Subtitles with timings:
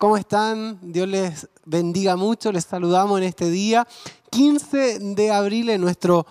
[0.00, 0.78] ¿Cómo están?
[0.80, 2.52] Dios les bendiga mucho.
[2.52, 3.86] Les saludamos en este día,
[4.30, 6.24] 15 de abril, en nuestro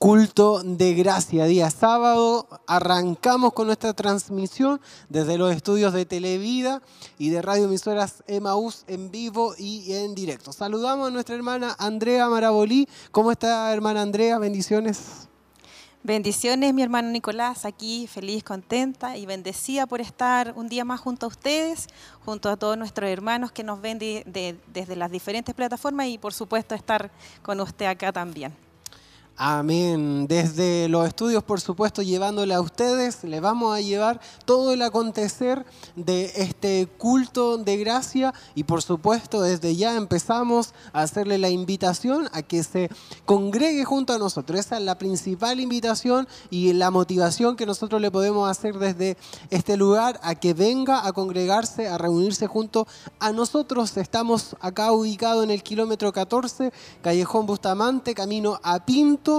[0.00, 1.44] culto de gracia.
[1.44, 6.82] Día sábado arrancamos con nuestra transmisión desde los estudios de Televida
[7.16, 10.52] y de Radio Emisoras Emaús en vivo y en directo.
[10.52, 12.88] Saludamos a nuestra hermana Andrea Marabolí.
[13.12, 14.38] ¿Cómo está, hermana Andrea?
[14.38, 15.28] Bendiciones.
[16.04, 21.26] Bendiciones, mi hermano Nicolás, aquí feliz, contenta y bendecida por estar un día más junto
[21.26, 21.86] a ustedes,
[22.24, 26.74] junto a todos nuestros hermanos que nos ven desde las diferentes plataformas y por supuesto
[26.74, 28.52] estar con usted acá también.
[29.44, 30.28] Amén.
[30.28, 35.66] Desde los estudios, por supuesto, llevándole a ustedes, le vamos a llevar todo el acontecer
[35.96, 42.28] de este culto de gracia y, por supuesto, desde ya empezamos a hacerle la invitación
[42.32, 42.88] a que se
[43.24, 44.60] congregue junto a nosotros.
[44.60, 49.16] Esa es la principal invitación y la motivación que nosotros le podemos hacer desde
[49.50, 52.86] este lugar a que venga a congregarse, a reunirse junto
[53.18, 53.96] a nosotros.
[53.96, 59.31] Estamos acá ubicados en el kilómetro 14, Callejón Bustamante, camino a Pinto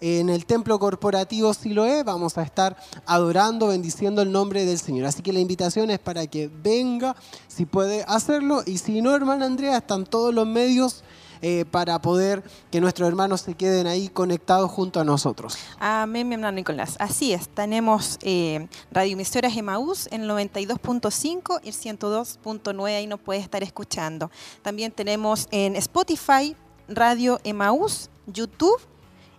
[0.00, 2.02] en el templo corporativo Siloé.
[2.02, 5.06] Vamos a estar adorando, bendiciendo el nombre del Señor.
[5.06, 8.62] Así que la invitación es para que venga, si puede hacerlo.
[8.66, 11.02] Y si no, hermana Andrea, están todos los medios.
[11.40, 15.56] Eh, para poder que nuestros hermanos se queden ahí conectados junto a nosotros.
[15.78, 16.96] Amén, mi hermano Nicolás.
[16.98, 23.38] Así es, tenemos eh, radioemisoras Emaús en el 92.5 y el 102.9, ahí nos puede
[23.38, 24.32] estar escuchando.
[24.62, 26.56] También tenemos en Spotify,
[26.88, 28.80] Radio Emaús, YouTube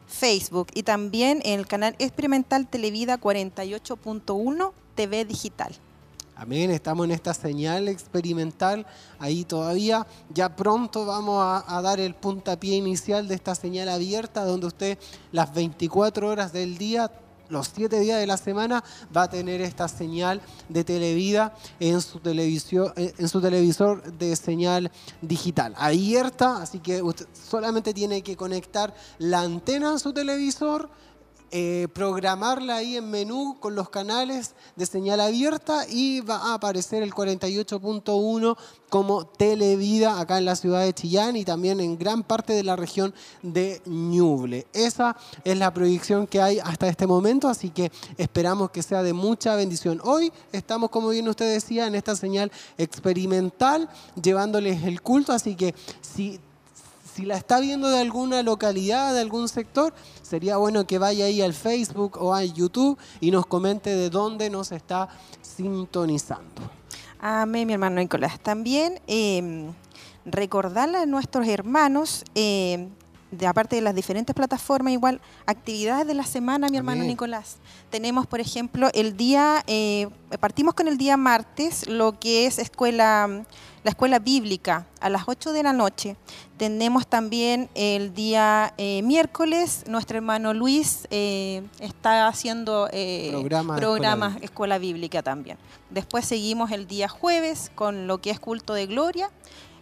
[0.09, 5.73] Facebook y también en el canal experimental Televida 48.1 TV Digital.
[6.35, 8.85] Amén, estamos en esta señal experimental,
[9.19, 14.45] ahí todavía, ya pronto vamos a, a, dar el puntapié inicial de esta señal abierta,
[14.45, 14.97] donde usted
[15.33, 17.11] las 24 horas del día
[17.49, 18.83] los siete días de la semana
[19.15, 24.91] va a tener esta señal de televida en su, televisión, en su televisor de señal
[25.21, 25.73] digital.
[25.77, 30.89] Abierta, así que usted solamente tiene que conectar la antena a su televisor
[31.51, 37.01] eh, programarla ahí en menú con los canales de señal abierta y va a aparecer
[37.01, 38.57] el 48.1
[38.89, 42.75] como Televida acá en la ciudad de Chillán y también en gran parte de la
[42.75, 44.67] región de Ñuble.
[44.73, 49.13] Esa es la proyección que hay hasta este momento, así que esperamos que sea de
[49.13, 50.01] mucha bendición.
[50.03, 53.89] Hoy estamos, como bien usted decía, en esta señal experimental,
[54.21, 56.39] llevándoles el culto, así que si
[57.13, 61.41] si la está viendo de alguna localidad, de algún sector, sería bueno que vaya ahí
[61.41, 65.09] al Facebook o al YouTube y nos comente de dónde nos está
[65.41, 66.61] sintonizando.
[67.19, 68.39] Amén, mi hermano Nicolás.
[68.39, 69.69] También eh,
[70.25, 72.87] recordarle a nuestros hermanos eh,
[73.31, 77.57] de, aparte de las diferentes plataformas, igual actividades de la semana, mi hermano Nicolás.
[77.89, 80.07] Tenemos, por ejemplo, el día, eh,
[80.39, 83.45] partimos con el día martes, lo que es escuela,
[83.83, 86.15] la escuela bíblica a las 8 de la noche.
[86.57, 92.89] Tenemos también el día eh, miércoles, nuestro hermano Luis eh, está haciendo
[93.31, 95.57] programas programa escuela bíblica también.
[95.89, 99.31] Después seguimos el día jueves con lo que es culto de gloria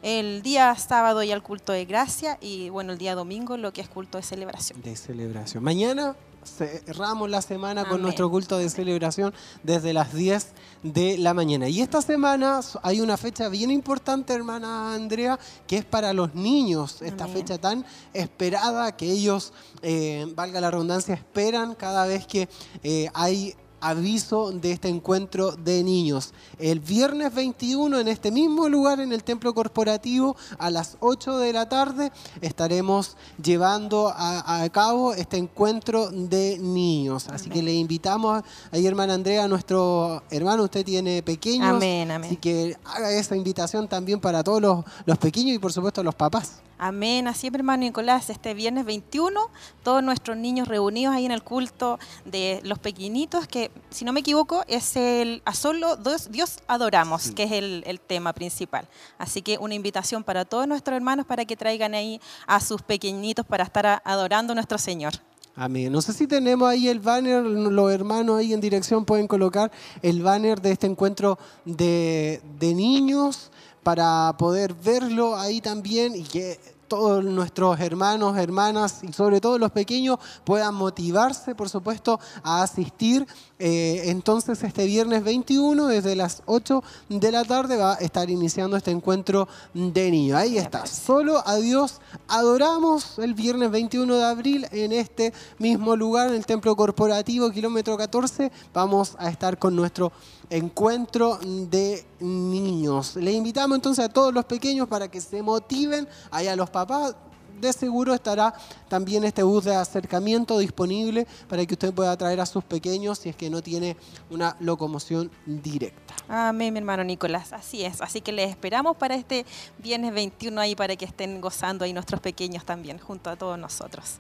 [0.01, 3.81] el día sábado y al culto de gracia y bueno, el día domingo lo que
[3.81, 4.81] es culto de celebración.
[4.81, 5.63] De celebración.
[5.63, 6.15] Mañana
[6.47, 9.33] cerramos la semana con nuestro culto de celebración
[9.63, 10.47] desde las 10
[10.83, 11.67] de la mañana.
[11.67, 15.37] Y esta semana hay una fecha bien importante, hermana Andrea,
[15.67, 21.13] que es para los niños, esta fecha tan esperada que ellos, eh, valga la redundancia,
[21.13, 22.47] esperan cada vez que
[22.83, 26.33] eh, hay aviso de este encuentro de niños.
[26.59, 31.53] El viernes 21 en este mismo lugar, en el templo corporativo, a las 8 de
[31.53, 37.27] la tarde, estaremos llevando a, cabo este encuentro de niños.
[37.29, 41.67] Así que le invitamos ahí, hermana Andrea, nuestro hermano, usted tiene pequeños.
[41.67, 42.29] Amén, amén.
[42.29, 46.15] Así que haga esa invitación también para todos los, los pequeños y por supuesto los
[46.15, 46.61] papás.
[46.79, 47.27] Amén.
[47.27, 49.49] Así, hermano Nicolás, este viernes 21,
[49.83, 54.19] todos nuestros niños reunidos ahí en el culto de los pequeñitos, que si no me
[54.19, 58.87] equivoco es el a solo Dios, Dios adoramos, que es el, tema principal.
[59.17, 63.43] Así que una invitación para todos nuestros hermanos para que traigan ahí a sus pequeñitos
[63.45, 65.13] para estar adorando a nuestro Señor.
[65.55, 65.91] Amén.
[65.91, 69.71] No sé si tenemos ahí el banner, los hermanos ahí en dirección pueden colocar
[70.03, 73.49] el banner de este encuentro de, de niños
[73.87, 79.71] para poder verlo ahí también y que todos nuestros hermanos, hermanas y sobre todo los
[79.71, 83.25] pequeños puedan motivarse, por supuesto, a asistir.
[83.59, 88.77] Eh, entonces este viernes 21 desde las 8 de la tarde va a estar iniciando
[88.77, 90.37] este encuentro de niños.
[90.37, 96.29] Ahí está, solo a Dios adoramos el viernes 21 de abril en este mismo lugar,
[96.29, 98.51] en el Templo Corporativo, kilómetro 14.
[98.73, 100.11] Vamos a estar con nuestro
[100.51, 103.15] encuentro de niños.
[103.15, 107.15] Le invitamos entonces a todos los pequeños para que se motiven, allá los papás.
[107.59, 108.53] De seguro estará
[108.87, 113.29] también este bus de acercamiento disponible para que usted pueda traer a sus pequeños si
[113.29, 113.97] es que no tiene
[114.29, 116.15] una locomoción directa.
[116.27, 117.53] Amén, mi hermano Nicolás.
[117.53, 118.01] Así es.
[118.01, 119.45] Así que les esperamos para este
[119.79, 124.17] viernes 21 ahí para que estén gozando ahí nuestros pequeños también, junto a todos nosotros.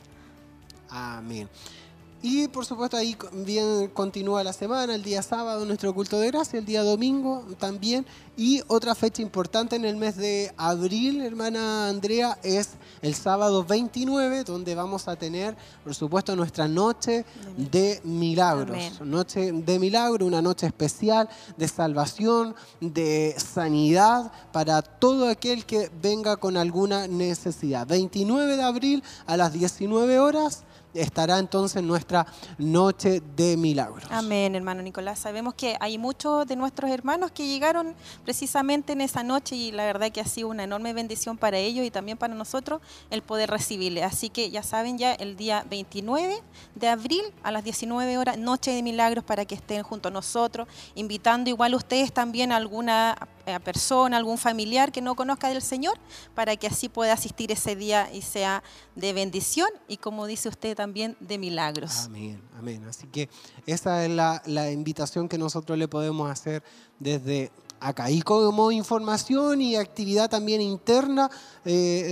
[0.89, 1.49] Amén.
[2.21, 6.57] Y por supuesto ahí bien continúa la semana, el día sábado nuestro culto de gracia,
[6.57, 8.07] el día domingo también.
[8.35, 12.71] Y otra fecha importante en el mes de abril, hermana Andrea, es
[13.01, 17.25] el sábado 29, donde vamos a tener, por supuesto, nuestra noche
[17.55, 19.01] de milagros.
[19.01, 26.37] Noche de milagro, una noche especial de salvación, de sanidad para todo aquel que venga
[26.37, 27.87] con alguna necesidad.
[27.87, 30.63] 29 de abril a las 19 horas
[30.93, 32.06] estará entonces nuestra
[32.57, 34.03] noche de milagros.
[34.09, 35.19] Amén, hermano Nicolás.
[35.19, 39.85] Sabemos que hay muchos de nuestros hermanos que llegaron precisamente en esa noche y la
[39.85, 43.49] verdad que ha sido una enorme bendición para ellos y también para nosotros el poder
[43.49, 44.03] recibirle.
[44.03, 46.41] Así que ya saben ya el día 29
[46.75, 50.67] de abril a las 19 horas, noche de milagros para que estén junto a nosotros,
[50.95, 55.97] invitando igual ustedes también a alguna eh, persona, algún familiar que no conozca del Señor,
[56.35, 58.63] para que así pueda asistir ese día y sea
[58.95, 61.96] de bendición y como dice usted también de milagros.
[62.05, 62.83] Amén, amén.
[62.85, 63.29] Así que
[63.65, 66.63] esa es la, invitación que nosotros le podemos hacer
[66.99, 68.09] desde acá.
[68.09, 71.29] Y como información y actividad también interna
[71.65, 71.71] eh,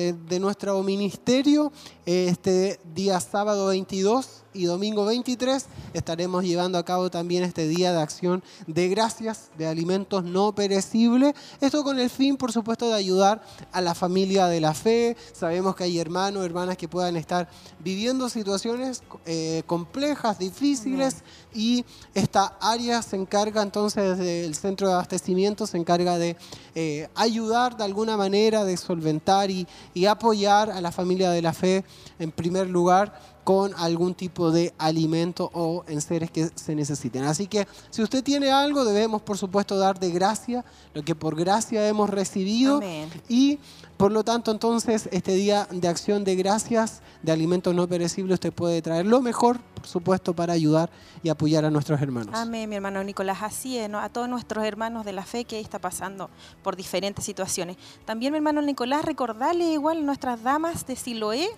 [0.10, 1.72] eh, de nuestro ministerio,
[2.06, 8.02] este día sábado 22 y domingo 23 estaremos llevando a cabo también este día de
[8.02, 11.34] acción de gracias de alimentos no perecibles.
[11.62, 15.18] Esto con el fin, por supuesto, de ayudar a la familia de la fe.
[15.34, 17.50] Sabemos que hay hermanos, hermanas que puedan estar
[17.80, 21.24] viviendo situaciones eh, complejas, difíciles,
[21.54, 26.38] y esta área se encarga entonces desde el centro de abastecimiento, se encarga de
[26.76, 31.54] eh, ayudar de alguna manera, de solventar y, y apoyar a la familia de la
[31.54, 31.86] fe
[32.20, 37.24] en primer lugar con algún tipo de alimento o en seres que se necesiten.
[37.24, 41.36] Así que si usted tiene algo, debemos por supuesto dar de gracia lo que por
[41.36, 42.82] gracia hemos recibido
[43.30, 43.60] y
[43.98, 48.54] por lo tanto entonces este día de acción de gracias de alimentos no perecibles usted
[48.54, 50.90] puede traer lo mejor, por supuesto, para ayudar
[51.24, 52.36] y apoyar a nuestros hermanos.
[52.36, 53.40] Amén, mi hermano Nicolás.
[53.42, 56.30] Así es, a todos nuestros hermanos de la fe que está pasando
[56.62, 57.78] por diferentes situaciones.
[58.06, 61.50] También, mi hermano Nicolás, recordarle igual nuestras damas de Siloé,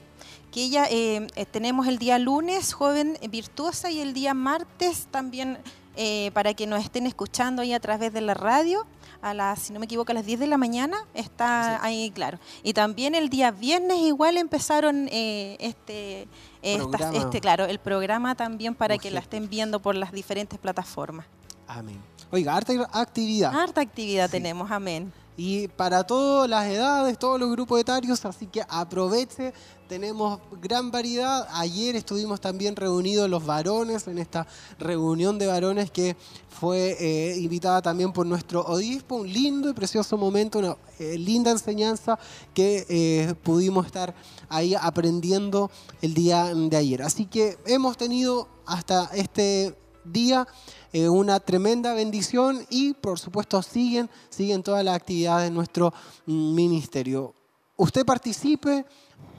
[0.52, 5.58] que ella eh, eh, tenemos el día lunes, joven virtuosa, y el día martes también
[5.96, 8.86] eh, para que nos estén escuchando ahí a través de la radio
[9.22, 12.40] a las, si no me equivoco, a las 10 de la mañana, está ahí claro.
[12.64, 16.28] Y también el día viernes igual empezaron este,
[16.62, 21.26] este, claro, el programa también para que la estén viendo por las diferentes plataformas.
[21.68, 22.02] Amén.
[22.32, 23.58] Oiga, harta actividad.
[23.58, 28.64] Harta actividad tenemos, amén y para todas las edades, todos los grupos etarios, así que
[28.68, 29.54] aproveche,
[29.88, 31.48] tenemos gran variedad.
[31.52, 34.46] Ayer estuvimos también reunidos los varones en esta
[34.78, 36.16] reunión de varones que
[36.50, 41.52] fue eh, invitada también por nuestro obispo, un lindo y precioso momento, una eh, linda
[41.52, 42.20] enseñanza
[42.54, 44.14] que eh, pudimos estar
[44.50, 47.02] ahí aprendiendo el día de ayer.
[47.02, 50.48] Así que hemos tenido hasta este día
[50.94, 55.94] una tremenda bendición y por supuesto siguen, siguen todas las actividades de nuestro
[56.26, 57.36] mm, ministerio.
[57.76, 58.86] Usted participe,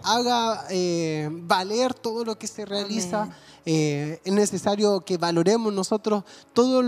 [0.03, 3.29] haga eh, valer todo lo que se realiza.
[3.71, 6.25] Eh, es necesario que valoremos nosotros
[6.55, 6.83] todas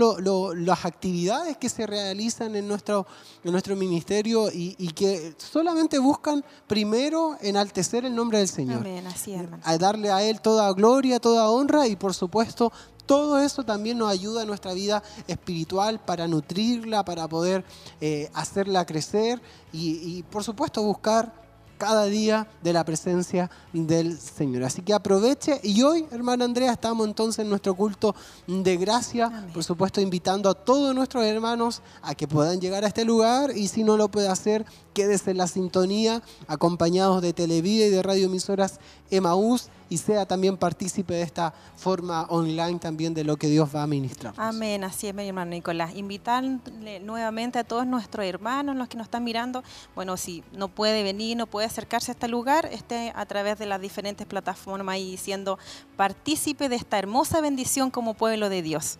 [0.55, 3.05] las actividades que se realizan en nuestro,
[3.43, 8.79] en nuestro ministerio y, que solamente buscan primero enaltecer el nombre del Señor.
[8.79, 12.71] Amén, así A darle a Él toda gloria, toda honra y por supuesto
[13.05, 17.65] todo eso también nos ayuda en nuestra vida espiritual para nutrirla, para poder
[17.99, 19.41] eh, hacerla crecer
[19.73, 21.40] y, por supuesto buscar
[21.81, 24.63] cada día de la presencia del Señor.
[24.65, 25.59] Así que aproveche.
[25.63, 28.13] Y hoy, hermana Andrea, estamos entonces en nuestro culto
[28.45, 33.03] de gracia, por supuesto invitando a todos nuestros hermanos a que puedan llegar a este
[33.03, 37.89] lugar y si no lo puede hacer, quédese en la sintonía, acompañados de Televida y
[37.89, 43.47] de radioemisoras Emaús y sea también partícipe de esta forma online también de lo que
[43.47, 44.33] Dios va a ministrar.
[44.37, 45.93] Amén, así es mi hermano Nicolás.
[45.97, 51.03] Invitarle nuevamente a todos nuestros hermanos, los que nos están mirando, bueno, si no puede
[51.03, 55.17] venir, no puede acercarse a este lugar, esté a través de las diferentes plataformas y
[55.17, 55.59] siendo
[55.97, 58.97] partícipe de esta hermosa bendición como pueblo de Dios.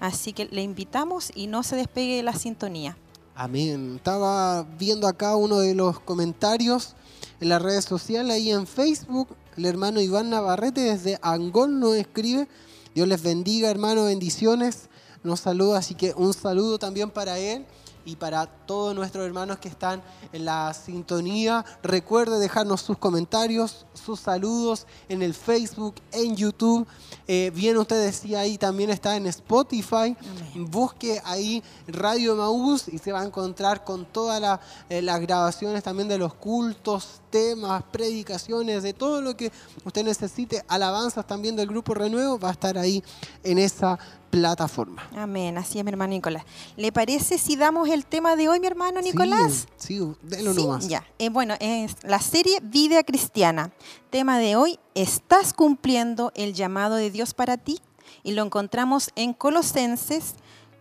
[0.00, 2.94] Así que le invitamos y no se despegue de la sintonía.
[3.34, 3.94] Amén.
[3.96, 6.94] Estaba viendo acá uno de los comentarios
[7.40, 9.34] en las redes sociales, ahí en Facebook.
[9.56, 12.48] El hermano Iván Navarrete desde Angol nos escribe.
[12.94, 14.88] Dios les bendiga, hermano, bendiciones.
[15.22, 17.66] Nos saluda, así que un saludo también para él
[18.04, 20.02] y para todos nuestros hermanos que están
[20.32, 21.64] en la sintonía.
[21.82, 26.86] Recuerde dejarnos sus comentarios, sus saludos en el Facebook, en YouTube.
[27.28, 30.16] Eh, bien, usted decía ahí también está en Spotify.
[30.54, 36.08] Busque ahí Radio Maús y se va a encontrar con todas eh, las grabaciones también
[36.08, 39.50] de los cultos, temas, predicaciones, de todo lo que
[39.84, 43.02] usted necesite, alabanzas también del Grupo Renuevo, va a estar ahí
[43.44, 43.98] en esa
[44.30, 45.08] plataforma.
[45.16, 46.44] Amén, así es mi hermano Nicolás.
[46.76, 49.66] ¿Le parece si damos el tema de hoy, mi hermano Nicolás?
[49.76, 50.88] Sí, sí délo nomás.
[50.88, 53.72] Ya, eh, bueno, es la serie Vida Cristiana.
[54.10, 57.80] Tema de hoy, ¿estás cumpliendo el llamado de Dios para ti?
[58.22, 60.34] Y lo encontramos en Colosenses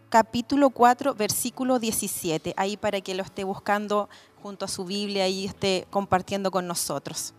[0.09, 2.53] capítulo 4, versículo 17.
[2.57, 4.09] Ahí para que lo esté buscando
[4.41, 7.33] junto a su Biblia y esté compartiendo con nosotros.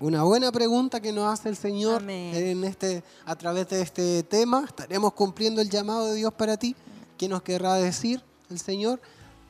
[0.00, 4.64] Una buena pregunta que nos hace el Señor en este, a través de este tema.
[4.66, 6.74] ¿Estaremos cumpliendo el llamado de Dios para ti?
[7.16, 9.00] ¿Qué nos querrá decir el Señor?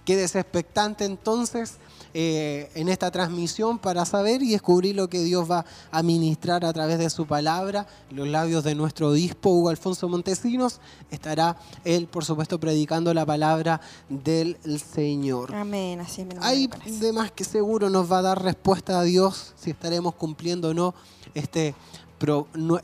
[0.04, 1.78] Quedes expectante entonces
[2.16, 6.72] eh, en esta transmisión para saber y descubrir lo que Dios va a ministrar a
[6.72, 7.88] través de su palabra.
[8.10, 10.80] los labios de nuestro obispo Hugo Alfonso Montesinos
[11.10, 15.52] estará él, por supuesto, predicando la palabra del Señor.
[15.54, 16.00] Amén.
[16.00, 20.14] Así Hay de más que seguro nos va a dar respuesta a Dios si estaremos
[20.14, 20.94] cumpliendo o no
[21.34, 21.74] este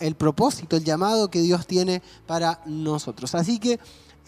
[0.00, 3.34] el propósito, el llamado que Dios tiene para nosotros.
[3.34, 3.78] Así que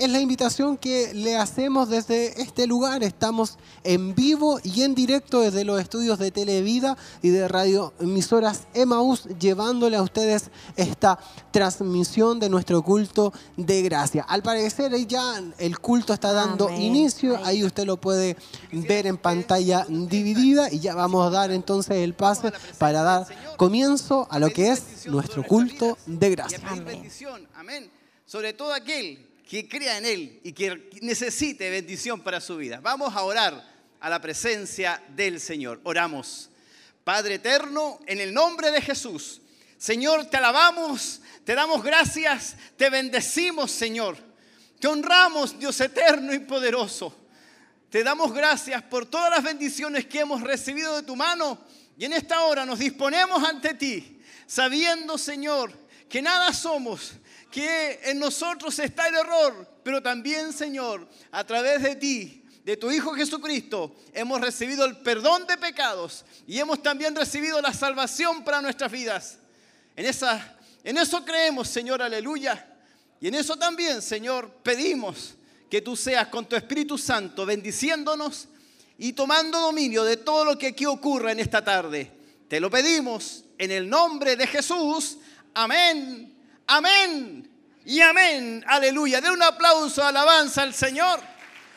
[0.03, 3.05] es la invitación que le hacemos desde este lugar.
[3.05, 8.63] Estamos en vivo y en directo desde los estudios de Televida y de Radio Emisoras
[8.75, 11.21] Emaús, llevándole a ustedes esta
[11.53, 14.25] transmisión de nuestro culto de gracia.
[14.25, 18.37] Al parecer ya el culto está dando inicio, ahí usted lo puede
[18.73, 24.27] ver en pantalla dividida y ya vamos a dar entonces el paso para dar comienzo
[24.31, 26.61] a lo que es nuestro culto de gracia.
[27.55, 27.89] Amén.
[28.27, 32.81] Sobre todo aquel que crea en Él y que necesite bendición para su vida.
[32.81, 33.63] Vamos a orar
[34.01, 35.79] a la presencia del Señor.
[35.85, 36.49] Oramos.
[37.05, 39.43] Padre eterno, en el nombre de Jesús,
[39.77, 44.17] Señor, te alabamos, te damos gracias, te bendecimos, Señor.
[44.81, 47.15] Te honramos, Dios eterno y poderoso.
[47.91, 51.59] Te damos gracias por todas las bendiciones que hemos recibido de tu mano
[51.99, 55.79] y en esta hora nos disponemos ante ti, sabiendo, Señor,
[56.09, 57.17] que nada somos
[57.53, 62.91] que en nosotros está el error, pero también, Señor, a través de ti, de tu
[62.91, 68.63] Hijo Jesucristo, hemos recibido el perdón de pecados y hemos también recibido la salvación para
[68.63, 69.39] nuestras vidas.
[69.95, 72.67] En, esa, en eso creemos, Señor, aleluya.
[73.21, 75.35] Y en eso también, Señor, pedimos
[75.71, 78.49] que tú seas con tu Espíritu Santo bendiciéndonos
[78.97, 82.11] y tomando dominio de todo lo que aquí ocurra en esta tarde.
[82.49, 85.19] Te lo pedimos en el nombre de Jesús.
[85.55, 86.32] Amén
[86.67, 87.49] Amén
[87.85, 88.65] y amén.
[88.67, 89.21] Aleluya.
[89.21, 91.21] De un aplauso, alabanza al Señor.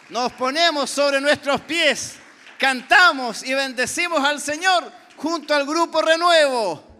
[0.09, 2.15] Nos ponemos sobre nuestros pies,
[2.59, 6.94] cantamos y bendecimos al Señor junto al grupo Renuevo.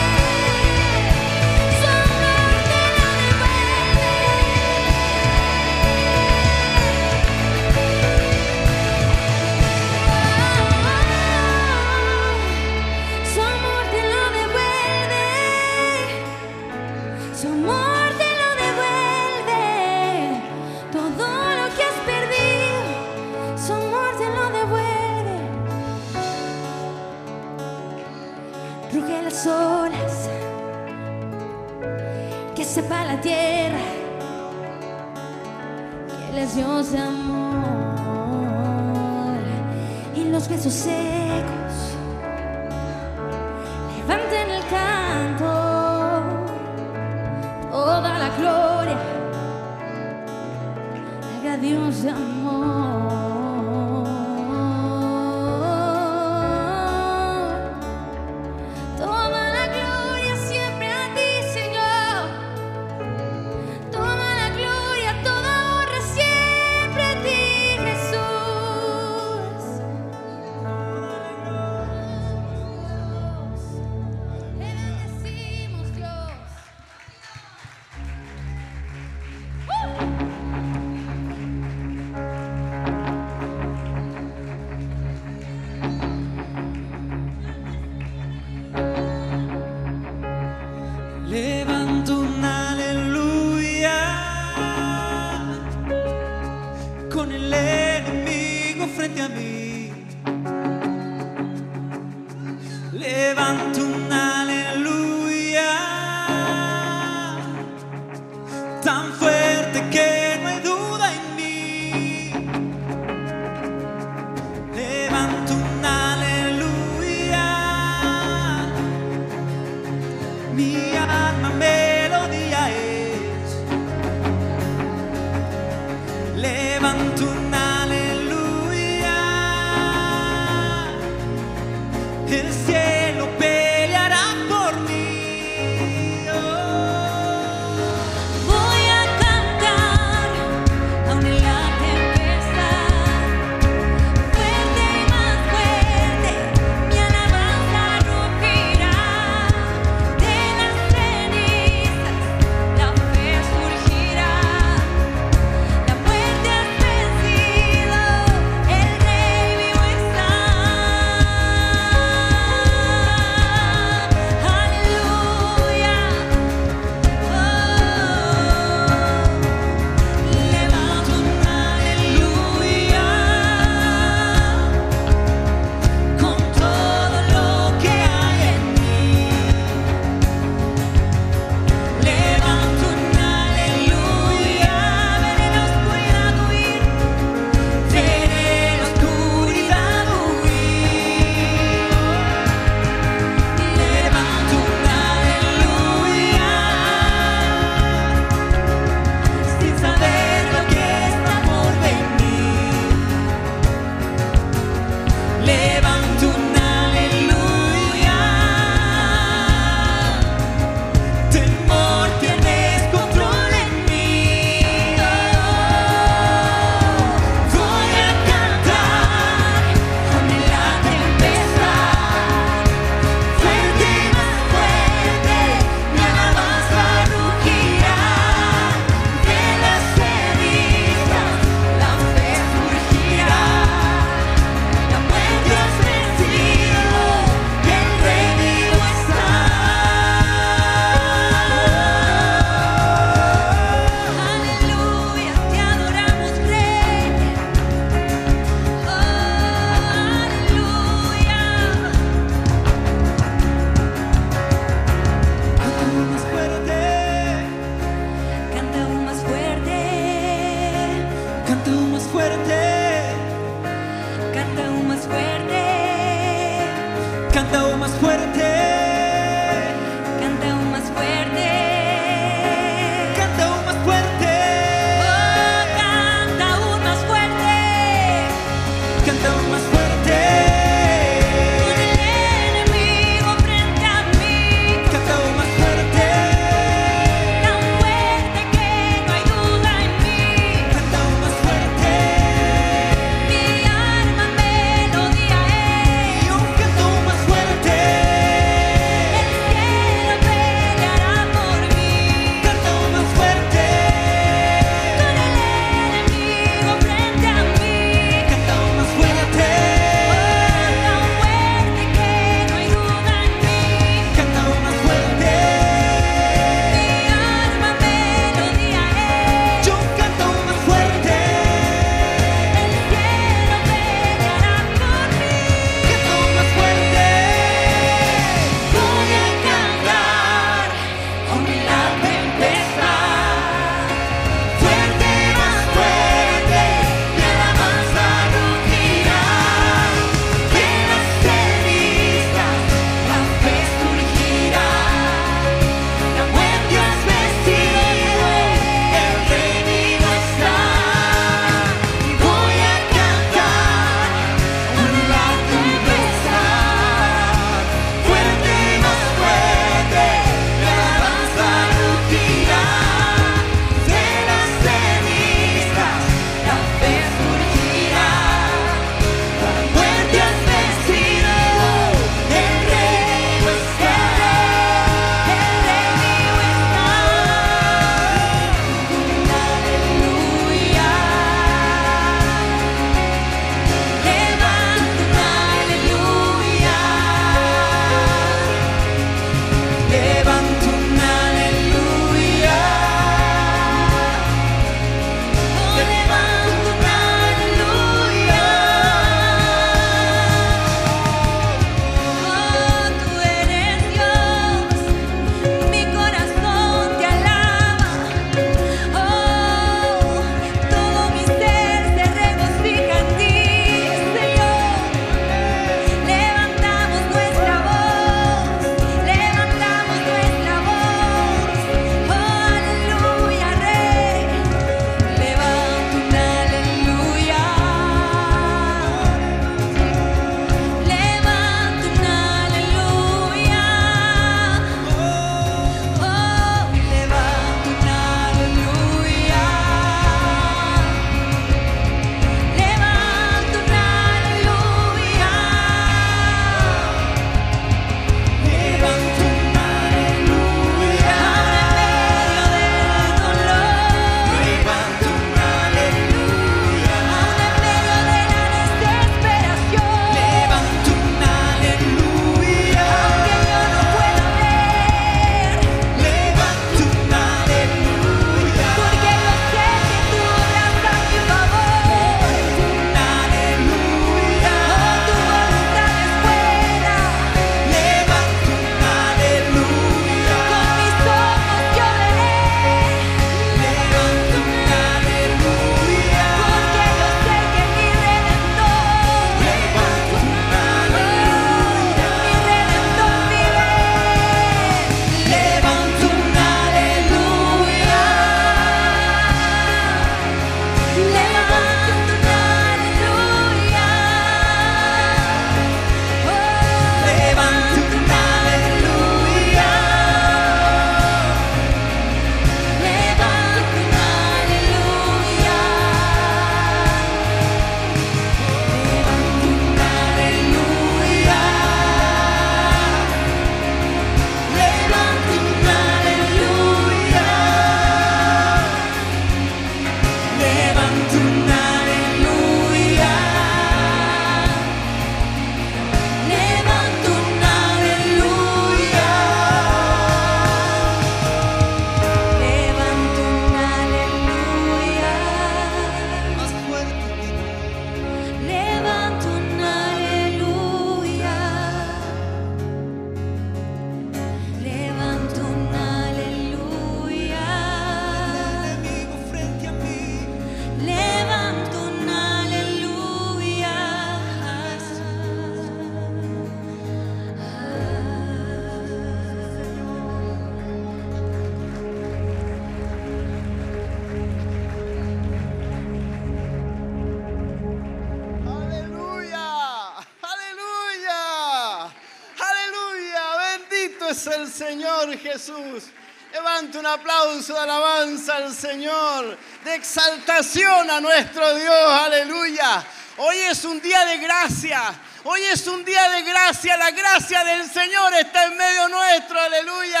[591.00, 592.84] nuestro Dios, aleluya.
[593.18, 594.94] Hoy es un día de gracia.
[595.24, 596.76] Hoy es un día de gracia.
[596.76, 599.38] La gracia del Señor está en medio nuestro.
[599.38, 600.00] Aleluya.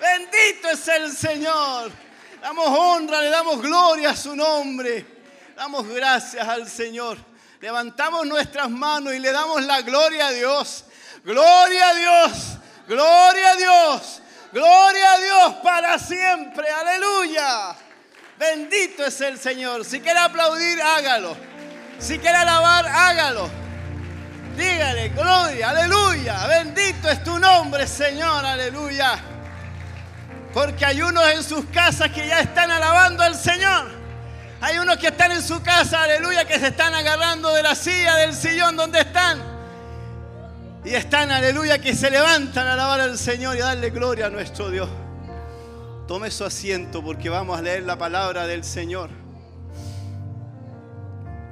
[0.00, 1.92] Bendito es el Señor.
[2.40, 5.06] Damos honra, le damos gloria a su nombre.
[5.54, 7.18] Damos gracias al Señor.
[7.60, 10.84] Levantamos nuestras manos y le damos la gloria a Dios.
[11.22, 12.32] Gloria a Dios.
[12.88, 14.22] Gloria a Dios.
[14.52, 16.68] Gloria a Dios para siempre.
[16.70, 17.76] Aleluya.
[18.40, 19.84] Bendito es el Señor.
[19.84, 21.36] Si quiere aplaudir, hágalo.
[21.98, 23.50] Si quiere alabar, hágalo.
[24.56, 26.46] Dígale, gloria, aleluya.
[26.46, 29.18] Bendito es tu nombre, Señor, aleluya.
[30.54, 33.90] Porque hay unos en sus casas que ya están alabando al Señor.
[34.62, 38.16] Hay unos que están en su casa, aleluya, que se están agarrando de la silla,
[38.16, 39.38] del sillón donde están.
[40.82, 44.30] Y están, aleluya, que se levantan a alabar al Señor y a darle gloria a
[44.30, 44.88] nuestro Dios.
[46.10, 49.10] Tome su asiento porque vamos a leer la palabra del Señor.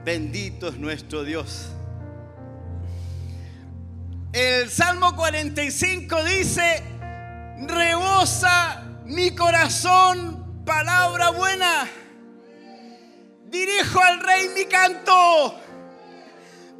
[0.04, 1.68] Bendito es nuestro Dios.
[4.32, 6.82] El Salmo 45 dice,
[7.68, 11.88] rebosa mi corazón palabra buena.
[13.44, 15.54] Dirijo al rey mi canto.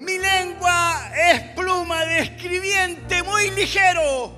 [0.01, 4.38] Mi lengua es pluma de escribiente muy ligero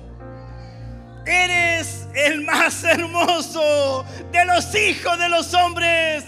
[1.31, 6.23] eres el más hermoso de los hijos de los hombres.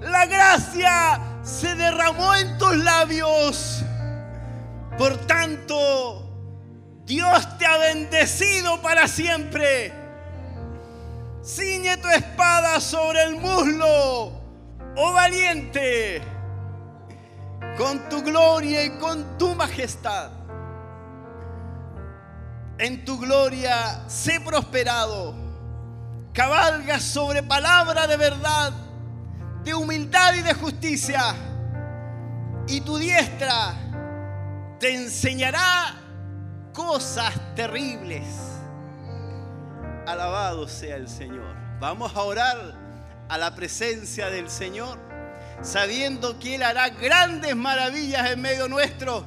[0.00, 3.82] La gracia se derramó en tus labios.
[4.96, 6.24] Por tanto,
[7.04, 9.92] Dios te ha bendecido para siempre.
[11.44, 14.32] Ciñe tu espada sobre el muslo,
[14.96, 16.20] oh valiente,
[17.76, 20.37] con tu gloria y con tu majestad
[22.78, 25.34] en tu gloria, sé prosperado.
[26.32, 28.72] Cabalga sobre palabra de verdad,
[29.64, 31.34] de humildad y de justicia.
[32.68, 33.74] Y tu diestra
[34.78, 35.96] te enseñará
[36.72, 38.24] cosas terribles.
[40.06, 41.56] Alabado sea el Señor.
[41.80, 42.74] Vamos a orar
[43.28, 44.98] a la presencia del Señor,
[45.62, 49.24] sabiendo que Él hará grandes maravillas en medio nuestro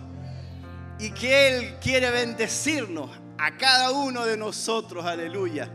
[0.98, 5.68] y que Él quiere bendecirnos a cada uno de nosotros, aleluya.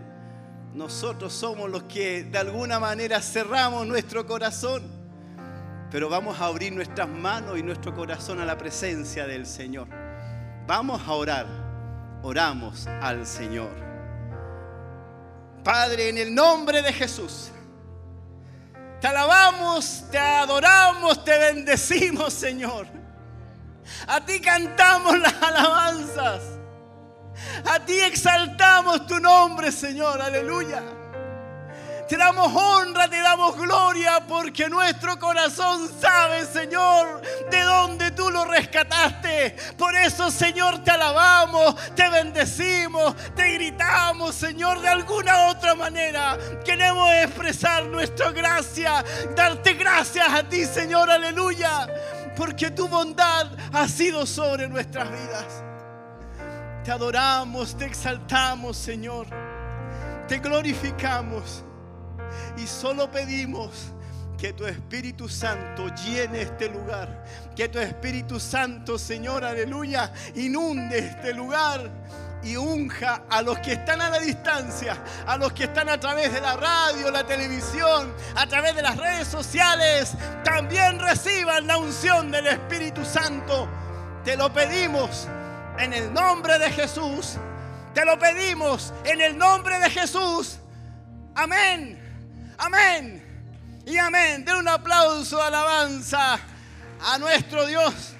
[0.73, 4.85] Nosotros somos los que de alguna manera cerramos nuestro corazón,
[5.91, 9.89] pero vamos a abrir nuestras manos y nuestro corazón a la presencia del Señor.
[10.65, 11.47] Vamos a orar,
[12.23, 13.73] oramos al Señor.
[15.65, 17.51] Padre, en el nombre de Jesús,
[19.01, 22.87] te alabamos, te adoramos, te bendecimos, Señor.
[24.07, 26.56] A ti cantamos las alabanzas.
[27.65, 30.21] A ti exaltamos tu nombre, Señor.
[30.21, 30.83] Aleluya.
[32.09, 37.21] Te damos honra, te damos gloria, porque nuestro corazón sabe, Señor,
[37.51, 39.57] de dónde tú lo rescataste.
[39.77, 46.39] Por eso, Señor, te alabamos, te bendecimos, te gritamos, Señor, de alguna otra manera.
[46.65, 51.89] Queremos expresar nuestra gracia, darte gracias a ti, Señor, aleluya,
[52.37, 55.65] porque tu bondad ha sido sobre nuestras vidas.
[56.87, 59.27] Te adoramos, te exaltamos, Señor.
[60.29, 61.65] Te glorificamos.
[62.57, 63.93] Y solo pedimos
[64.39, 67.25] que tu Espíritu Santo llene este lugar.
[67.57, 71.91] Que tu Espíritu Santo, Señor, aleluya, inunde este lugar
[72.45, 74.97] y unja a los que están a la distancia,
[75.27, 78.97] a los que están a través de la radio, la televisión, a través de las
[78.97, 83.69] redes sociales, también reciban la unción del Espíritu Santo.
[84.23, 85.27] Te lo pedimos
[85.79, 87.37] en el nombre de Jesús.
[87.95, 90.59] Te lo pedimos en el nombre de Jesús.
[91.35, 91.99] Amén.
[92.59, 93.83] Amén.
[93.87, 94.45] Y amén.
[94.45, 96.39] Den un aplauso, alabanza
[97.01, 98.15] a nuestro Dios.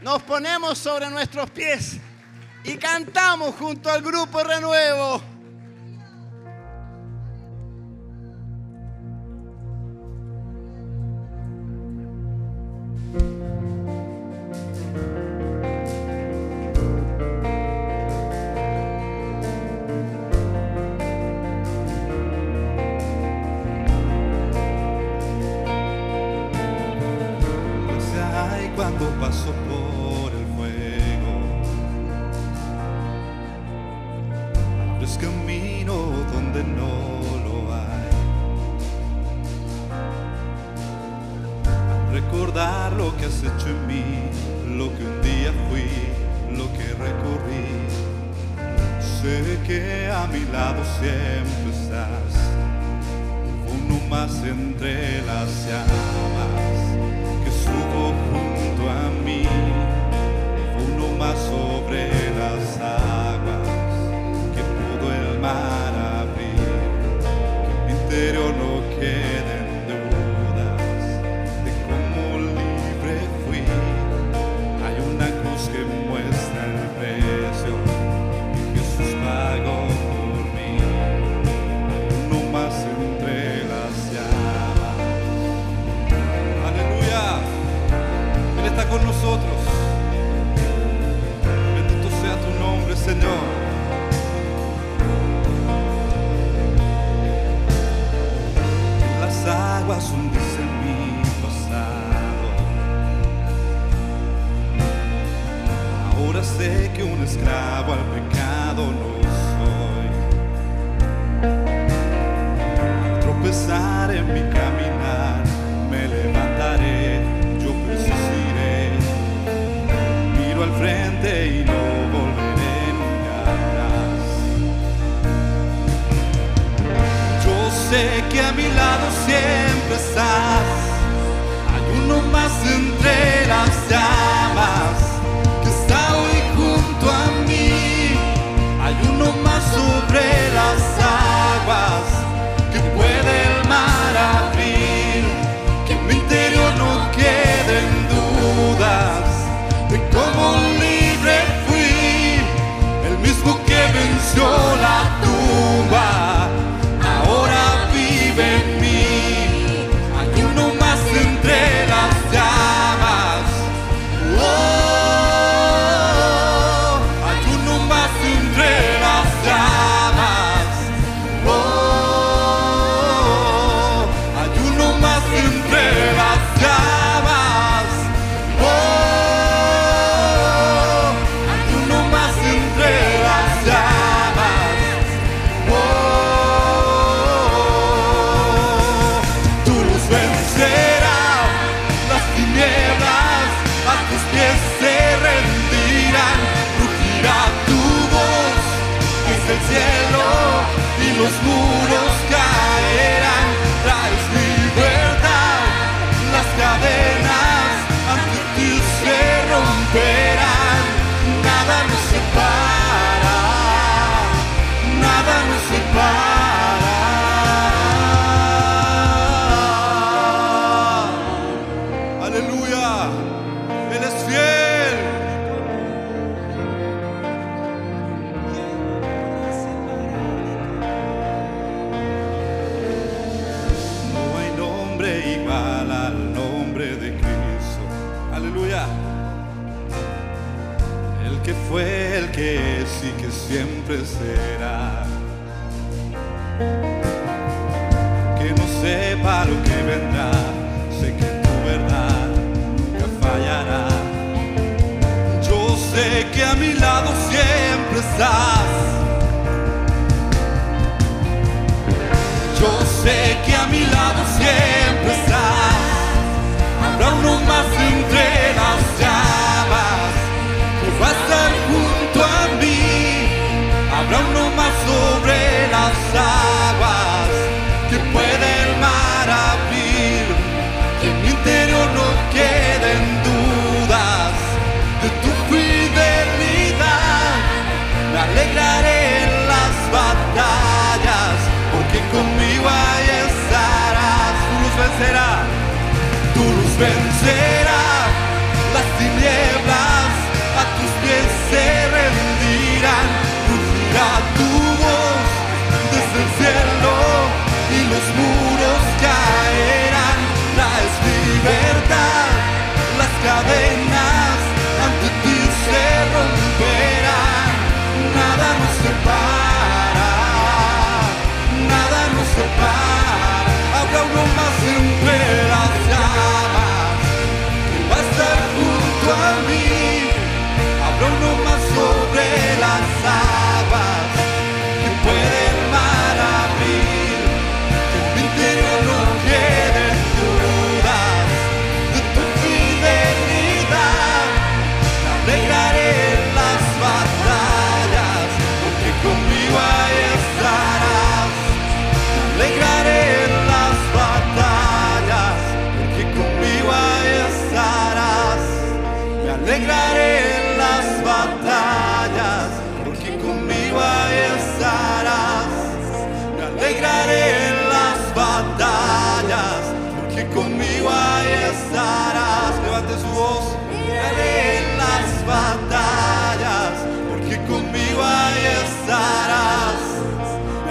[0.00, 1.96] Nos ponemos sobre nuestros pies
[2.64, 5.33] y cantamos junto al grupo Renuevo.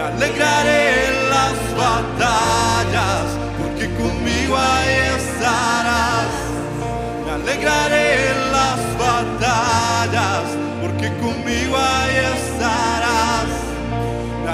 [0.04, 3.26] me alegraré las batallas,
[3.58, 6.34] porque conmigo ahí estarás.
[7.26, 10.44] Me alegraré las batallas,
[10.82, 13.48] porque conmigo ahí estarás.
[14.44, 14.52] Me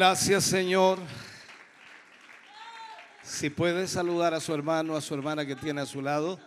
[0.00, 0.98] Gracias, Señor.
[3.22, 6.40] Si puede saludar a su hermano, a su hermana que tiene a su lado,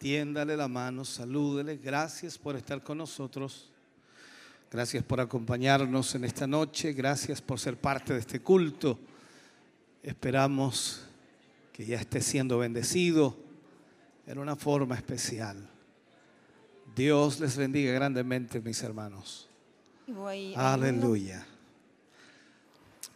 [0.00, 1.76] tiéndale la mano, salúdele.
[1.76, 3.70] Gracias por estar con nosotros.
[4.72, 6.92] Gracias por acompañarnos en esta noche.
[6.94, 8.98] Gracias por ser parte de este culto.
[10.02, 11.04] Esperamos
[11.72, 13.36] que ya esté siendo bendecido
[14.26, 15.64] en una forma especial.
[16.96, 19.48] Dios les bendiga grandemente, mis hermanos.
[20.56, 21.46] Aleluya.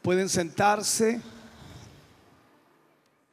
[0.08, 1.20] Pueden sentarse.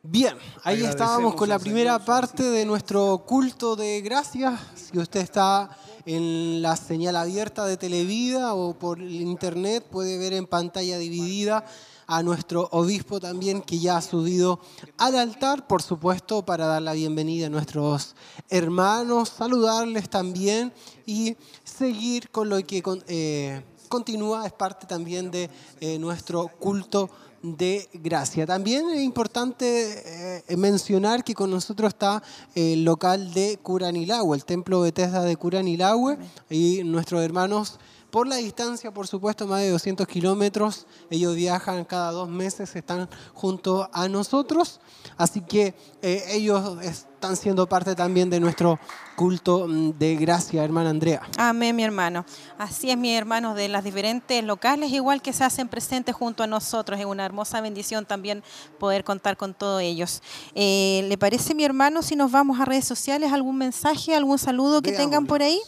[0.04, 4.60] Bien, ahí estábamos con la primera parte de nuestro culto de gracias.
[4.76, 5.70] Si usted está
[6.06, 11.64] en la señal abierta de Televida o por el internet, puede ver en pantalla dividida
[12.08, 14.60] a nuestro obispo también que ya ha subido
[14.98, 18.18] al altar, por supuesto, para dar la bienvenida a nuestros
[18.50, 20.74] hermanos, saludarles también
[21.06, 27.10] y seguir con lo que con- eh, continúa, es parte también de eh, nuestro culto
[27.42, 28.46] de gracia.
[28.46, 32.24] También es importante eh, mencionar que con nosotros está
[32.56, 36.18] el local de Curanilagüe, el templo Bethesda de Curanilagüe,
[36.50, 37.80] y nuestros hermanos,
[38.16, 43.10] por la distancia, por supuesto, más de 200 kilómetros, ellos viajan cada dos meses, están
[43.34, 44.80] junto a nosotros,
[45.18, 45.76] así que
[46.08, 48.80] eh, ellos están siendo parte también de nuestro
[49.16, 51.24] culto mm, de gracia, hermana Andrea.
[51.36, 52.26] Amén, mi hermano.
[52.60, 56.48] Así es, mis hermanos de las diferentes locales, igual que se hacen presentes junto a
[56.48, 57.00] nosotros.
[57.00, 58.44] Es una hermosa bendición también
[58.78, 60.22] poder contar con todos ellos.
[60.54, 64.84] Eh, ¿Le parece, mi hermano, si nos vamos a redes sociales, algún mensaje, algún saludo
[64.84, 65.60] que tengan por ahí?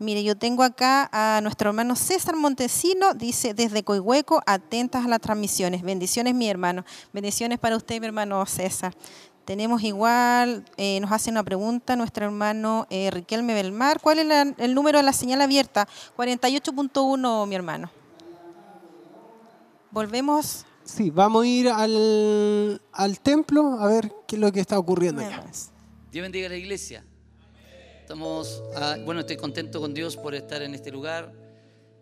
[0.00, 5.20] Mire, yo tengo acá a nuestro hermano César Montesino, dice desde Coihueco, atentas a las
[5.20, 5.82] transmisiones.
[5.82, 6.84] Bendiciones, mi hermano.
[7.12, 8.92] Bendiciones para usted, mi hermano César.
[9.44, 14.00] Tenemos igual, eh, nos hace una pregunta nuestro hermano eh, Riquelme Belmar.
[14.00, 15.86] ¿Cuál es la- el número de la señal abierta?
[16.16, 17.90] 48.1, mi hermano.
[19.90, 20.64] Volvemos.
[20.84, 25.20] Sí, vamos a ir al, al templo a ver qué es lo que está ocurriendo
[25.22, 25.44] allá.
[26.10, 27.04] Dios bendiga a la iglesia.
[28.00, 31.32] Estamos, ah, bueno, estoy contento con Dios por estar en este lugar,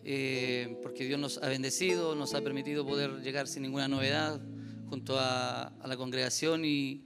[0.05, 4.41] eh, porque Dios nos ha bendecido, nos ha permitido poder llegar sin ninguna novedad
[4.89, 7.05] junto a, a la congregación y,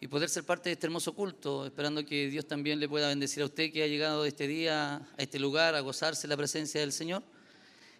[0.00, 3.42] y poder ser parte de este hermoso culto, esperando que Dios también le pueda bendecir
[3.42, 6.92] a usted que ha llegado este día a este lugar a gozarse la presencia del
[6.92, 7.22] Señor.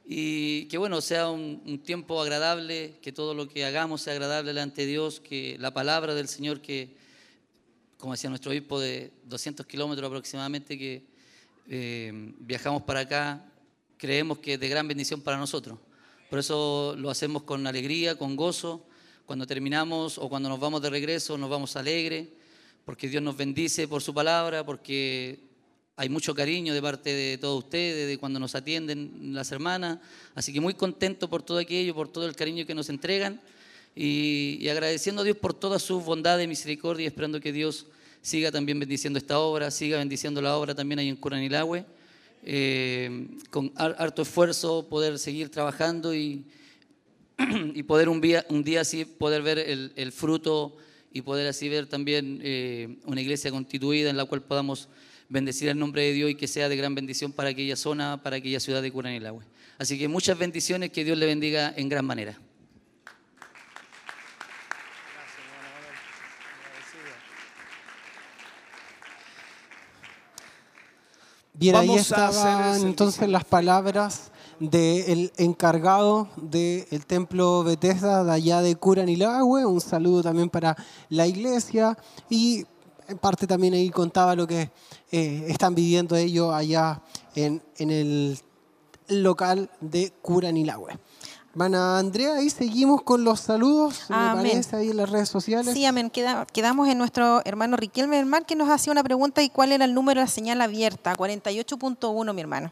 [0.06, 4.82] Y que bueno, sea un, tiempo agradable, que todo lo que hagamos sea agradable delante
[4.82, 6.96] de Dios, que la palabra del Señor que,
[7.98, 11.04] como decía nuestro obispo, de 200 kilómetros aproximadamente que
[11.68, 13.44] eh, viajamos para acá,
[13.98, 15.78] creemos que es de gran bendición para nosotros.
[16.30, 18.87] Por eso lo hacemos con alegría, con gozo.
[19.28, 22.28] Cuando terminamos o cuando nos vamos de regreso, nos vamos alegre,
[22.86, 25.38] porque Dios nos bendice por su palabra, porque
[25.96, 29.98] hay mucho cariño de parte de todos ustedes, de cuando nos atienden las hermanas.
[30.34, 33.38] Así que muy contento por todo aquello, por todo el cariño que nos entregan
[33.94, 37.84] y, y agradeciendo a Dios por toda su bondad y misericordia y esperando que Dios
[38.22, 41.84] siga también bendiciendo esta obra, siga bendiciendo la obra también ahí en Curanilagüe.
[42.44, 46.44] Eh, con har- harto esfuerzo poder seguir trabajando y,
[47.74, 50.76] y poder un día, un día así poder ver el, el fruto
[51.12, 54.88] y poder así ver también eh, una iglesia constituida en la cual podamos
[55.28, 58.36] bendecir el nombre de Dios y que sea de gran bendición para aquella zona, para
[58.36, 59.44] aquella ciudad de Curanilagüe.
[59.78, 62.38] Así que muchas bendiciones, que Dios le bendiga en gran manera.
[71.52, 74.30] Bien, ahí estaban entonces las palabras
[74.60, 79.64] del encargado del templo Bethesda de allá de Curanilagüe.
[79.64, 80.76] Un saludo también para
[81.08, 81.96] la iglesia
[82.28, 82.64] y
[83.08, 84.70] en parte también ahí contaba lo que
[85.10, 87.02] eh, están viviendo ellos allá
[87.34, 88.38] en, en el
[89.08, 90.98] local de Curanilagüe.
[91.62, 94.46] Hermana Andrea, ahí seguimos con los saludos, me Amén.
[94.52, 95.74] parece, ahí en las redes sociales.
[95.74, 96.08] Sí, amén.
[96.08, 99.84] Queda- quedamos en nuestro hermano Riquelme Mar, que nos hacía una pregunta y cuál era
[99.84, 101.16] el número de la señal abierta.
[101.16, 102.70] 48.1, mi hermano.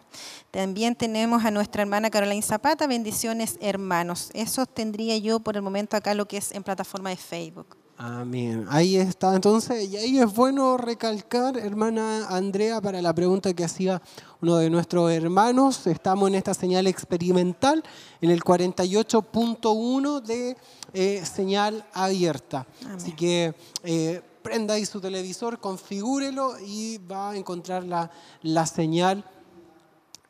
[0.53, 2.87] También tenemos a nuestra hermana Caroline Zapata.
[2.87, 4.31] Bendiciones, hermanos.
[4.35, 7.77] Eso tendría yo por el momento acá lo que es en plataforma de Facebook.
[7.99, 8.67] Amén.
[8.69, 9.35] Ahí está.
[9.35, 14.03] Entonces, y ahí es bueno recalcar, hermana Andrea, para la pregunta que hacía
[14.43, 15.87] uno de nuestros hermanos.
[15.87, 17.83] Estamos en esta señal experimental,
[18.21, 20.57] en el 48.1 de
[20.93, 22.67] eh, señal abierta.
[22.95, 23.55] Así que
[23.85, 28.11] eh, prenda ahí su televisor, configúrelo y va a encontrar la,
[28.43, 29.25] la señal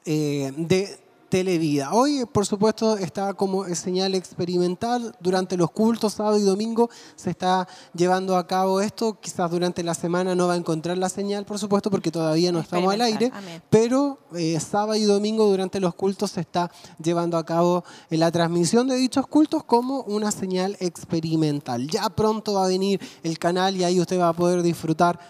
[0.04, 1.05] eh, de
[1.36, 1.92] Televida.
[1.92, 5.14] Hoy, por supuesto, está como señal experimental.
[5.20, 9.20] Durante los cultos, sábado y domingo, se está llevando a cabo esto.
[9.20, 12.60] Quizás durante la semana no va a encontrar la señal, por supuesto, porque todavía no
[12.60, 13.30] estamos al aire.
[13.34, 13.62] Amén.
[13.68, 16.70] Pero eh, sábado y domingo, durante los cultos, se está
[17.02, 21.86] llevando a cabo eh, la transmisión de dichos cultos como una señal experimental.
[21.88, 25.20] Ya pronto va a venir el canal y ahí usted va a poder disfrutar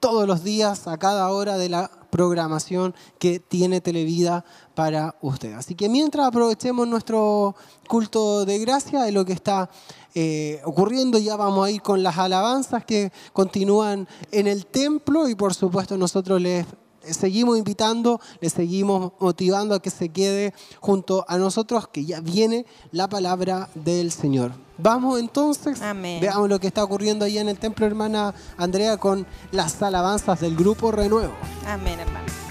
[0.00, 4.44] todos los días, a cada hora de la programación que tiene Televida
[4.74, 5.52] para usted.
[5.54, 7.54] Así que mientras aprovechemos nuestro
[7.88, 9.70] culto de gracia de lo que está
[10.14, 15.34] eh, ocurriendo, ya vamos a ir con las alabanzas que continúan en el templo y
[15.34, 16.66] por supuesto nosotros les
[17.02, 22.66] seguimos invitando, les seguimos motivando a que se quede junto a nosotros, que ya viene
[22.92, 24.69] la palabra del Señor.
[24.82, 26.20] Vamos entonces, Amén.
[26.20, 30.56] veamos lo que está ocurriendo ahí en el templo, hermana Andrea, con las alabanzas del
[30.56, 31.34] grupo Renuevo.
[31.66, 32.49] Amén, hermano.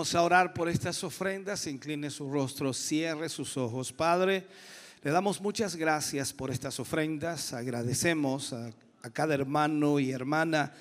[0.00, 1.66] A orar por estas ofrendas.
[1.66, 3.92] Incline su rostro, cierre sus ojos.
[3.92, 4.46] Padre,
[5.02, 7.52] le damos muchas gracias por estas ofrendas.
[7.52, 8.70] Agradecemos a,
[9.12, 10.72] cada hermano y hermana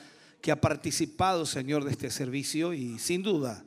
[0.41, 3.61] que ha participado, Señor, de este servicio y sin duda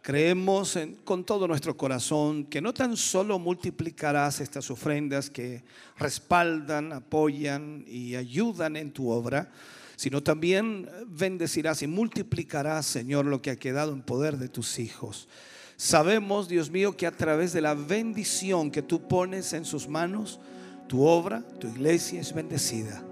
[0.00, 5.64] creemos con todo nuestro corazón que no tan solo multiplicarás estas ofrendas que
[5.98, 9.50] respaldan, apoyan y ayudan en tu obra,
[9.96, 15.28] sino también bendecirás y multiplicarás, Señor, lo que ha quedado en poder de tus hijos.
[15.76, 20.40] Sabemos, Dios mío, que a través de la bendición que tú pones en sus manos,
[20.88, 23.02] tu obra, tu iglesia es bendecida.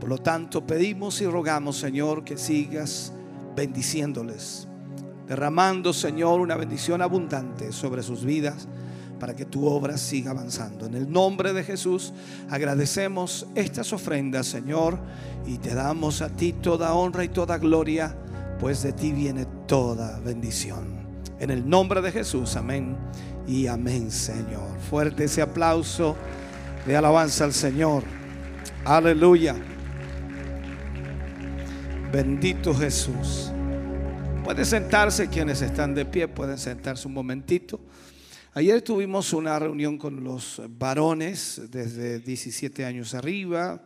[0.00, 3.12] Por lo tanto, pedimos y rogamos, Señor, que sigas
[3.54, 4.68] bendiciéndoles,
[5.26, 8.68] derramando, Señor, una bendición abundante sobre sus vidas
[9.18, 10.86] para que tu obra siga avanzando.
[10.86, 12.12] En el nombre de Jesús
[12.50, 14.98] agradecemos estas ofrendas, Señor,
[15.46, 18.16] y te damos a ti toda honra y toda gloria,
[18.58, 21.06] pues de ti viene toda bendición.
[21.38, 22.96] En el nombre de Jesús, amén
[23.46, 24.78] y amén, Señor.
[24.88, 26.16] Fuerte ese aplauso
[26.86, 28.02] de alabanza al Señor.
[28.84, 29.54] Aleluya.
[32.12, 33.50] Bendito Jesús.
[34.44, 37.80] Pueden sentarse quienes están de pie, pueden sentarse un momentito.
[38.56, 43.82] Ayer tuvimos una reunión con los varones desde 17 años arriba,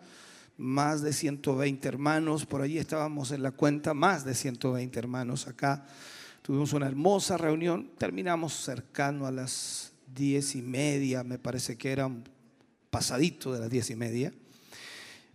[0.59, 5.89] más de 120 hermanos, por allí estábamos en la cuenta, más de 120 hermanos acá.
[6.43, 12.07] Tuvimos una hermosa reunión, terminamos cercano a las diez y media, me parece que era
[12.07, 12.23] un
[12.91, 14.33] pasadito de las diez y media,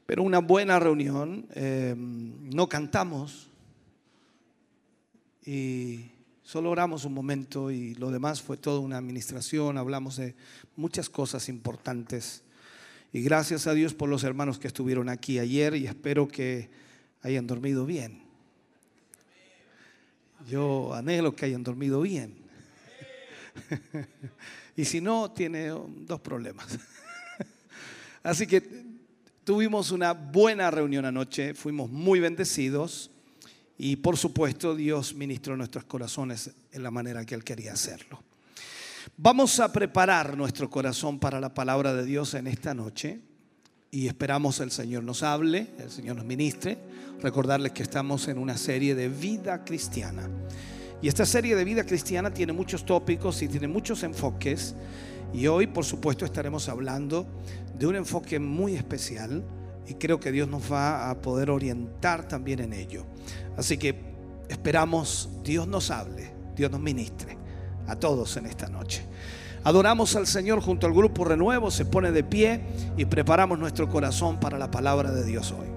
[0.06, 3.49] pero una buena reunión, eh, no cantamos,
[5.45, 6.14] y
[6.45, 10.35] solo oramos un momento y lo demás fue toda una administración, hablamos de
[10.76, 12.43] muchas cosas importantes.
[13.11, 16.69] Y gracias a Dios por los hermanos que estuvieron aquí ayer y espero que
[17.23, 18.22] hayan dormido bien.
[20.47, 22.35] Yo anhelo que hayan dormido bien.
[24.77, 26.77] y si no, tiene dos problemas.
[28.23, 28.61] Así que
[29.43, 33.09] tuvimos una buena reunión anoche, fuimos muy bendecidos.
[33.77, 38.22] Y por supuesto Dios ministró nuestros corazones en la manera que Él quería hacerlo.
[39.18, 43.19] Vamos a preparar nuestro corazón para la palabra de Dios en esta noche
[43.91, 46.77] y esperamos el Señor nos hable, el Señor nos ministre.
[47.22, 50.30] Recordarles que estamos en una serie de vida cristiana.
[51.02, 54.76] Y esta serie de vida cristiana tiene muchos tópicos y tiene muchos enfoques.
[55.34, 57.26] Y hoy, por supuesto, estaremos hablando
[57.77, 59.43] de un enfoque muy especial
[59.88, 63.06] y creo que Dios nos va a poder orientar también en ello.
[63.57, 63.95] Así que
[64.49, 67.38] esperamos Dios nos hable, Dios nos ministre
[67.88, 69.03] a todos en esta noche.
[69.64, 72.61] Adoramos al Señor junto al grupo Renuevo, se pone de pie
[72.98, 75.74] y preparamos nuestro corazón para la palabra de Dios hoy.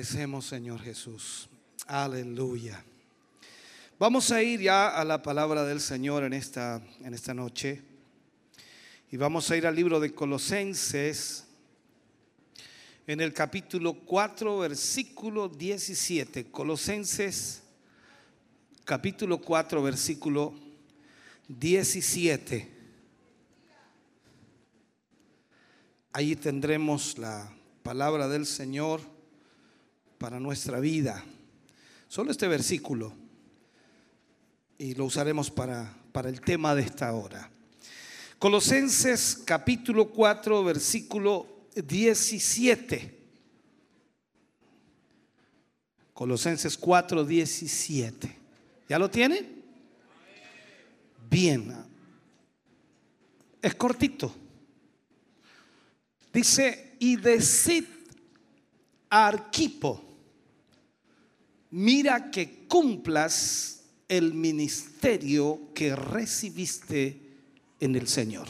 [0.00, 1.46] Agradecemos, Señor Jesús.
[1.86, 2.82] Aleluya.
[3.98, 7.82] Vamos a ir ya a la palabra del Señor en esta, en esta noche.
[9.10, 11.44] Y vamos a ir al libro de Colosenses,
[13.06, 16.50] en el capítulo 4, versículo 17.
[16.50, 17.62] Colosenses,
[18.86, 20.54] capítulo 4, versículo
[21.46, 22.70] 17.
[26.14, 27.52] Ahí tendremos la
[27.82, 29.09] palabra del Señor
[30.20, 31.24] para nuestra vida.
[32.06, 33.14] Solo este versículo.
[34.76, 37.50] Y lo usaremos para, para el tema de esta hora.
[38.38, 43.18] Colosenses capítulo 4, versículo 17.
[46.12, 48.36] Colosenses 4, 17.
[48.90, 49.48] ¿Ya lo tiene?
[51.30, 51.74] Bien.
[53.62, 54.34] Es cortito.
[56.30, 57.86] Dice, y decid
[59.08, 60.09] Arquipo,
[61.70, 67.20] mira que cumplas el ministerio que recibiste
[67.78, 68.48] en el Señor.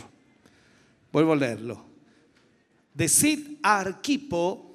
[1.12, 1.84] Vuelvo a leerlo.
[2.94, 4.74] Decid a Arquipo,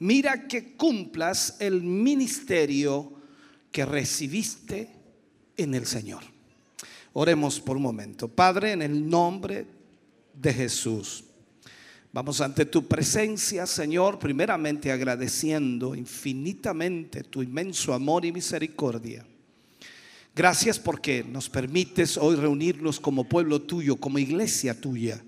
[0.00, 3.12] mira que cumplas el ministerio
[3.70, 4.90] que recibiste
[5.56, 6.22] en el Señor.
[7.12, 8.28] Oremos por un momento.
[8.28, 9.66] Padre, en el nombre
[10.34, 11.24] de Jesús.
[12.12, 19.24] Vamos ante tu presencia, Señor, primeramente agradeciendo infinitamente tu inmenso amor y misericordia.
[20.34, 25.22] Gracias porque nos permites hoy reunirnos como pueblo tuyo, como iglesia tuya.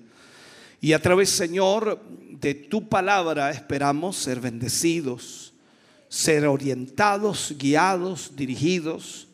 [0.80, 5.54] Y a través, Señor, de tu palabra esperamos ser bendecidos,
[6.08, 9.28] ser orientados, guiados, dirigidos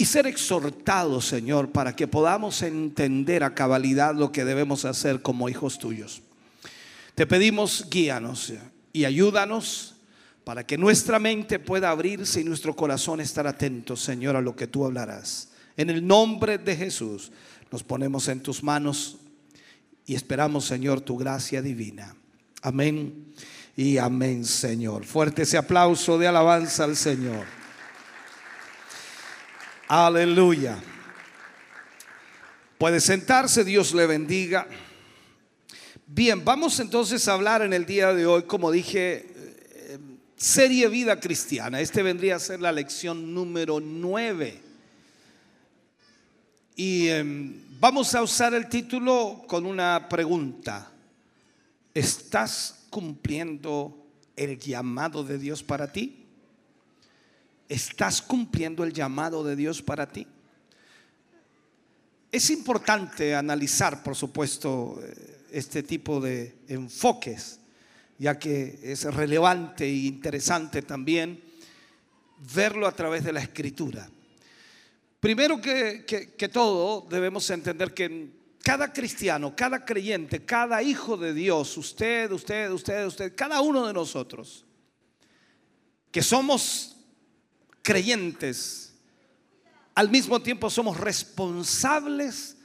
[0.00, 5.50] y ser exhortados, Señor, para que podamos entender a cabalidad lo que debemos hacer como
[5.50, 6.22] hijos tuyos.
[7.14, 8.50] Te pedimos, guíanos
[8.94, 9.96] y ayúdanos
[10.42, 14.66] para que nuestra mente pueda abrirse y nuestro corazón estar atento, Señor, a lo que
[14.66, 15.50] tú hablarás.
[15.76, 17.30] En el nombre de Jesús
[17.70, 19.18] nos ponemos en tus manos
[20.06, 22.16] y esperamos, Señor, tu gracia divina.
[22.62, 23.34] Amén
[23.76, 25.04] y amén, Señor.
[25.04, 27.59] Fuerte ese aplauso de alabanza al Señor.
[29.92, 30.78] Aleluya.
[32.78, 34.68] Puede sentarse, Dios le bendiga.
[36.06, 39.98] Bien, vamos entonces a hablar en el día de hoy, como dije, eh,
[40.36, 41.80] serie vida cristiana.
[41.80, 44.62] Este vendría a ser la lección número 9.
[46.76, 50.88] Y em, vamos a usar el título con una pregunta.
[51.92, 54.06] ¿Estás cumpliendo
[54.36, 56.19] el llamado de Dios para ti?
[57.70, 60.26] ¿Estás cumpliendo el llamado de Dios para ti?
[62.32, 65.00] Es importante analizar, por supuesto,
[65.52, 67.60] este tipo de enfoques,
[68.18, 71.40] ya que es relevante e interesante también
[72.52, 74.10] verlo a través de la escritura.
[75.20, 78.30] Primero que, que, que todo, debemos entender que
[78.64, 83.92] cada cristiano, cada creyente, cada hijo de Dios, usted, usted, usted, usted, cada uno de
[83.92, 84.64] nosotros,
[86.10, 86.96] que somos
[87.82, 88.94] creyentes,
[89.94, 92.56] al mismo tiempo somos responsables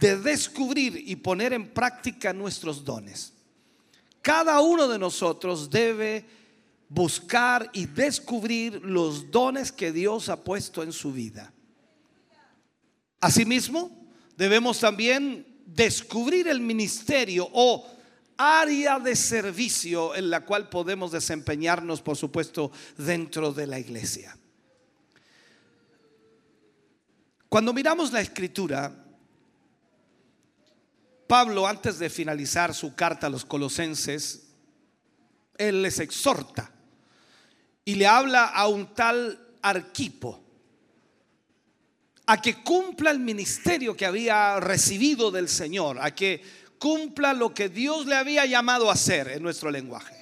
[0.00, 3.32] de descubrir y poner en práctica nuestros dones.
[4.22, 6.26] Cada uno de nosotros debe
[6.88, 11.52] buscar y descubrir los dones que Dios ha puesto en su vida.
[13.20, 13.90] Asimismo,
[14.36, 17.86] debemos también descubrir el ministerio o
[18.36, 24.37] área de servicio en la cual podemos desempeñarnos, por supuesto, dentro de la iglesia.
[27.48, 28.92] Cuando miramos la escritura,
[31.26, 34.48] Pablo, antes de finalizar su carta a los colosenses,
[35.56, 36.70] él les exhorta
[37.84, 40.44] y le habla a un tal Arquipo
[42.26, 46.42] a que cumpla el ministerio que había recibido del Señor, a que
[46.78, 50.14] cumpla lo que Dios le había llamado a hacer en nuestro lenguaje.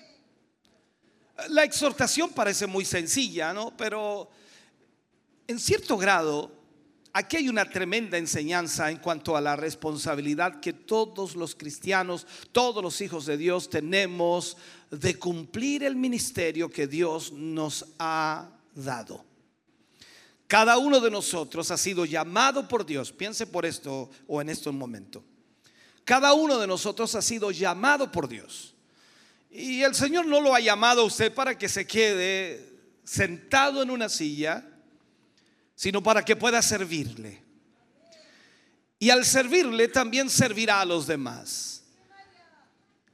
[1.48, 3.76] La exhortación parece muy sencilla, ¿no?
[3.76, 4.30] Pero
[5.48, 6.55] en cierto grado
[7.18, 12.82] Aquí hay una tremenda enseñanza en cuanto a la responsabilidad que todos los cristianos, todos
[12.82, 14.58] los hijos de Dios tenemos
[14.90, 19.24] de cumplir el ministerio que Dios nos ha dado.
[20.46, 23.12] Cada uno de nosotros ha sido llamado por Dios.
[23.12, 25.24] Piense por esto o en esto un momento.
[26.04, 28.74] Cada uno de nosotros ha sido llamado por Dios.
[29.50, 32.74] Y el Señor no lo ha llamado a usted para que se quede
[33.04, 34.75] sentado en una silla
[35.76, 37.44] sino para que pueda servirle.
[38.98, 41.84] Y al servirle también servirá a los demás.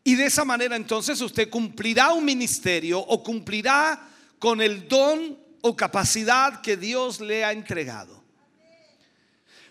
[0.04, 4.08] Y de esa manera entonces usted cumplirá un ministerio o cumplirá
[4.38, 8.22] con el don o capacidad que Dios le ha entregado.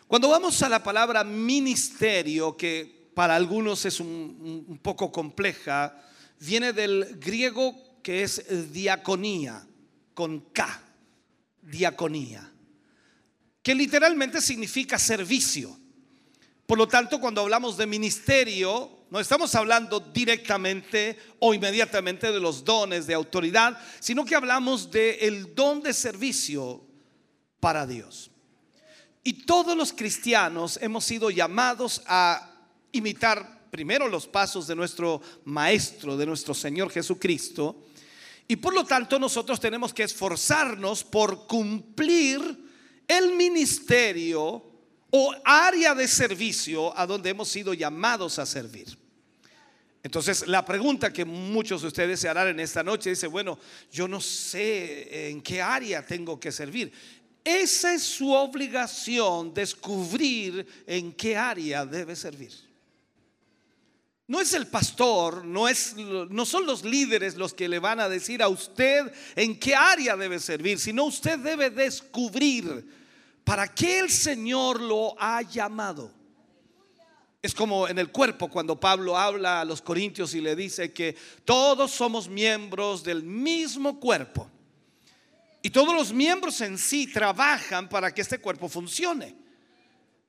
[0.07, 6.01] Cuando vamos a la palabra ministerio, que para algunos es un, poco compleja,
[6.39, 9.65] viene del griego que es diaconía,
[10.13, 10.81] con K,
[11.61, 12.50] diaconía,
[13.63, 15.77] que literalmente significa servicio.
[16.65, 22.63] Por lo tanto, cuando hablamos de ministerio, no estamos hablando directamente o inmediatamente de los
[22.63, 26.81] dones de autoridad, sino que hablamos del don de servicio
[27.59, 28.31] para Dios.
[29.23, 32.51] Y todos los cristianos hemos sido llamados a
[32.91, 37.83] imitar primero los pasos de nuestro Maestro, de nuestro Señor Jesucristo.
[38.47, 42.70] Y por lo tanto nosotros tenemos que esforzarnos por cumplir
[43.07, 44.63] el ministerio
[45.09, 48.97] o área de servicio a donde hemos sido llamados a servir.
[50.03, 53.59] Entonces, la pregunta que muchos de ustedes se harán en esta noche dice, bueno,
[53.91, 56.91] yo no sé en qué área tengo que servir.
[57.43, 62.51] Esa es su obligación, descubrir en qué área debe servir.
[64.31, 68.07] No es el pastor, no, es, no son los líderes los que le van a
[68.07, 72.87] decir a usted en qué área debe servir, sino usted debe descubrir
[73.43, 76.13] para qué el Señor lo ha llamado.
[77.41, 81.17] Es como en el cuerpo cuando Pablo habla a los corintios y le dice que
[81.43, 84.49] todos somos miembros del mismo cuerpo.
[85.61, 89.40] Y todos los miembros en sí trabajan para que este cuerpo funcione.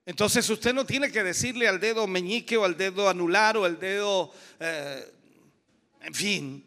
[0.04, 3.78] Entonces usted no tiene que decirle al dedo meñique o al dedo anular o al
[3.78, 5.12] dedo, eh,
[6.00, 6.66] en fin,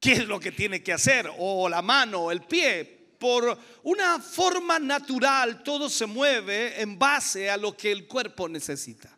[0.00, 2.96] qué es lo que tiene que hacer, o la mano o el pie.
[3.18, 9.16] Por una forma natural todo se mueve en base a lo que el cuerpo necesita.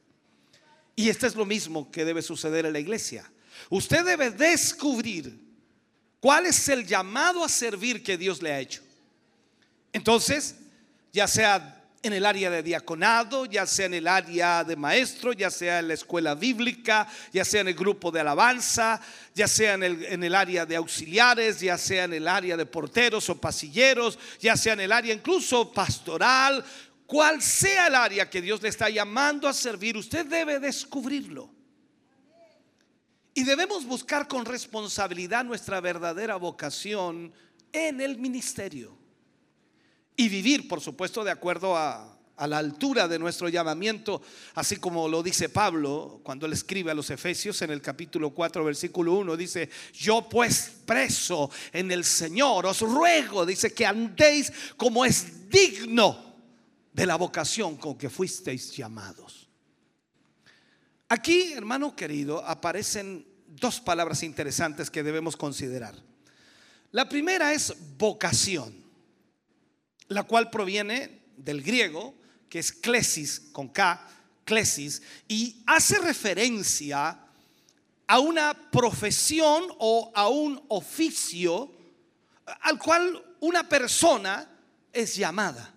[0.94, 3.30] Y esto es lo mismo que debe suceder en la iglesia.
[3.70, 5.38] Usted debe descubrir
[6.18, 8.82] cuál es el llamado a servir que Dios le ha hecho.
[9.92, 10.56] Entonces,
[11.12, 15.50] ya sea en el área de diaconado, ya sea en el área de maestro, ya
[15.50, 19.00] sea en la escuela bíblica, ya sea en el grupo de alabanza,
[19.34, 22.64] ya sea en el, en el área de auxiliares, ya sea en el área de
[22.64, 26.64] porteros o pasilleros, ya sea en el área incluso pastoral,
[27.06, 31.50] cual sea el área que Dios le está llamando a servir, usted debe descubrirlo.
[33.34, 37.32] Y debemos buscar con responsabilidad nuestra verdadera vocación
[37.72, 38.99] en el ministerio.
[40.16, 42.16] Y vivir, por supuesto, de acuerdo a,
[42.46, 44.22] la altura de nuestro llamamiento,
[44.54, 48.64] así como lo dice Pablo cuando él escribe a los Efesios en el capítulo 4,
[48.64, 55.04] versículo 1, dice, yo pues preso en el Señor, os ruego, dice, que andéis como
[55.04, 56.30] es digno
[56.94, 59.48] de la vocación con que fuisteis llamados.
[61.10, 65.94] Aquí, hermano querido, aparecen dos palabras interesantes que debemos considerar.
[66.92, 68.79] La primera es vocación,
[70.10, 72.14] la cual proviene del griego,
[72.48, 74.06] que es klesis con K,
[74.44, 77.16] klesis, y hace referencia
[78.08, 81.72] a una profesión o a un oficio
[82.62, 84.50] al cual una persona
[84.92, 85.72] es llamada.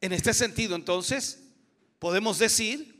[0.00, 1.38] En este sentido, entonces,
[2.00, 2.92] podemos decir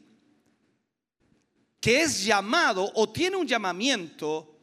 [1.81, 4.57] que es llamado o tiene un llamamiento,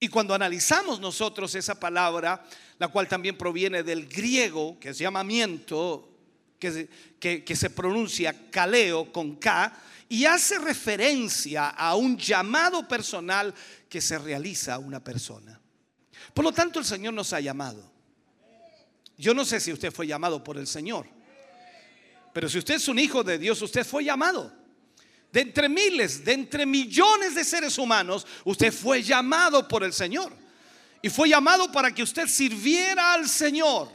[0.00, 2.42] y cuando analizamos nosotros esa palabra,
[2.78, 6.08] la cual también proviene del griego, que es llamamiento,
[6.58, 6.88] que,
[7.18, 9.72] que, que se pronuncia caleo con K,
[10.08, 13.54] y hace referencia a un llamado personal
[13.88, 15.60] que se realiza a una persona.
[16.32, 17.90] Por lo tanto, el Señor nos ha llamado.
[19.16, 21.06] Yo no sé si usted fue llamado por el Señor,
[22.32, 24.52] pero si usted es un hijo de Dios, usted fue llamado.
[25.32, 30.32] De entre miles, de entre millones de seres humanos, usted fue llamado por el Señor.
[31.04, 33.90] Y fue llamado para que usted sirviera al Señor.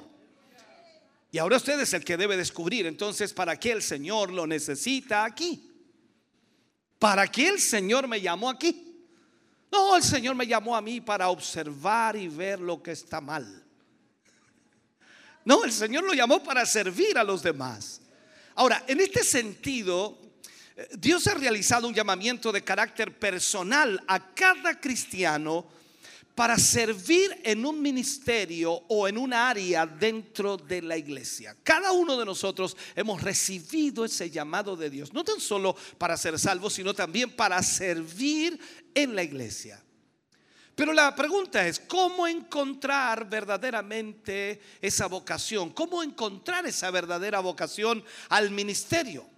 [1.31, 5.25] Y ahora usted es el que debe descubrir entonces para qué el Señor lo necesita
[5.25, 5.71] aquí.
[6.99, 9.07] ¿Para qué el Señor me llamó aquí?
[9.71, 13.65] No, el Señor me llamó a mí para observar y ver lo que está mal.
[15.45, 18.01] No, el Señor lo llamó para servir a los demás.
[18.53, 20.15] Ahora, en este sentido,
[20.95, 25.79] Dios ha realizado un llamamiento de carácter personal a cada cristiano
[26.39, 31.53] para servir en un ministerio o en un área dentro de la iglesia.
[31.63, 36.39] Cada uno de nosotros hemos recibido ese llamado de Dios, no tan solo para ser
[36.39, 38.57] salvos, sino también para servir
[38.95, 39.83] en la iglesia.
[40.75, 45.71] Pero la pregunta es, ¿cómo encontrar verdaderamente esa vocación?
[45.71, 49.29] ¿Cómo encontrar esa verdadera vocación al ministerio?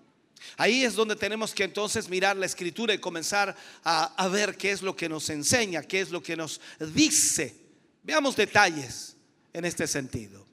[0.57, 4.81] Ahí es donde tenemos que entonces mirar la escritura y comenzar a, ver qué es
[4.81, 6.59] lo que nos enseña, qué es lo que nos
[6.93, 7.55] dice.
[8.03, 9.15] Veamos detalles
[9.53, 10.45] en este sentido.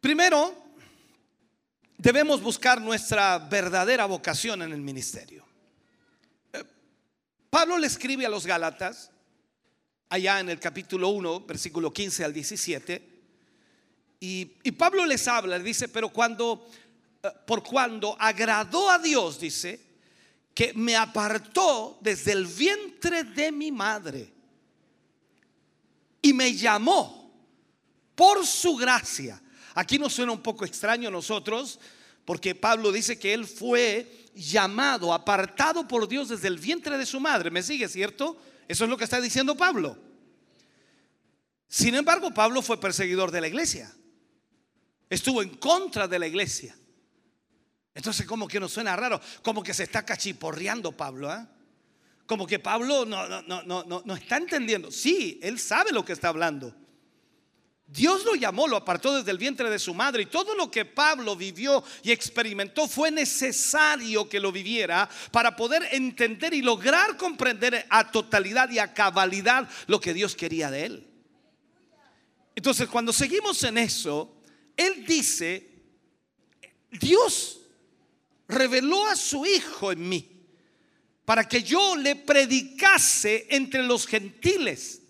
[0.00, 0.54] Primero,
[1.98, 5.44] debemos buscar nuestra verdadera vocación en el ministerio.
[6.52, 6.64] Eh,
[7.50, 9.10] Pablo le escribe a los Gálatas,
[10.08, 13.08] allá en el capítulo 1, versículo 15 al 17,
[14.20, 16.68] y, y Pablo les habla, le dice, pero cuando,
[17.46, 19.80] por cuando agradó a Dios, dice,
[20.54, 24.32] que me apartó desde el vientre de mi madre
[26.20, 27.32] y me llamó
[28.14, 29.40] por su gracia.
[29.74, 31.78] Aquí nos suena un poco extraño a nosotros,
[32.24, 37.20] porque Pablo dice que él fue llamado, apartado por Dios desde el vientre de su
[37.20, 37.50] madre.
[37.50, 38.36] ¿Me sigue, cierto?
[38.68, 39.96] Eso es lo que está diciendo Pablo.
[41.68, 43.94] Sin embargo, Pablo fue perseguidor de la iglesia.
[45.08, 46.76] Estuvo en contra de la iglesia.
[47.94, 51.48] Entonces, como que nos suena raro, como que se está cachiporreando Pablo, ¿ah?
[52.26, 54.90] Como que Pablo no, no, no, no, no está entendiendo.
[54.90, 56.74] Sí, él sabe lo que está hablando.
[57.92, 60.86] Dios lo llamó, lo apartó desde el vientre de su madre y todo lo que
[60.86, 67.84] Pablo vivió y experimentó fue necesario que lo viviera para poder entender y lograr comprender
[67.90, 71.10] a totalidad y a cabalidad lo que Dios quería de él.
[72.54, 74.40] Entonces, cuando seguimos en eso,
[74.74, 75.68] él dice,
[76.90, 77.61] Dios
[78.52, 80.28] reveló a su Hijo en mí
[81.24, 85.00] para que yo le predicase entre los gentiles.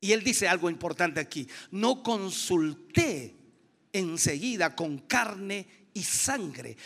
[0.00, 3.34] Y él dice algo importante aquí, no consulté
[3.92, 6.76] enseguida con carne y sangre,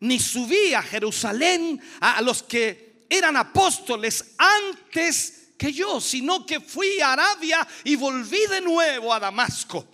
[0.00, 7.00] ni subí a Jerusalén a los que eran apóstoles antes que yo, sino que fui
[7.00, 9.86] a Arabia y volví de nuevo a Damasco.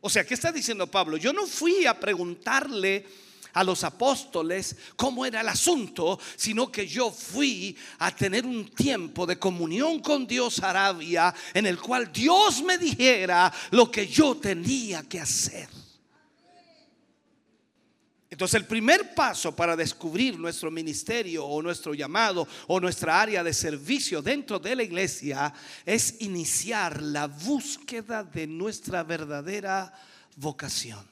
[0.00, 1.16] O sea, ¿qué está diciendo Pablo?
[1.16, 3.06] Yo no fui a preguntarle
[3.52, 9.26] a los apóstoles cómo era el asunto, sino que yo fui a tener un tiempo
[9.26, 15.02] de comunión con Dios Arabia en el cual Dios me dijera lo que yo tenía
[15.02, 15.68] que hacer.
[18.32, 23.52] Entonces el primer paso para descubrir nuestro ministerio o nuestro llamado o nuestra área de
[23.52, 25.52] servicio dentro de la iglesia
[25.84, 29.92] es iniciar la búsqueda de nuestra verdadera
[30.36, 31.11] vocación.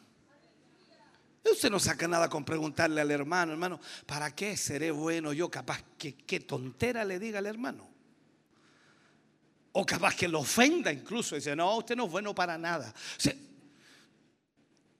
[1.43, 5.51] Usted no saca nada con preguntarle al hermano, hermano, ¿para qué seré bueno yo?
[5.51, 7.89] Capaz que qué tontera le diga al hermano.
[9.73, 11.37] O capaz que lo ofenda incluso.
[11.37, 12.93] Dice, no, usted no es bueno para nada.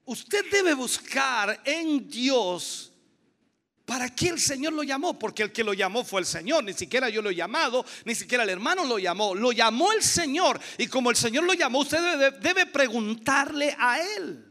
[0.05, 2.93] Usted debe buscar en Dios
[3.85, 5.19] para qué el Señor lo llamó.
[5.19, 6.65] Porque el que lo llamó fue el Señor.
[6.65, 9.35] Ni siquiera yo lo he llamado, ni siquiera el hermano lo llamó.
[9.35, 10.59] Lo llamó el Señor.
[10.79, 14.50] Y como el Señor lo llamó, usted debe preguntarle a Él.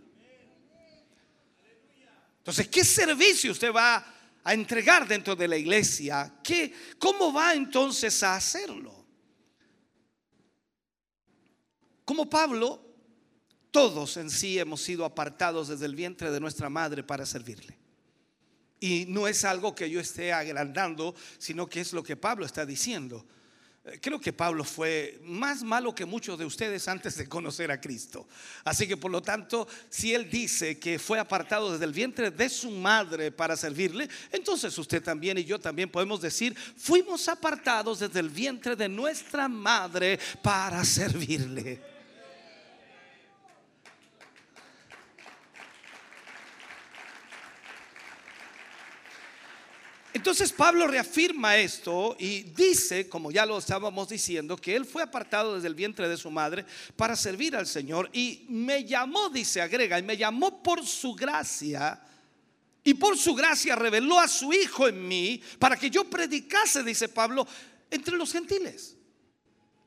[2.40, 4.06] Entonces, ¿qué servicio usted va
[4.44, 6.40] a entregar dentro de la iglesia?
[6.44, 9.06] ¿Qué, ¿Cómo va entonces a hacerlo?
[12.06, 12.84] Como Pablo,
[13.72, 17.78] todos en sí hemos sido apartados desde el vientre de nuestra madre para servirle.
[18.80, 22.66] Y no es algo que yo esté agrandando, sino que es lo que Pablo está
[22.66, 23.26] diciendo.
[24.02, 28.28] Creo que Pablo fue más malo que muchos de ustedes antes de conocer a Cristo.
[28.64, 32.49] Así que por lo tanto, si él dice que fue apartado desde el vientre de
[32.49, 38.20] su madre para servirle, entonces usted también y yo también podemos decir, fuimos apartados desde
[38.20, 41.89] el vientre de nuestra madre para servirle.
[50.19, 55.55] Entonces Pablo reafirma esto y dice, como ya lo estábamos diciendo, que él fue apartado
[55.55, 56.65] desde el vientre de su madre
[56.97, 62.01] para servir al Señor y me llamó, dice, agrega, y me llamó por su gracia
[62.83, 67.07] y por su gracia reveló a su Hijo en mí para que yo predicase, dice
[67.07, 67.47] Pablo,
[67.89, 68.97] entre los gentiles.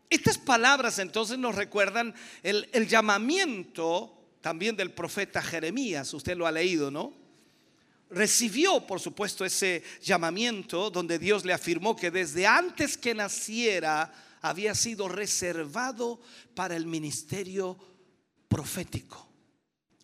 [0.09, 6.53] Estas palabras entonces nos recuerdan el, el llamamiento también del profeta Jeremías, usted lo ha
[6.53, 7.22] leído, ¿no?
[8.13, 14.75] Recibió, por supuesto, ese llamamiento donde Dios le afirmó que desde antes que naciera había
[14.75, 16.21] sido reservado
[16.55, 17.79] para el ministerio
[18.49, 19.29] profético.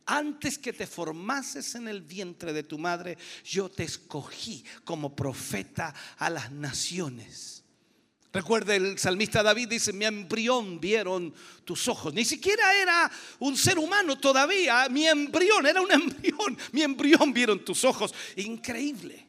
[0.07, 5.95] Antes que te formases en el vientre de tu madre, yo te escogí como profeta
[6.17, 7.58] a las naciones.
[8.33, 11.35] Recuerde el salmista David dice, mi embrión vieron
[11.65, 12.13] tus ojos.
[12.13, 17.65] Ni siquiera era un ser humano todavía, mi embrión era un embrión, mi embrión vieron
[17.65, 18.15] tus ojos.
[18.37, 19.27] Increíble.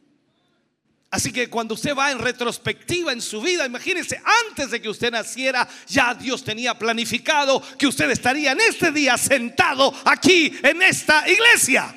[1.11, 5.11] Así que cuando usted va en retrospectiva en su vida, imagínese, antes de que usted
[5.11, 11.27] naciera, ya Dios tenía planificado que usted estaría en este día sentado aquí en esta
[11.27, 11.95] iglesia.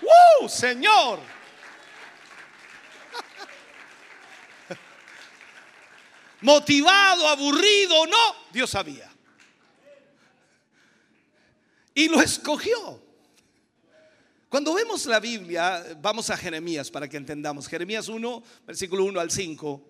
[0.00, 1.35] ¡Wow, Señor!
[6.40, 9.10] Motivado, aburrido, no, Dios sabía.
[11.94, 13.02] Y lo escogió.
[14.48, 17.66] Cuando vemos la Biblia, vamos a Jeremías para que entendamos.
[17.66, 19.82] Jeremías 1, versículo 1 al 5.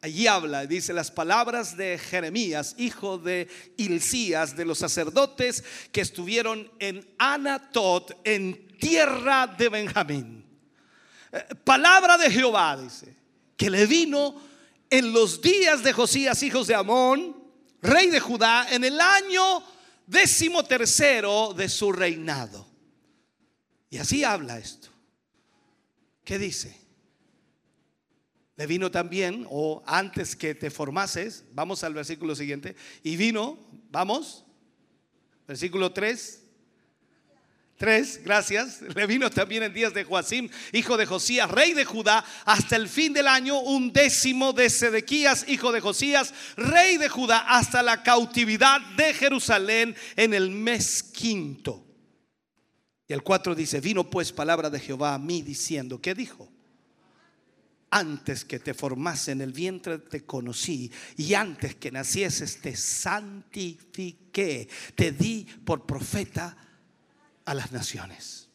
[0.00, 6.70] Allí habla, dice las palabras de Jeremías, hijo de Hilcías, de los sacerdotes que estuvieron
[6.78, 10.44] en Anatot, en tierra de Benjamín.
[11.32, 13.16] Eh, Palabra de Jehová, dice,
[13.56, 14.47] que le vino
[14.90, 17.36] en los días de Josías, hijos de Amón,
[17.82, 19.62] rey de Judá, en el año
[20.06, 22.66] décimo tercero de su reinado.
[23.90, 24.88] Y así habla esto.
[26.24, 26.76] ¿Qué dice?
[28.56, 33.58] Le vino también, o antes que te formases, vamos al versículo siguiente, y vino,
[33.90, 34.44] vamos,
[35.46, 36.47] versículo 3.
[37.78, 38.82] 3, gracias.
[38.82, 42.88] Le vino también en días de Joacim, hijo de Josías, rey de Judá, hasta el
[42.88, 48.02] fin del año, un décimo de Sedequías, hijo de Josías, rey de Judá, hasta la
[48.02, 51.86] cautividad de Jerusalén en el mes quinto.
[53.06, 56.52] Y el 4 dice, vino pues palabra de Jehová a mí diciendo, ¿qué dijo?
[57.90, 64.68] Antes que te formase en el vientre te conocí y antes que nacieses te santifiqué,
[64.94, 66.67] te di por profeta
[67.48, 68.46] a las naciones.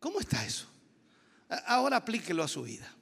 [0.00, 0.66] ¿Cómo está eso?
[1.66, 2.92] Ahora aplíquelo a su vida.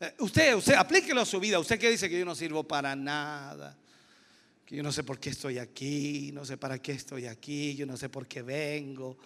[0.00, 1.58] Eh, Usted, usted, aplíquelo a su vida.
[1.58, 3.78] Usted que dice que yo no sirvo para nada,
[4.66, 7.86] que yo no sé por qué estoy aquí, no sé para qué estoy aquí, yo
[7.86, 9.16] no sé por qué vengo.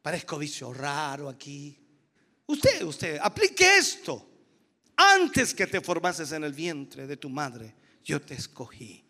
[0.00, 1.78] Parezco bicho raro aquí.
[2.46, 4.26] Usted, usted, aplique esto.
[4.96, 9.03] Antes que te formases en el vientre de tu madre, yo te escogí.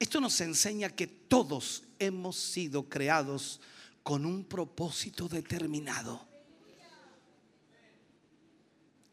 [0.00, 3.60] Esto nos enseña que todos hemos sido creados
[4.02, 6.26] con un propósito determinado.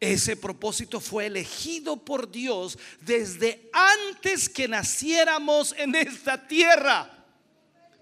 [0.00, 7.26] Ese propósito fue elegido por Dios desde antes que naciéramos en esta tierra.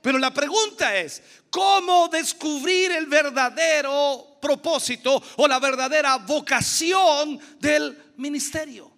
[0.00, 8.95] Pero la pregunta es, ¿cómo descubrir el verdadero propósito o la verdadera vocación del ministerio?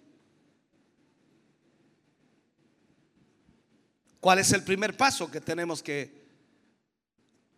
[4.19, 6.11] ¿Cuál es el primer paso que tenemos que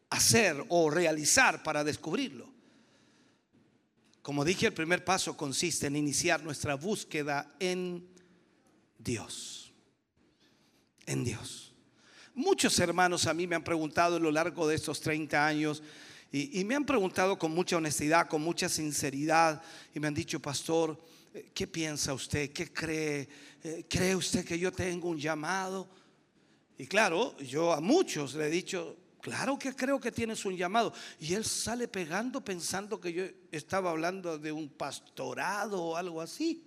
[0.09, 2.51] hacer o realizar para descubrirlo?
[4.21, 8.07] Como dije, el primer paso consiste en iniciar nuestra búsqueda en
[8.99, 9.73] Dios.
[11.07, 11.73] En Dios.
[12.35, 15.81] Muchos hermanos a mí me han preguntado a lo largo de estos 30 años
[16.31, 19.61] y, y me han preguntado con mucha honestidad, con mucha sinceridad
[19.93, 22.51] y me han dicho, pastor, eh, ¿qué piensa usted?
[22.51, 23.27] ¿Qué cree?
[23.63, 25.89] Eh, ¿Cree usted que yo tengo un llamado?
[26.81, 30.91] Y claro, yo a muchos le he dicho, claro que creo que tienes un llamado.
[31.19, 36.63] Y él sale pegando pensando que yo estaba hablando de un pastorado o algo así.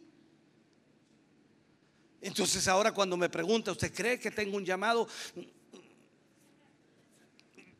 [2.20, 5.08] Entonces ahora cuando me pregunta, ¿usted cree que tengo un llamado?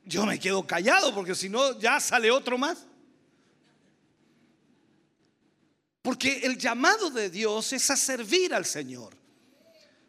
[0.05, 2.85] Yo me quedo callado porque si no ya sale otro más.
[6.03, 9.24] Porque el llamado de Dios es a servir al Señor.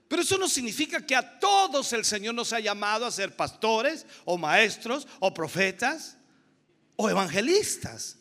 [0.07, 4.05] Pero eso no significa que a todos el Señor nos ha llamado a ser pastores
[4.23, 6.17] o maestros o profetas
[6.95, 8.17] o evangelistas.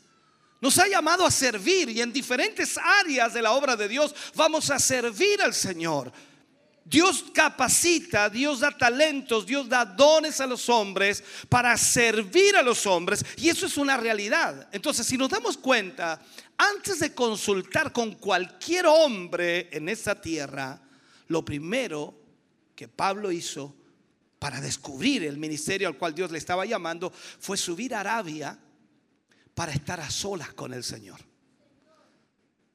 [0.60, 4.70] Nos ha llamado a servir y en diferentes áreas de la obra de Dios vamos
[4.70, 6.10] a servir al Señor.
[6.86, 12.86] Dios capacita, Dios da talentos, Dios da dones a los hombres para servir a los
[12.86, 14.68] hombres y eso es una realidad.
[14.70, 16.20] Entonces, si nos damos cuenta,
[16.56, 20.80] antes de consultar con cualquier hombre en esta tierra,
[21.34, 22.14] lo primero
[22.76, 23.74] que Pablo hizo
[24.38, 28.56] para descubrir el ministerio al cual Dios le estaba llamando fue subir a Arabia
[29.52, 31.18] para estar a solas con el Señor.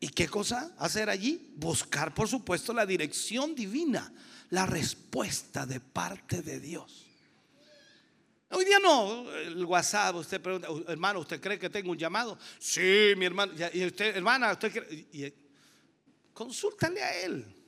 [0.02, 1.54] ¿Y qué cosa hacer allí?
[1.56, 4.14] Buscar, por supuesto, la dirección divina,
[4.50, 7.06] la respuesta de parte de Dios.
[8.50, 12.38] Hoy día no, el WhatsApp, usted pregunta, hermano, ¿usted cree que tengo un llamado?
[12.60, 13.54] Sí, mi hermano.
[13.74, 15.08] Y usted, hermana, ¿usted cree?
[15.14, 15.34] Y-
[16.34, 17.59] consúltale a él.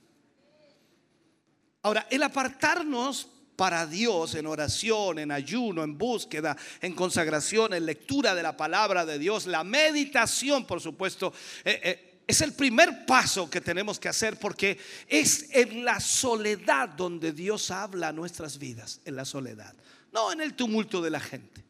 [1.83, 8.33] Ahora, el apartarnos para Dios en oración, en ayuno, en búsqueda, en consagración, en lectura
[8.33, 11.33] de la palabra de Dios, la meditación, por supuesto,
[11.63, 16.89] eh, eh, es el primer paso que tenemos que hacer porque es en la soledad
[16.89, 19.75] donde Dios habla a nuestras vidas, en la soledad,
[20.11, 21.63] no en el tumulto de la gente.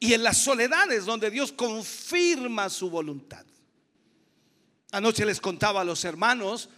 [0.00, 3.44] Y en las soledades donde Dios confirma su voluntad.
[4.92, 6.68] Anoche les contaba a los hermanos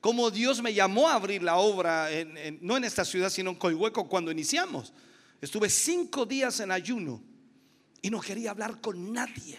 [0.00, 2.08] cómo Dios me llamó a abrir la obra,
[2.60, 4.92] no en esta ciudad, sino en Coihueco cuando iniciamos.
[5.40, 7.22] Estuve cinco días en ayuno
[8.02, 9.58] y no quería hablar con nadie.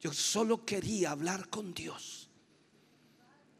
[0.00, 2.28] Yo solo quería hablar con Dios.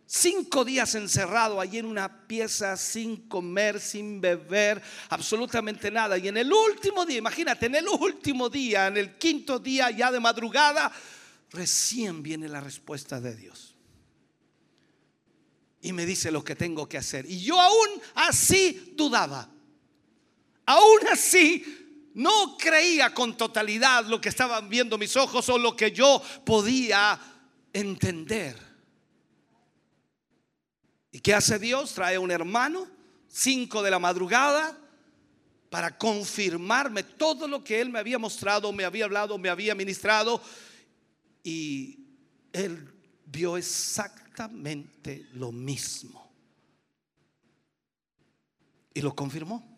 [0.07, 6.19] Cinco días encerrado allí en una pieza sin comer, sin beber, absolutamente nada.
[6.19, 10.13] Y en el último día, imagínate, en el último día, en el quinto día ya
[10.13, 10.93] de madrugada,
[11.51, 13.74] recién viene la respuesta de Dios.
[15.85, 17.27] Y me dice lo que tengo que hacer.
[17.31, 19.47] Y yo aún así dudaba.
[20.65, 25.93] Aún así no creía con totalidad lo que estaban viendo mis ojos o lo que
[25.93, 27.21] yo podía
[27.71, 28.57] entender.
[31.13, 31.93] ¿Y qué hace Dios?
[31.93, 32.89] Trae un hermano,
[33.29, 34.79] cinco de la madrugada,
[35.69, 40.41] para confirmarme todo lo que Él me había mostrado, me había hablado, me había ministrado.
[41.43, 41.99] Y
[42.55, 42.91] Él
[43.27, 44.24] vio exactamente
[45.35, 46.33] lo mismo.
[48.93, 49.75] Y lo confirmó.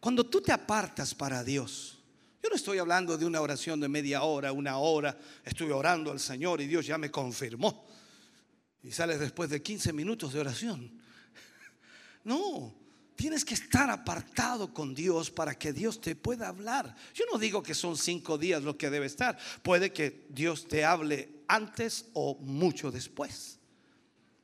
[0.00, 1.98] Cuando tú te apartas para Dios,
[2.42, 6.20] yo no estoy hablando de una oración de media hora, una hora, estuve orando al
[6.20, 7.86] Señor y Dios ya me confirmó.
[8.82, 11.00] Y sales después de 15 minutos de oración.
[12.24, 12.74] No,
[13.16, 16.94] tienes que estar apartado con Dios para que Dios te pueda hablar.
[17.14, 19.38] Yo no digo que son cinco días lo que debe estar.
[19.62, 23.58] Puede que Dios te hable antes o mucho después.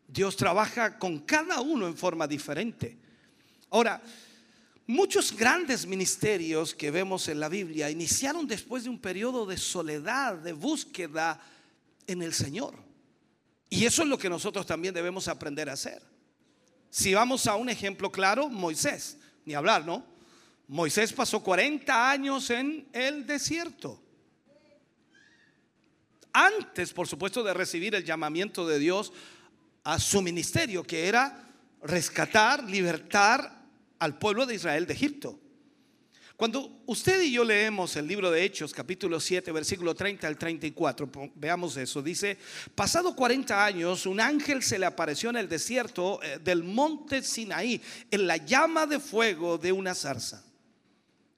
[0.07, 2.99] Dios trabaja con cada uno en forma diferente.
[3.71, 4.03] Ahora,
[4.87, 10.37] muchos grandes ministerios que vemos en la Biblia iniciaron después de un periodo de soledad,
[10.37, 11.41] de búsqueda
[12.07, 12.75] en el Señor.
[13.69, 16.03] Y eso es lo que nosotros también debemos aprender a hacer.
[16.91, 20.05] Si vamos a un ejemplo claro, Moisés, ni hablar, ¿no?
[20.67, 24.01] Moisés pasó 40 años en el desierto.
[26.33, 29.13] Antes, por supuesto, de recibir el llamamiento de Dios
[29.85, 31.49] a su ministerio, que era
[31.83, 33.65] rescatar, libertar
[33.99, 35.39] al pueblo de Israel de Egipto.
[36.41, 41.13] Cuando usted y yo leemos el libro de Hechos, capítulo 7, versículo 30 al 34,
[41.13, 42.39] po- veamos eso, dice,
[42.75, 47.79] pasado 40 años, un ángel se le apareció en el desierto eh, del monte Sinaí,
[48.11, 50.43] en la llama de fuego de una zarza.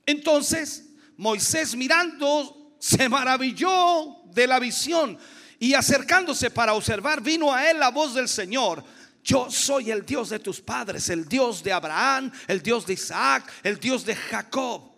[0.07, 5.19] Entonces, Moisés mirando, se maravilló de la visión
[5.59, 8.85] y acercándose para observar, vino a él la voz del Señor.
[9.25, 13.53] Yo soy el Dios de tus padres, el Dios de Abraham, el Dios de Isaac,
[13.65, 14.92] el Dios de Jacob.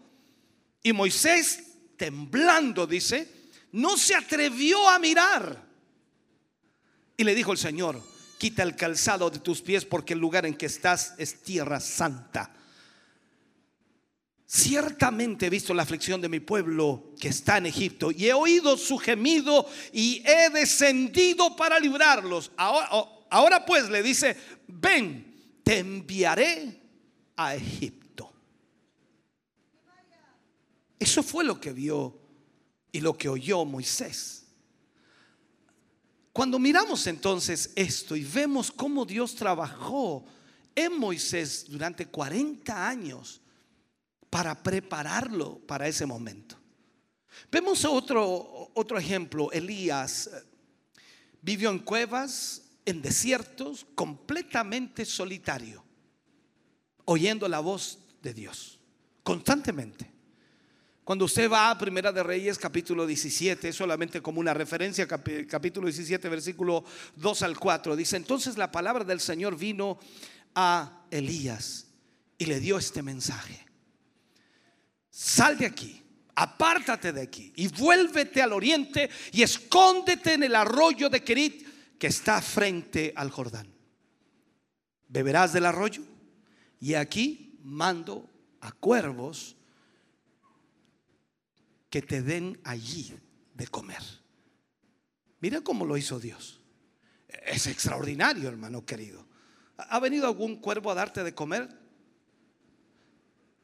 [0.85, 1.65] Y Moisés,
[1.97, 3.27] temblando, dice,
[3.73, 5.65] no se atrevió a mirar.
[7.17, 8.03] Y le dijo el Señor,
[8.37, 12.55] quita el calzado de tus pies porque el lugar en que estás es tierra santa.
[14.47, 18.77] Ciertamente he visto la aflicción de mi pueblo que está en Egipto y he oído
[18.77, 22.53] su gemido y he descendido para librarlos.
[22.59, 22.91] Ahora,
[23.31, 24.37] ahora pues le dice,
[24.69, 26.79] ven, te enviaré
[27.37, 28.04] a Egipto.
[30.99, 32.19] Eso fue lo que vio
[32.93, 34.47] y lo que oyó Moisés.
[36.33, 40.25] Cuando miramos entonces esto y vemos cómo Dios trabajó
[40.75, 43.41] en Moisés durante 40 años
[44.31, 46.57] para prepararlo para ese momento.
[47.51, 50.43] Vemos otro, otro ejemplo, Elías eh,
[51.41, 55.85] vivió en cuevas, en desiertos, completamente solitario,
[57.05, 58.81] oyendo la voz de Dios,
[59.23, 60.14] constantemente.
[61.05, 66.31] Cuando usted va a Primera de Reyes capítulo 17, solamente como una referencia, capítulo 17,
[66.31, 66.83] versículo
[67.17, 69.99] 2 al 4, dice, entonces la palabra del Señor vino
[70.55, 71.89] a Elías
[72.39, 73.67] y le dio este mensaje.
[75.11, 76.03] Sal de aquí,
[76.35, 82.07] apártate de aquí y vuélvete al oriente y escóndete en el arroyo de Kerit que
[82.07, 83.69] está frente al Jordán.
[85.09, 86.03] Beberás del arroyo
[86.81, 88.31] y aquí mando
[88.63, 89.55] a cuervos
[91.95, 93.17] que te den allí
[93.55, 94.03] de comer.
[95.39, 96.61] Mira cómo lo hizo Dios.
[97.29, 99.25] Es extraordinario, hermano querido.
[99.77, 101.69] ¿Ha venido algún cuervo a darte de comer?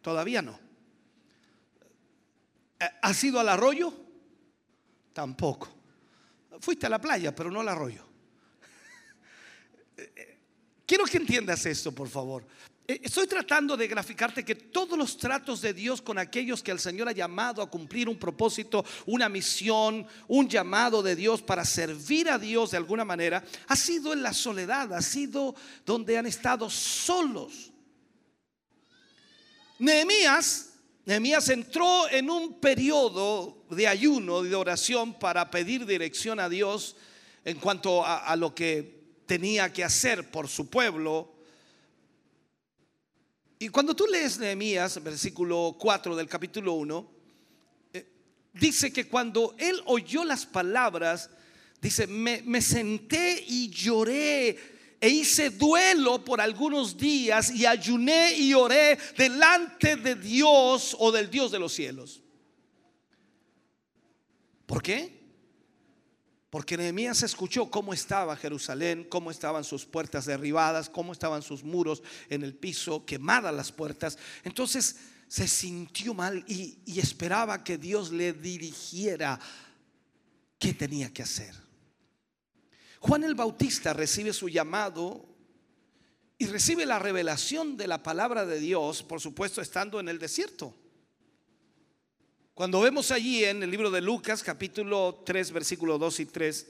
[0.00, 0.60] Todavía no.
[3.02, 3.92] ¿Has ido al arroyo?
[5.12, 5.68] Tampoco.
[6.60, 8.06] Fuiste a la playa, pero no al arroyo.
[10.86, 12.46] Quiero que entiendas esto, por favor.
[12.90, 16.80] Eh, Estoy tratando de graficarte que todos los tratos de Dios con aquellos que el
[16.80, 22.28] Señor ha llamado a cumplir un propósito, una misión, un llamado de Dios para servir
[22.28, 25.54] a Dios de alguna manera, ha sido en la soledad, ha sido
[25.86, 27.70] donde han estado solos.
[29.78, 30.70] Nehemías,
[31.04, 36.96] Nehemías entró en un periodo de ayuno, de oración para pedir dirección a Dios
[37.44, 41.39] en cuanto a, a lo que tenía que hacer por su pueblo.
[43.62, 47.10] Y cuando tú lees Nehemías, versículo 4 del capítulo 1,
[47.92, 48.06] eh,
[48.54, 51.28] dice que cuando él oyó las palabras,
[51.78, 54.58] dice, me, me senté y lloré
[54.98, 61.28] e hice duelo por algunos días y ayuné y oré delante de Dios o del
[61.28, 62.22] Dios de los cielos.
[64.64, 65.19] ¿Por qué?
[66.50, 72.02] Porque Nehemías escuchó cómo estaba Jerusalén, cómo estaban sus puertas derribadas, cómo estaban sus muros
[72.28, 74.18] en el piso, quemadas las puertas.
[74.42, 74.96] Entonces
[75.28, 79.38] se sintió mal y, y esperaba que Dios le dirigiera
[80.58, 81.54] qué tenía que hacer.
[82.98, 85.26] Juan el Bautista recibe su llamado
[86.36, 90.74] y recibe la revelación de la palabra de Dios, por supuesto, estando en el desierto.
[92.60, 96.66] Cuando vemos allí en el libro de Lucas, capítulo 3, versículo 2 y 3,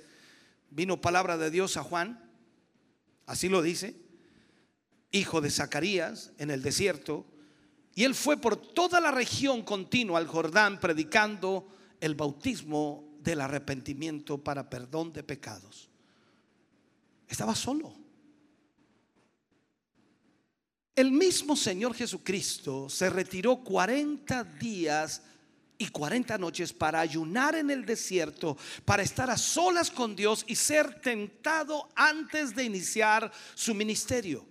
[0.70, 2.30] vino palabra de Dios a Juan,
[3.26, 3.96] así lo dice,
[5.10, 7.26] hijo de Zacarías, en el desierto,
[7.96, 11.66] y él fue por toda la región continua al Jordán predicando
[12.00, 15.90] el bautismo del arrepentimiento para perdón de pecados.
[17.26, 17.92] Estaba solo.
[20.94, 25.22] El mismo Señor Jesucristo se retiró 40 días
[25.80, 30.54] y 40 noches para ayunar en el desierto, para estar a solas con Dios y
[30.54, 34.46] ser tentado antes de iniciar su ministerio.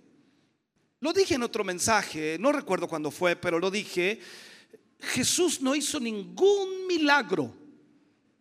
[0.98, 4.20] Lo dije en otro mensaje, no recuerdo cuándo fue, pero lo dije.
[4.98, 7.54] Jesús no hizo ningún milagro,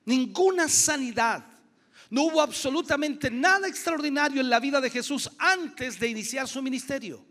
[0.06, 1.46] ninguna sanidad.
[2.10, 7.24] No hubo absolutamente nada extraordinario en la vida de Jesús antes de iniciar su ministerio.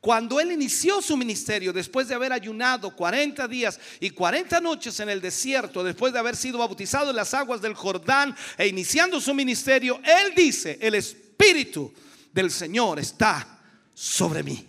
[0.00, 5.10] Cuando él inició su ministerio, después de haber ayunado 40 días y 40 noches en
[5.10, 9.34] el desierto, después de haber sido bautizado en las aguas del Jordán e iniciando su
[9.34, 11.92] ministerio, él dice, el Espíritu
[12.32, 13.58] del Señor está
[13.92, 14.66] sobre mí.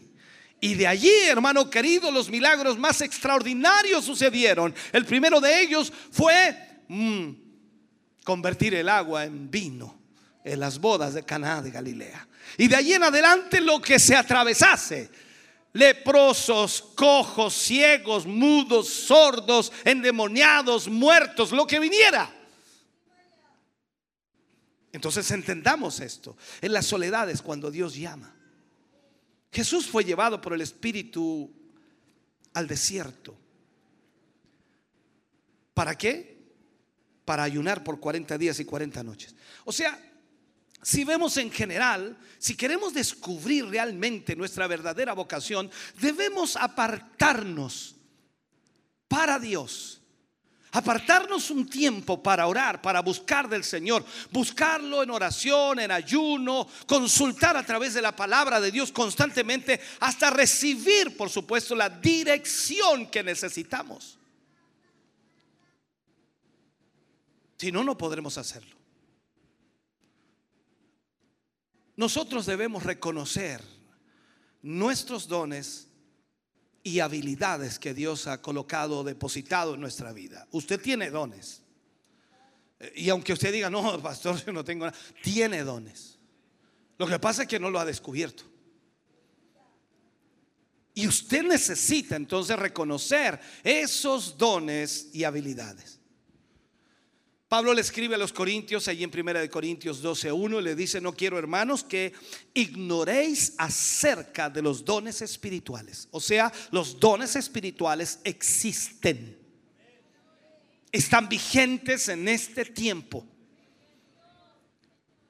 [0.60, 4.76] Y de allí, hermano querido, los milagros más extraordinarios sucedieron.
[4.92, 7.30] El primero de ellos fue mm,
[8.26, 9.98] convertir el agua en vino
[10.44, 12.28] en las bodas de Caná de Galilea.
[12.58, 15.10] Y de allí en adelante lo que se atravesase,
[15.74, 22.34] leprosos, cojos, ciegos, mudos, sordos, endemoniados, muertos, lo que viniera.
[24.92, 26.36] Entonces entendamos esto.
[26.62, 28.36] En las soledades cuando Dios llama.
[29.52, 31.52] Jesús fue llevado por el Espíritu
[32.54, 33.38] al desierto.
[35.74, 36.38] ¿Para qué?
[37.26, 39.36] Para ayunar por 40 días y 40 noches.
[39.66, 40.00] O sea,
[40.82, 47.96] si vemos en general, si queremos descubrir realmente nuestra verdadera vocación, debemos apartarnos
[49.08, 50.02] para Dios.
[50.74, 57.58] Apartarnos un tiempo para orar, para buscar del Señor, buscarlo en oración, en ayuno, consultar
[57.58, 63.22] a través de la palabra de Dios constantemente, hasta recibir, por supuesto, la dirección que
[63.22, 64.18] necesitamos.
[67.58, 68.81] Si no, no podremos hacerlo.
[72.02, 73.62] Nosotros debemos reconocer
[74.64, 75.88] nuestros dones
[76.82, 80.48] y habilidades que Dios ha colocado, depositado en nuestra vida.
[80.50, 81.62] Usted tiene dones.
[82.96, 86.18] Y aunque usted diga, no, pastor, yo no tengo nada, tiene dones.
[86.98, 88.46] Lo que pasa es que no lo ha descubierto.
[90.96, 96.01] Y usted necesita entonces reconocer esos dones y habilidades.
[97.52, 101.38] Pablo le escribe a los Corintios, allí en 1 Corintios 12.1, le dice, no quiero
[101.38, 102.14] hermanos que
[102.54, 106.08] ignoréis acerca de los dones espirituales.
[106.12, 109.38] O sea, los dones espirituales existen.
[110.94, 113.26] Están vigentes en este tiempo.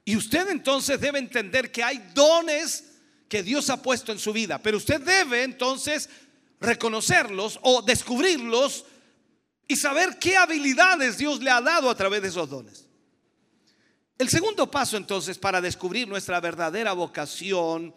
[0.05, 2.83] Y usted entonces debe entender que hay dones
[3.27, 6.07] que Dios ha puesto en su vida, pero usted debe entonces
[6.59, 8.85] reconocerlos o descubrirlos
[9.67, 12.87] y saber qué habilidades Dios le ha dado a través de esos dones.
[14.17, 17.95] El segundo paso entonces para descubrir nuestra verdadera vocación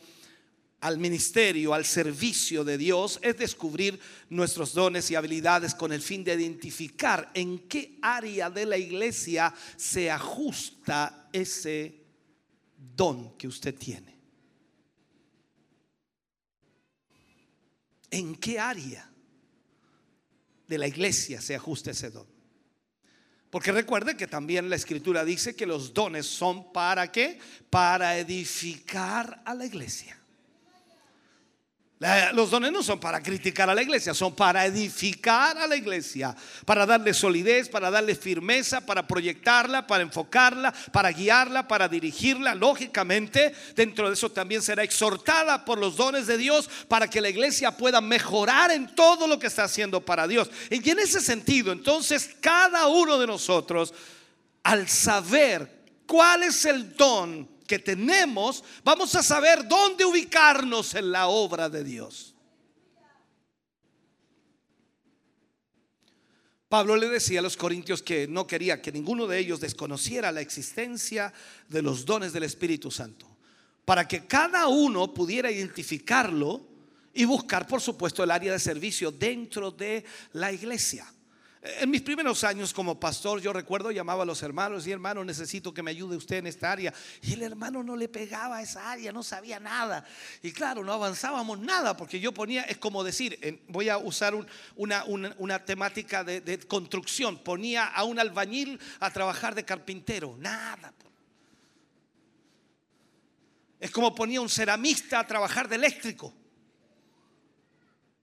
[0.81, 6.23] al ministerio, al servicio de Dios, es descubrir nuestros dones y habilidades con el fin
[6.24, 12.05] de identificar en qué área de la iglesia se ajusta ese
[12.97, 14.15] don que usted tiene.
[18.11, 19.11] ¿En qué área?
[20.66, 22.27] De la iglesia se ajusta ese don.
[23.51, 27.39] Porque recuerde que también la escritura dice que los dones son para qué?
[27.70, 30.19] Para edificar a la iglesia.
[32.35, 36.36] Los dones no son para criticar a la iglesia, son para edificar a la iglesia,
[36.66, 42.55] para darle solidez, para darle firmeza, para proyectarla, para enfocarla, para guiarla, para dirigirla.
[42.55, 47.31] Lógicamente, dentro de eso también será exhortada por los dones de Dios para que la
[47.31, 50.51] iglesia pueda mejorar en todo lo que está haciendo para Dios.
[50.68, 53.94] Y en ese sentido, entonces, cada uno de nosotros,
[54.62, 61.28] al saber cuál es el don que tenemos, vamos a saber dónde ubicarnos en la
[61.28, 62.35] obra de Dios.
[66.69, 70.41] Pablo le decía a los corintios que no quería que ninguno de ellos desconociera la
[70.41, 71.32] existencia
[71.69, 73.28] de los dones del Espíritu Santo,
[73.85, 76.66] para que cada uno pudiera identificarlo
[77.12, 81.14] y buscar, por supuesto, el área de servicio dentro de la iglesia.
[81.66, 85.73] En mis primeros años como pastor, yo recuerdo llamaba a los hermanos y hermano, necesito
[85.73, 86.93] que me ayude usted en esta área.
[87.23, 90.05] Y el hermano no le pegaba a esa área, no sabía nada.
[90.43, 94.47] Y claro, no avanzábamos nada porque yo ponía, es como decir, voy a usar un-
[94.77, 100.36] una, una- una temática de, de construcción, ponía a un albañil a trabajar de carpintero,
[100.39, 100.93] nada.
[103.81, 106.31] Es como ponía un ceramista a trabajar de eléctrico.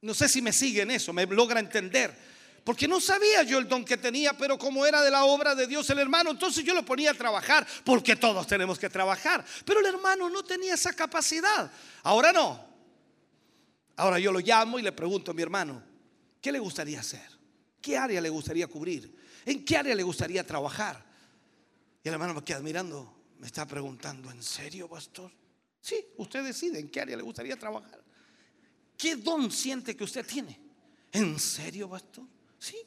[0.02, 2.30] No sé si me siguen eso, me logra entender.
[2.64, 5.66] Porque no sabía yo el don que tenía, pero como era de la obra de
[5.66, 9.44] Dios el hermano, entonces yo lo ponía a trabajar, porque todos tenemos que trabajar.
[9.66, 11.72] Pero el hermano no tenía esa capacidad.
[12.04, 12.64] Ahora no.
[13.96, 15.82] Ahora yo lo llamo y le pregunto a mi hermano,
[16.40, 17.28] ¿qué le gustaría hacer?
[17.82, 19.16] ¿Qué área le gustaría cubrir?
[19.44, 21.04] ¿En qué área le gustaría trabajar?
[22.04, 25.32] Y el hermano me queda mirando, me está preguntando, ¿en serio, pastor?
[25.82, 28.04] Sí, usted decide en qué área le gustaría trabajar.
[28.96, 30.60] ¿Qué don siente que usted tiene?
[31.12, 32.26] ¿En serio, pastor?
[32.62, 32.78] Sí.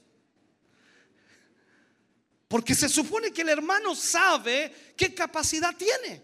[2.46, 6.22] Porque se supone que el hermano sabe qué capacidad tiene.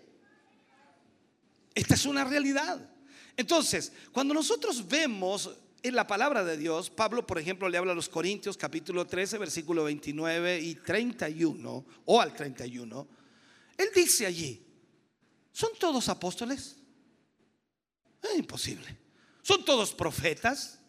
[1.74, 2.88] Esta es una realidad.
[3.36, 5.50] Entonces, cuando nosotros vemos
[5.82, 9.38] en la palabra de Dios, Pablo, por ejemplo, le habla a los Corintios capítulo 13,
[9.38, 13.08] versículo 29 y 31, o al 31,
[13.78, 14.64] él dice allí,
[15.52, 16.76] ¿son todos apóstoles?
[18.22, 18.96] Es imposible.
[19.42, 20.79] ¿Son todos profetas?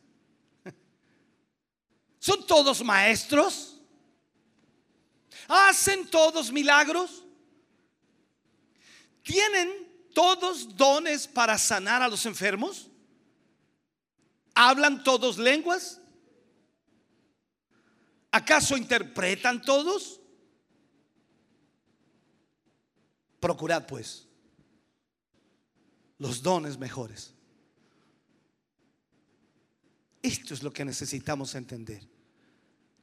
[2.21, 3.81] ¿Son todos maestros?
[5.47, 7.25] ¿Hacen todos milagros?
[9.23, 12.91] ¿Tienen todos dones para sanar a los enfermos?
[14.53, 15.99] ¿Hablan todos lenguas?
[18.29, 20.21] ¿Acaso interpretan todos?
[23.39, 24.27] Procurad pues
[26.19, 27.33] los dones mejores.
[30.21, 32.10] Esto es lo que necesitamos entender.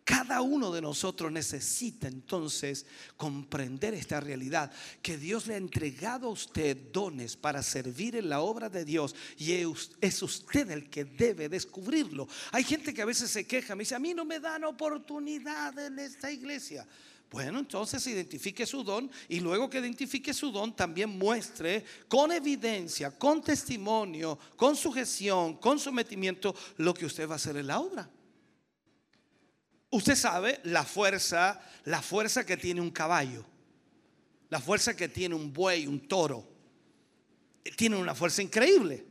[0.09, 2.86] Cada uno de nosotros necesita entonces
[3.18, 4.72] comprender esta realidad,
[5.02, 9.14] que Dios le ha entregado a usted dones para servir en la obra de Dios
[9.36, 9.52] y
[10.01, 12.26] es usted el que debe descubrirlo.
[12.52, 15.78] Hay gente que a veces se queja, me dice, a mí no me dan oportunidad
[15.78, 16.89] en esta iglesia.
[17.30, 23.10] Bueno, entonces identifique su don y luego que identifique su don también muestre con evidencia,
[23.10, 28.09] con testimonio, con sujeción, con sometimiento lo que usted va a hacer en la obra.
[29.90, 33.44] Usted sabe la fuerza, la fuerza que tiene un caballo,
[34.51, 36.47] la fuerza que tiene un buey, un toro.
[37.77, 39.05] Tienen una fuerza increíble.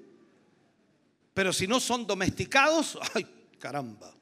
[1.34, 3.28] Pero si no son domesticados, ay,
[3.60, 4.17] caramba.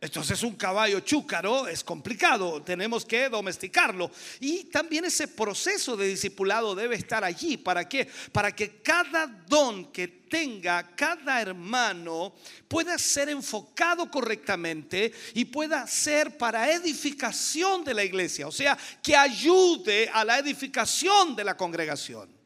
[0.00, 4.10] Entonces un caballo chúcaro es complicado, tenemos que domesticarlo.
[4.38, 7.56] Y también ese proceso de discipulado debe estar allí.
[7.56, 8.08] ¿Para qué?
[8.30, 12.34] Para que cada don que tenga cada hermano
[12.68, 18.46] pueda ser enfocado correctamente y pueda ser para edificación de la iglesia.
[18.46, 22.37] O sea, que ayude a la edificación de la congregación.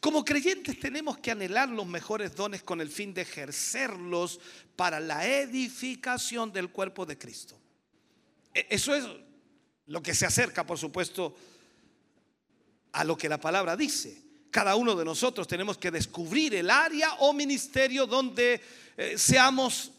[0.00, 4.40] Como creyentes tenemos que anhelar los mejores dones con el fin de ejercerlos
[4.74, 7.58] para la edificación del cuerpo de Cristo.
[8.54, 9.04] E- Eso es
[9.86, 11.36] lo que se acerca, por supuesto,
[12.92, 14.22] a lo que la palabra dice.
[14.50, 18.60] Cada uno de nosotros tenemos que descubrir el área o ministerio donde
[18.96, 19.92] eh, seamos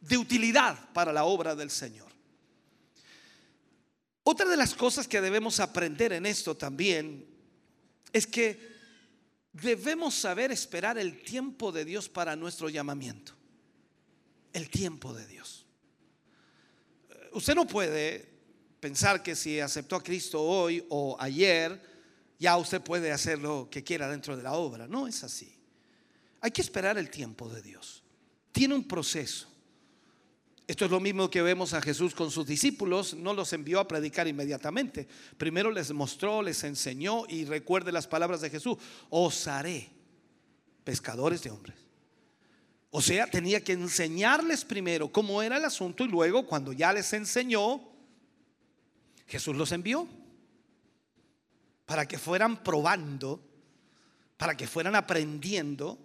[0.00, 2.06] de utilidad para la obra del Señor.
[4.22, 7.26] Otra de las cosas que debemos aprender en esto también
[8.12, 8.75] es que
[9.60, 13.32] debemos saber esperar el tiempo de Dios para nuestro llamamiento.
[14.52, 15.66] El tiempo de Dios.
[17.10, 18.28] Eh, Usted no puede
[18.80, 21.80] pensar que si aceptó a Cristo hoy o ayer,
[22.38, 24.86] ya usted puede hacer lo que quiera dentro de la obra.
[24.86, 25.54] No es así.
[26.40, 28.02] Hay que esperar el tiempo de Dios.
[28.52, 29.48] Tiene un proceso.
[30.66, 33.14] Esto es lo mismo que vemos a Jesús con sus discípulos.
[33.14, 35.06] No los envió a predicar inmediatamente.
[35.38, 38.76] Primero les mostró, les enseñó y recuerde las palabras de Jesús.
[39.08, 39.88] Os haré
[40.82, 41.76] pescadores de hombres.
[42.90, 47.12] O sea, tenía que enseñarles primero cómo era el asunto y luego cuando ya les
[47.12, 47.80] enseñó,
[49.26, 50.08] Jesús los envió
[51.84, 53.40] para que fueran probando,
[54.36, 55.98] para que fueran aprendiendo,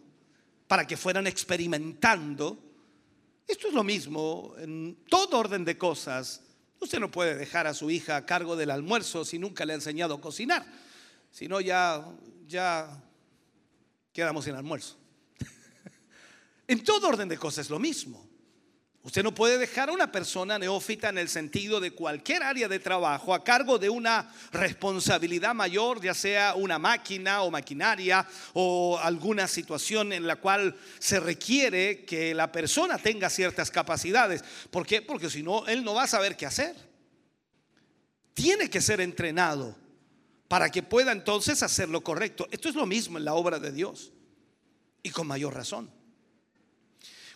[0.68, 2.71] para que fueran experimentando.
[3.48, 6.42] Esto es lo mismo en todo orden de cosas.
[6.80, 9.76] Usted no puede dejar a su hija a cargo del almuerzo si nunca le ha
[9.76, 10.66] enseñado a cocinar.
[11.32, 12.06] Si no, ya,
[12.48, 13.04] ya
[14.14, 14.98] quedamos sin almuerzo.
[16.68, 18.31] en todo orden de cosas es lo mismo.
[19.04, 22.80] Usted no puede dejar a una persona neófita en el sentido de cualquier área de
[22.80, 29.48] trabajo a cargo de una responsabilidad mayor, ya sea una máquina o maquinaria o alguna
[29.48, 34.44] situación en la cual se requiere que la persona tenga ciertas capacidades.
[34.70, 35.02] ¿Por qué?
[35.02, 36.76] Porque si no, él no va a saber qué hacer.
[38.36, 39.76] Tiene que ser entrenado
[40.48, 42.48] para que pueda entonces hacer lo correcto.
[42.52, 44.12] Esto es lo mismo en la obra de Dios
[45.02, 46.01] y con mayor razón.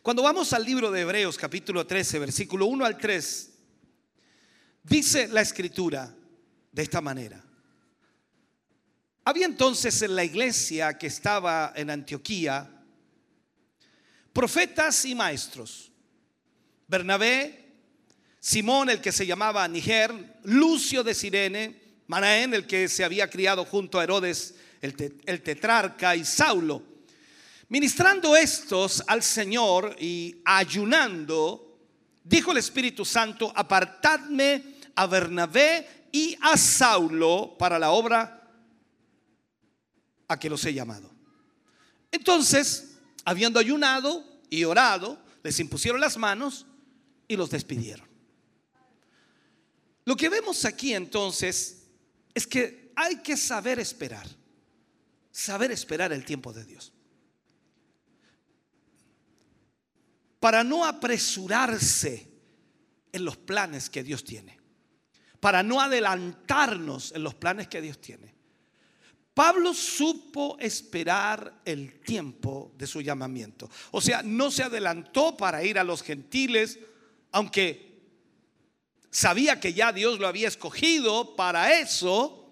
[0.06, 3.54] Cuando vamos al libro de Hebreos capítulo 13, versículo 1 al 3,
[4.84, 6.16] dice la escritura
[6.72, 7.44] de esta manera.
[9.24, 12.84] Había entonces en la iglesia que estaba en Antioquía
[14.32, 15.92] profetas y maestros.
[16.86, 17.74] Bernabé,
[18.40, 23.66] Simón el que se llamaba Niger, Lucio de Sirene, Manaén el que se había criado
[23.66, 26.95] junto a Herodes el, el tetrarca y Saulo.
[27.70, 31.80] Ministrando estos al Señor y ayunando,
[32.24, 38.50] dijo el Espíritu Santo, apartadme a Bernabé y a Saulo para la obra
[40.28, 41.12] a que los he llamado.
[42.12, 46.68] Entonces, habiendo ayunado y orado, les impusieron las manos
[47.28, 48.08] y los despidieron.
[50.06, 51.88] Lo que vemos aquí entonces
[52.34, 54.28] es que hay que saber esperar,
[55.32, 56.94] saber esperar el tiempo de Dios.
[60.46, 62.32] Para no apresurarse
[63.12, 64.60] en los planes que Dios tiene,
[65.40, 68.36] para no adelantarnos en los planes que Dios tiene.
[69.34, 73.72] Pablo supo esperar el tiempo de su llamamiento.
[73.90, 76.78] O sea, no se adelantó para ir a los gentiles,
[77.32, 78.04] aunque
[79.10, 82.45] sabía que ya Dios lo había escogido para eso,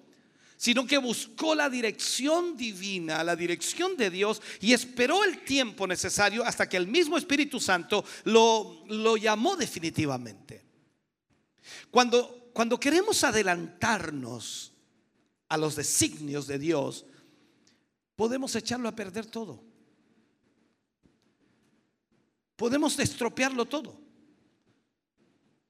[0.63, 6.41] sino que buscó la dirección divina, la dirección de Dios y esperó el tiempo necesario
[6.45, 10.63] hasta que el mismo Espíritu Santo lo, lo llamó definitivamente.
[11.91, 14.71] Cuando, cuando queremos adelantarnos
[15.49, 17.07] a los designios de Dios,
[18.15, 19.61] podemos echarlo a perder todo.
[22.55, 23.99] Podemos estropearlo todo.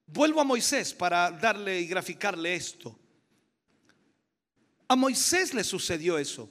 [0.06, 3.00] Vuelvo a Moisés para darle y graficarle esto.
[4.94, 6.48] A Moisés le sucedió eso.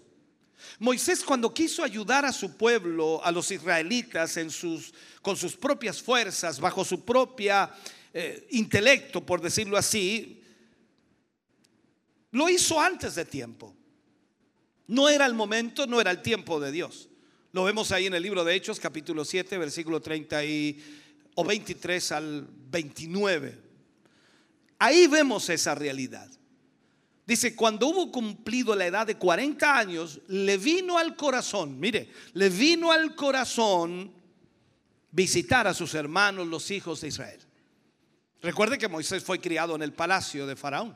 [0.80, 4.36] Moisés cuando quiso ayudar a su pueblo, a los israelitas,
[5.22, 7.72] con sus propias fuerzas, bajo su propia
[8.12, 10.42] eh, intelecto, por decirlo así,
[12.32, 13.76] lo hizo antes de tiempo.
[14.88, 17.08] No era el momento, no era el tiempo de Dios.
[17.52, 20.84] Lo vemos ahí en el libro de Hechos, capítulo 7, versículo 30 y,
[21.36, 23.56] o 23 al 29.
[24.80, 26.28] Ahí vemos esa realidad.
[27.32, 32.50] Dice, cuando hubo cumplido la edad de 40 años, le vino al corazón, mire, le
[32.50, 34.12] vino al corazón
[35.10, 37.40] visitar a sus hermanos, los hijos de Israel.
[38.42, 40.94] Recuerde que Moisés fue criado en el palacio de Faraón.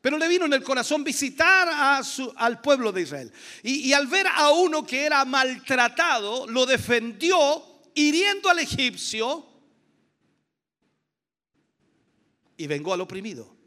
[0.00, 3.30] Pero le vino en el corazón visitar a su- al pueblo de Israel.
[3.62, 7.62] Y, y al ver a uno que era maltratado, lo defendió
[7.94, 9.46] hiriendo al egipcio
[12.56, 13.59] y vengó al oprimido.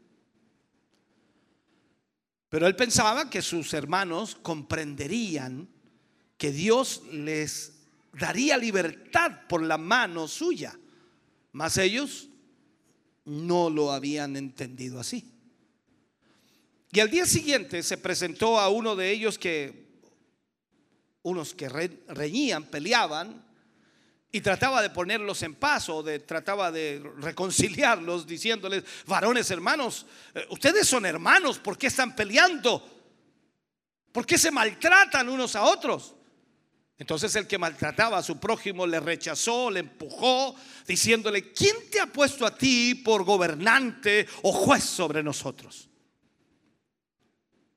[2.54, 5.68] Pero él pensaba que sus hermanos comprenderían
[6.38, 7.72] que Dios les
[8.12, 10.78] daría libertad por la mano suya.
[11.50, 12.28] Mas ellos
[13.24, 15.32] no lo habían entendido así.
[16.92, 19.88] Y al día siguiente se presentó a uno de ellos que,
[21.22, 23.44] unos que re- reñían, peleaban,
[24.34, 30.44] y trataba de ponerlos en paz o de, trataba de reconciliarlos diciéndoles, varones hermanos, eh,
[30.50, 32.82] ustedes son hermanos, ¿por qué están peleando?
[34.10, 36.16] ¿Por qué se maltratan unos a otros?
[36.98, 42.06] Entonces el que maltrataba a su prójimo le rechazó, le empujó, diciéndole, ¿quién te ha
[42.06, 45.88] puesto a ti por gobernante o juez sobre nosotros?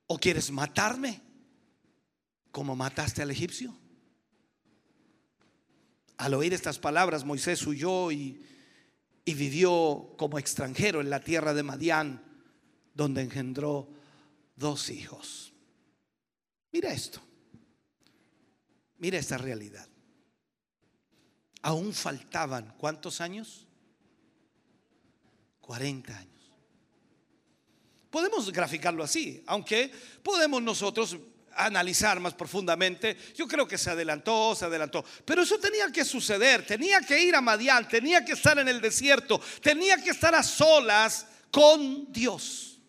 [0.08, 1.22] ¿O quieres matarme
[2.50, 3.78] como mataste al egipcio?
[6.18, 8.44] Al oír estas palabras, Moisés huyó y,
[9.24, 12.24] y vivió como extranjero en la tierra de Madián,
[12.94, 13.90] donde engendró
[14.56, 15.54] dos hijos.
[16.72, 17.22] Mira esto.
[18.98, 19.88] Mira esta realidad.
[21.62, 23.68] aún faltaban, ¿cuántos años?
[25.60, 26.52] 40 años.
[28.10, 29.92] Podemos graficarlo así, aunque
[30.24, 31.18] podemos nosotros
[31.58, 33.18] analizar más profundamente.
[33.36, 35.04] Yo creo que se adelantó, se adelantó.
[35.26, 38.82] Pero eso tenía que suceder, tenía que ir a Madián, tenía que estar en el
[38.82, 42.80] desierto, tenía que estar a solas con Dios.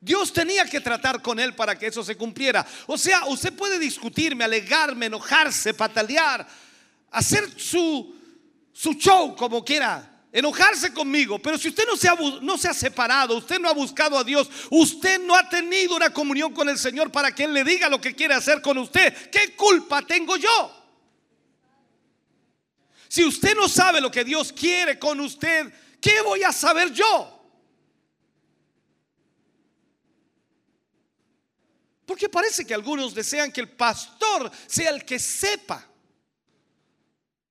[0.00, 2.66] Dios tenía que tratar con él para que eso se cumpliera.
[2.86, 6.46] O sea, usted puede discutirme, alegarme, enojarse, patalear,
[7.10, 8.14] hacer su,
[8.70, 12.74] su show como quiera, enojarse conmigo, pero si usted no se, ha, no se ha
[12.74, 16.76] separado, usted no ha buscado a Dios, usted no ha tenido una comunión con el
[16.76, 20.36] Señor para que Él le diga lo que quiere hacer con usted, ¿qué culpa tengo
[20.36, 20.84] yo?
[23.06, 27.30] Si usted no sabe lo que Dios quiere con usted, ¿qué voy a saber yo?
[32.04, 35.93] Porque parece que algunos desean que el pastor sea el que sepa.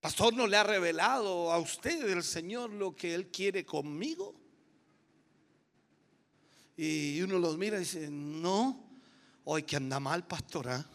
[0.04, 4.36] Pastor no le ha revelado a usted el Señor lo que Él quiere conmigo.
[6.76, 8.86] Y uno los mira y dice, no,
[9.46, 10.86] hoy que anda mal, pastor, ¿ah?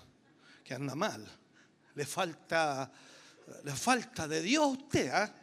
[0.63, 1.27] que anda mal.
[1.95, 2.93] Le falta,
[3.65, 5.09] le falta de Dios a usted.
[5.11, 5.35] ¿ah?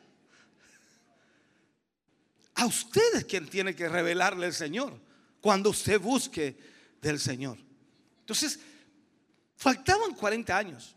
[2.53, 4.95] A usted es quien tiene que revelarle el Señor
[5.41, 6.55] cuando usted busque
[7.01, 7.57] del Señor.
[8.19, 8.59] Entonces,
[9.55, 10.95] faltaban 40 años.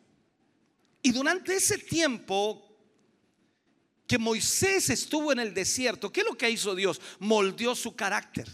[1.02, 2.64] Y durante ese tiempo
[4.06, 7.00] que Moisés estuvo en el desierto, ¿qué es lo que hizo Dios?
[7.18, 8.48] Moldeó su carácter.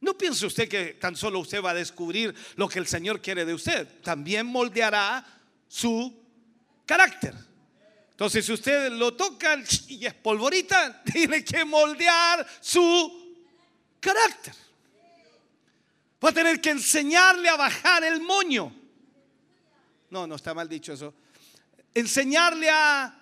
[0.00, 3.44] No piense usted que tan solo usted va a descubrir lo que el Señor quiere
[3.44, 3.86] de usted.
[4.02, 5.24] También moldeará
[5.68, 6.18] su
[6.86, 7.34] carácter.
[8.10, 13.34] Entonces, si usted lo toca y es polvorita, tiene que moldear su
[14.00, 14.54] carácter.
[16.22, 18.79] Va a tener que enseñarle a bajar el moño.
[20.10, 21.14] No, no está mal dicho eso.
[21.94, 23.16] Enseñarle a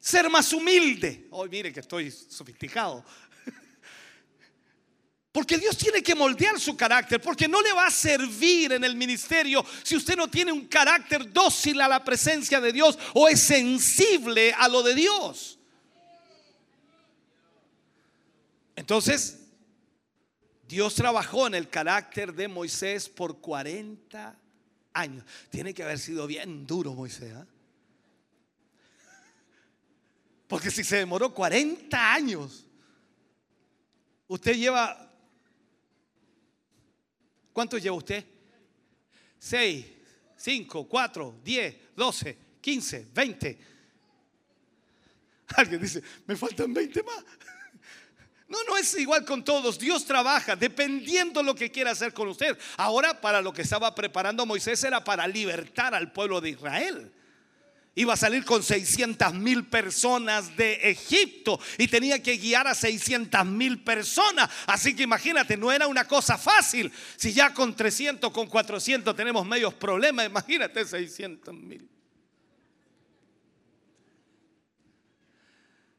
[0.00, 1.28] ser más humilde.
[1.30, 3.04] Hoy mire que estoy sofisticado.
[5.32, 8.94] Porque Dios tiene que moldear su carácter, porque no le va a servir en el
[8.96, 13.40] ministerio si usted no tiene un carácter dócil a la presencia de Dios o es
[13.40, 15.58] sensible a lo de Dios.
[18.76, 19.38] Entonces,
[20.68, 24.41] Dios trabajó en el carácter de Moisés por 40
[24.92, 25.24] años.
[25.50, 27.32] Tiene que haber sido bien duro Moisés.
[27.34, 27.46] ¿ah?
[30.46, 32.66] Porque si se demoró 40 años,
[34.28, 35.10] usted lleva...
[37.52, 38.24] ¿Cuánto lleva usted?
[39.38, 39.86] 6,
[40.36, 43.58] 5, 4, 10, 12, 15, 20.
[45.56, 47.24] Alguien dice, me faltan 20 más.
[48.52, 49.78] No, no es igual con todos.
[49.78, 52.58] Dios trabaja dependiendo lo que quiera hacer con usted.
[52.76, 57.10] Ahora, para lo que estaba preparando Moisés era para libertar al pueblo de Israel.
[57.94, 63.46] Iba a salir con 600 mil personas de Egipto y tenía que guiar a 600
[63.46, 64.50] mil personas.
[64.66, 66.92] Así que imagínate, no era una cosa fácil.
[67.16, 71.88] Si ya con 300, con 400 tenemos medios problemas, imagínate 600 mil.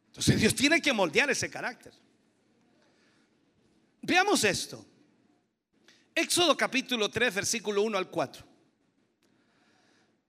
[0.10, 2.03] Entonces Dios tiene que moldear ese carácter.
[4.04, 4.86] Veamos esto.
[6.14, 8.46] Éxodo capítulo 3, versículo 1 al 4.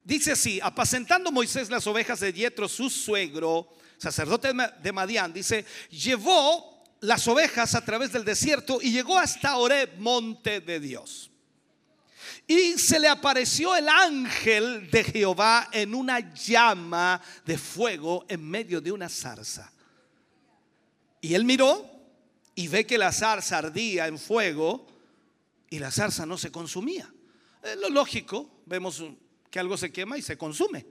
[0.04, 3.68] Dice así, apacentando Moisés las ovejas de Yetro, su suegro,
[3.98, 9.98] sacerdote de Madián, dice, llevó las ovejas a través del desierto y llegó hasta Oreb,
[9.98, 11.32] monte de Dios.
[12.46, 18.80] Y se le apareció el ángel de Jehová en una llama de fuego en medio
[18.80, 19.72] de una zarza.
[21.20, 21.93] Y él miró
[22.54, 24.86] y ve que la zarza ardía en fuego
[25.70, 27.12] y la zarza no se consumía.
[27.62, 29.02] Es lo lógico, vemos
[29.50, 30.86] que algo se quema y se consume.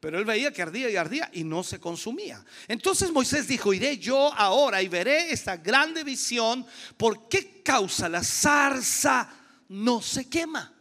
[0.00, 2.44] Pero él veía que ardía y ardía y no se consumía.
[2.68, 6.66] Entonces Moisés dijo, iré yo ahora y veré esta grande visión.
[6.96, 9.32] ¿Por qué causa la zarza
[9.68, 10.72] no se quema?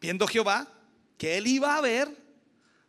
[0.00, 0.72] Viendo Jehová
[1.16, 2.14] que él iba a ver,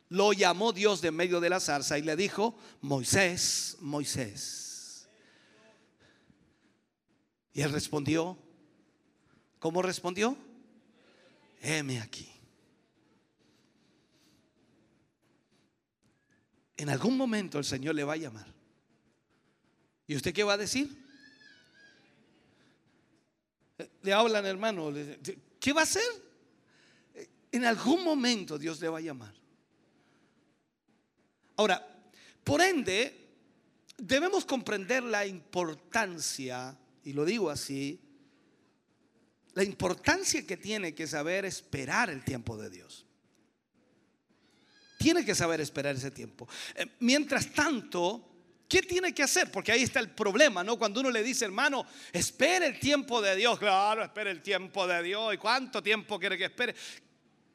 [0.09, 4.66] lo llamó Dios de medio de la zarza y le dijo, Moisés, Moisés.
[7.57, 8.37] Y él respondió,
[9.57, 10.37] ¿cómo respondió?
[11.59, 12.31] Heme aquí.
[16.77, 18.45] En algún momento el Señor le va a llamar.
[20.05, 21.03] ¿Y usted qué va a decir?
[24.03, 24.93] Le hablan, hermano.
[25.59, 26.03] ¿Qué va a hacer?
[27.51, 29.33] En algún momento Dios le va a llamar.
[31.55, 31.83] Ahora,
[32.43, 33.31] por ende,
[33.97, 36.77] debemos comprender la importancia,
[37.07, 38.01] y lo digo así,
[39.53, 43.05] la importancia que tiene que saber esperar el tiempo de Dios.
[44.99, 46.49] Tiene que saber esperar ese tiempo.
[46.75, 48.29] Eh, mientras tanto,
[48.67, 49.49] ¿qué tiene que hacer?
[49.49, 50.77] Porque ahí está el problema, ¿no?
[50.77, 53.57] Cuando uno le dice, hermano, espere el tiempo de Dios.
[53.57, 55.33] Claro, espere el tiempo de Dios.
[55.33, 56.75] ¿Y cuánto tiempo quiere que espere?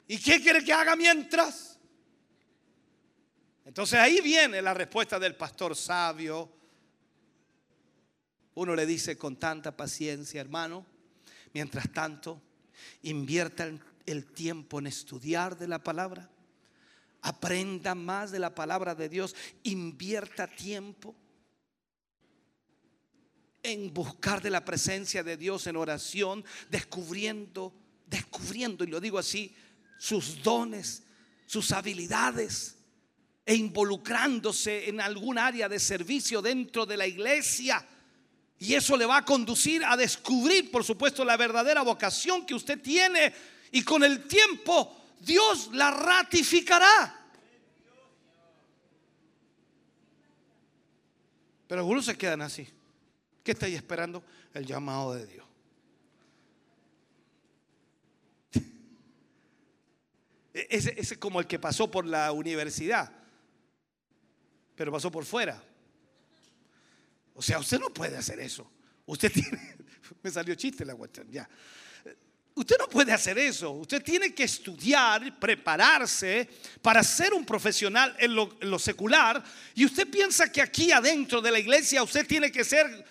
[0.07, 1.79] ¿Y qué quiere que haga mientras?
[3.65, 6.62] Entonces ahí viene la respuesta del pastor sabio.
[8.55, 10.85] Uno le dice con tanta paciencia, hermano,
[11.53, 12.41] mientras tanto,
[13.03, 13.65] invierta
[14.05, 16.29] el- tiempo en estudiar de la palabra,
[17.21, 21.15] aprenda más de la palabra de Dios, invierta tiempo
[23.63, 27.73] en buscar de la presencia de Dios en oración, descubriendo,
[28.07, 29.55] descubriendo, y lo digo así,
[29.97, 31.03] sus dones,
[31.45, 32.75] sus habilidades,
[33.45, 37.87] e involucrándose en algún área de servicio dentro de la iglesia.
[38.63, 42.81] Y eso le va a conducir a descubrir, por supuesto, la verdadera vocación que usted
[42.81, 43.33] tiene.
[43.73, 47.27] Y con el tiempo Dios la ratificará.
[51.67, 52.65] Pero algunos se quedan así.
[53.43, 54.23] ¿Qué estáis esperando?
[54.53, 55.45] El llamado de Dios.
[60.53, 63.11] Ese es como el que pasó por la universidad,
[64.77, 65.61] pero pasó por fuera.
[67.35, 68.69] O sea, usted no puede hacer eso.
[69.05, 69.75] Usted tiene,
[70.21, 71.47] me salió chiste la cuestión, ya.
[72.55, 73.71] Usted no puede hacer eso.
[73.71, 76.47] Usted tiene que estudiar, prepararse
[76.83, 79.43] para ser un profesional en lo, en lo secular.
[79.73, 83.05] Y usted piensa que aquí adentro de la iglesia usted tiene que ser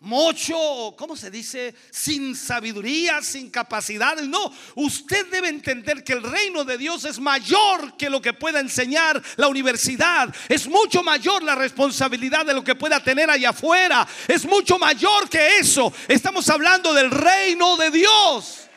[0.00, 1.74] mocho, ¿cómo se dice?
[1.90, 4.26] Sin sabiduría, sin capacidades.
[4.26, 8.60] No, usted debe entender que el reino de Dios es mayor que lo que pueda
[8.60, 10.34] enseñar la universidad.
[10.48, 14.06] Es mucho mayor la responsabilidad de lo que pueda tener allá afuera.
[14.26, 15.92] Es mucho mayor que eso.
[16.08, 18.69] Estamos hablando del reino de Dios.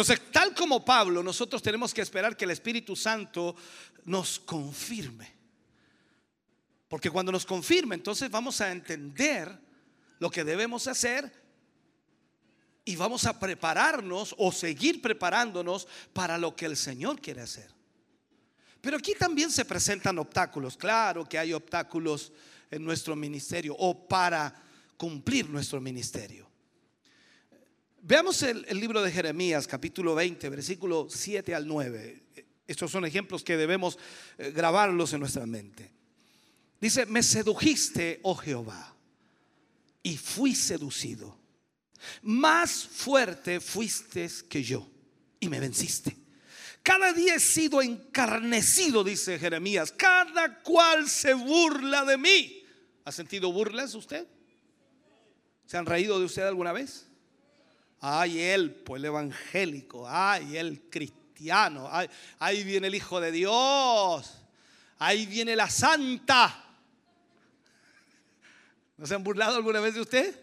[0.00, 3.54] Entonces, tal como Pablo, nosotros tenemos que esperar que el Espíritu Santo
[4.06, 5.30] nos confirme.
[6.88, 9.60] Porque cuando nos confirme, entonces vamos a entender
[10.18, 11.30] lo que debemos hacer
[12.82, 17.70] y vamos a prepararnos o seguir preparándonos para lo que el Señor quiere hacer.
[18.80, 20.78] Pero aquí también se presentan obstáculos.
[20.78, 22.32] Claro que hay obstáculos
[22.70, 24.62] en nuestro ministerio o para
[24.96, 26.49] cumplir nuestro ministerio.
[28.02, 32.22] Veamos el, libro de Jeremías, capítulo 20, versículo 7 al 9.
[32.66, 33.98] Estos son ejemplos que debemos
[34.38, 35.92] eh, grabarlos en nuestra mente.
[36.80, 38.96] Dice, me sedujiste, oh Jehová,
[40.02, 41.38] y fui seducido.
[42.22, 44.90] Más fuerte fuiste que yo,
[45.38, 46.16] y me venciste.
[46.82, 49.92] Cada día he sido encarnecido, dice Jeremías.
[49.92, 52.64] Cada cual se burla de mí.
[53.04, 54.26] ¿Ha sentido burlas usted?
[55.66, 57.09] ¿Se han reído de usted alguna vez?
[58.00, 60.08] Ay, él, pues el evangélico.
[60.08, 61.88] Ay, el cristiano.
[61.90, 62.08] Ay,
[62.38, 64.38] ahí viene el Hijo de Dios.
[64.98, 66.64] Ahí viene la santa.
[68.96, 70.40] ¿No se han burlado alguna vez de usted?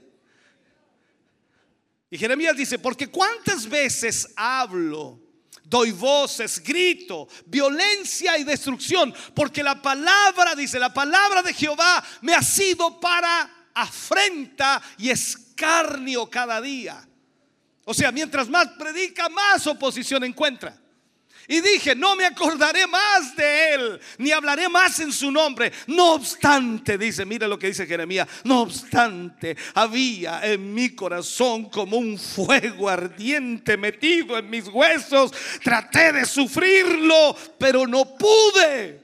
[2.09, 5.19] Y Jeremías dice, porque cuántas veces hablo,
[5.63, 12.33] doy voces, grito, violencia y destrucción, porque la palabra, dice, la palabra de Jehová me
[12.33, 17.06] ha sido para afrenta y escarnio cada día.
[17.89, 20.77] O sea, mientras más predica, más oposición encuentra.
[21.47, 25.71] Y dije, no me acordaré más de él, ni hablaré más en su nombre.
[25.87, 31.95] No obstante, dice, mira lo que dice Jeremías, no obstante, había en mi corazón como
[31.95, 35.31] un fuego ardiente metido en mis huesos.
[35.63, 39.01] Traté de sufrirlo, pero no pude.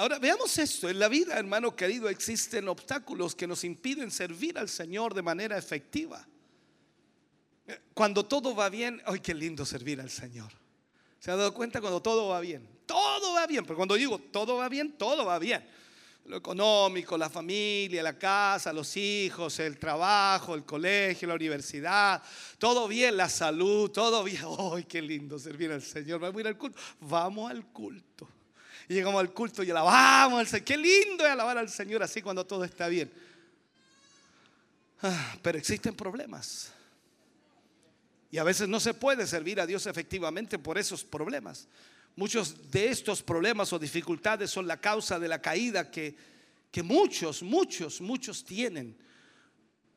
[0.00, 4.70] Ahora veamos esto, en la vida, hermano querido, existen obstáculos que nos impiden servir al
[4.70, 6.26] Señor de manera efectiva.
[7.92, 10.50] Cuando todo va bien, ¡ay, qué lindo servir al Señor!
[11.18, 12.66] ¿Se ha dado cuenta cuando todo va bien?
[12.86, 15.68] Todo va bien, pero cuando digo todo va bien, todo va bien.
[16.24, 22.22] Lo económico, la familia, la casa, los hijos, el trabajo, el colegio, la universidad,
[22.56, 24.44] todo bien, la salud, todo bien.
[24.74, 26.20] ¡Ay, qué lindo servir al Señor!
[26.20, 26.80] Vamos a ir al culto.
[27.00, 28.39] Vamos al culto.
[28.90, 30.64] Y llegamos al culto y alabamos al Señor.
[30.64, 33.08] Qué lindo es alabar al Señor así cuando todo está bien.
[35.00, 36.72] Ah, pero existen problemas.
[38.32, 41.68] Y a veces no se puede servir a Dios efectivamente por esos problemas.
[42.16, 46.16] Muchos de estos problemas o dificultades son la causa de la caída que,
[46.72, 48.98] que muchos, muchos, muchos tienen.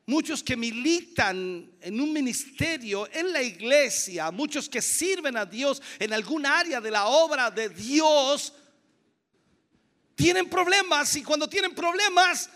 [0.06, 6.12] Muchos que militan en un ministerio, en la iglesia, muchos que sirven a Dios en
[6.12, 8.52] algún área de la obra de Dios,
[10.14, 12.50] tienen problemas y cuando tienen problemas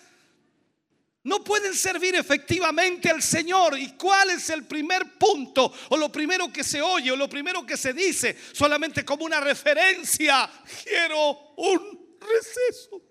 [1.24, 3.78] No pueden servir efectivamente al Señor.
[3.78, 5.70] ¿Y cuál es el primer punto?
[5.90, 9.38] O lo primero que se oye, o lo primero que se dice, solamente como una
[9.38, 10.48] referencia.
[10.84, 13.02] Quiero un receso.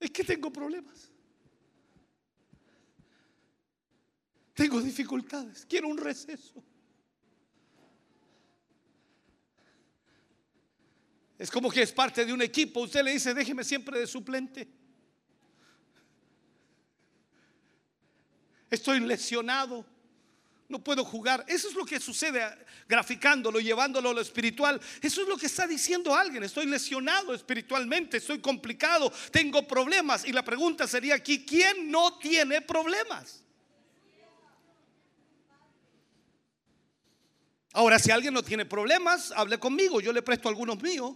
[0.00, 1.12] Es que tengo problemas.
[4.54, 5.64] Tengo dificultades.
[5.66, 6.64] Quiero un receso.
[11.38, 12.80] Es como que es parte de un equipo.
[12.80, 14.68] Usted le dice, déjeme siempre de suplente.
[18.68, 19.86] Estoy lesionado.
[20.68, 21.44] No puedo jugar.
[21.48, 22.42] Eso es lo que sucede
[22.88, 24.80] graficándolo, llevándolo a lo espiritual.
[25.00, 26.42] Eso es lo que está diciendo alguien.
[26.42, 30.26] Estoy lesionado espiritualmente, estoy complicado, tengo problemas.
[30.26, 33.44] Y la pregunta sería aquí, ¿quién no tiene problemas?
[37.72, 41.14] Ahora, si alguien no tiene problemas, hable conmigo, yo le presto algunos míos.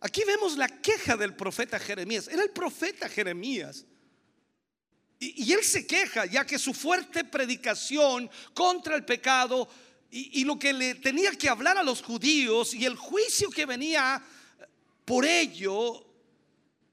[0.00, 2.28] Aquí vemos la queja del profeta Jeremías.
[2.28, 3.84] Era el profeta Jeremías.
[5.18, 9.68] Y, él se queja ya que su fuerte predicación contra el pecado
[10.10, 13.66] y, y lo que le tenía que hablar a los judíos y el juicio que
[13.66, 14.22] venía
[15.04, 16.06] por ello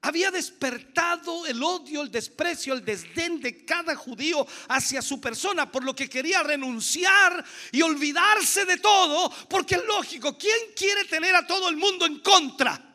[0.02, 5.82] había despertado el odio, el desprecio, el desdén de cada judío hacia su persona, por
[5.82, 11.46] lo que quería renunciar y olvidarse de todo, porque es lógico, ¿quién quiere tener a
[11.46, 12.87] todo el mundo en contra?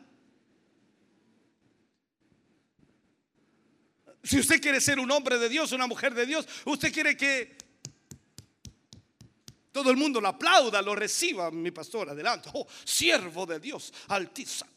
[4.24, 7.56] Si usted quiere ser un hombre de Dios, una mujer de Dios, usted quiere que
[9.70, 12.48] todo el mundo lo aplauda, lo reciba, mi pastor, adelante.
[12.54, 13.92] Oh, siervo de Dios,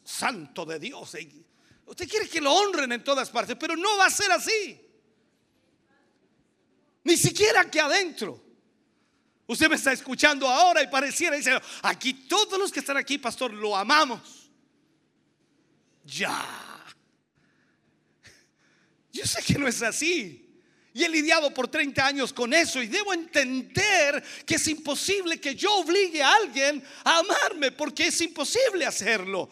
[0.04, 1.16] santo de Dios.
[1.86, 4.78] Usted quiere que lo honren en todas partes, pero no va a ser así.
[7.04, 8.42] Ni siquiera aquí adentro.
[9.46, 13.54] Usted me está escuchando ahora y pareciera, dice, aquí todos los que están aquí, pastor,
[13.54, 14.50] lo amamos.
[16.04, 16.67] Ya.
[19.12, 20.44] Yo sé que no es así.
[20.94, 25.54] Y he lidiado por 30 años con eso y debo entender que es imposible que
[25.54, 29.48] yo obligue a alguien a amarme porque es imposible hacerlo.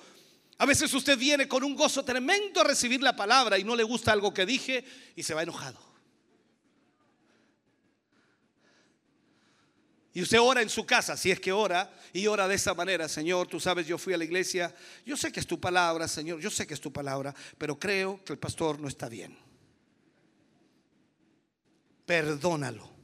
[0.58, 3.84] A veces usted viene con un gozo tremendo a recibir la palabra y no le
[3.84, 4.84] gusta algo que dije
[5.14, 5.78] y se va enojado.
[10.14, 13.06] Y usted ora en su casa, si es que ora, y ora de esa manera,
[13.06, 14.74] Señor, tú sabes, yo fui a la iglesia,
[15.04, 18.24] yo sé que es tu palabra, Señor, yo sé que es tu palabra, pero creo
[18.24, 19.45] que el pastor no está bien.
[22.06, 22.96] Perdónalo.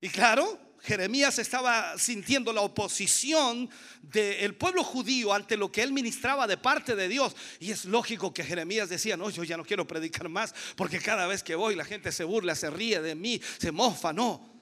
[0.00, 3.70] Y claro, Jeremías estaba sintiendo la oposición
[4.02, 7.34] del pueblo judío ante lo que él ministraba de parte de Dios.
[7.58, 11.26] Y es lógico que Jeremías decía, no, yo ya no quiero predicar más, porque cada
[11.26, 14.52] vez que voy la gente se burla, se ríe de mí, se mofa, no.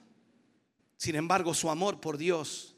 [0.95, 2.72] Sin embargo, su amor por Dios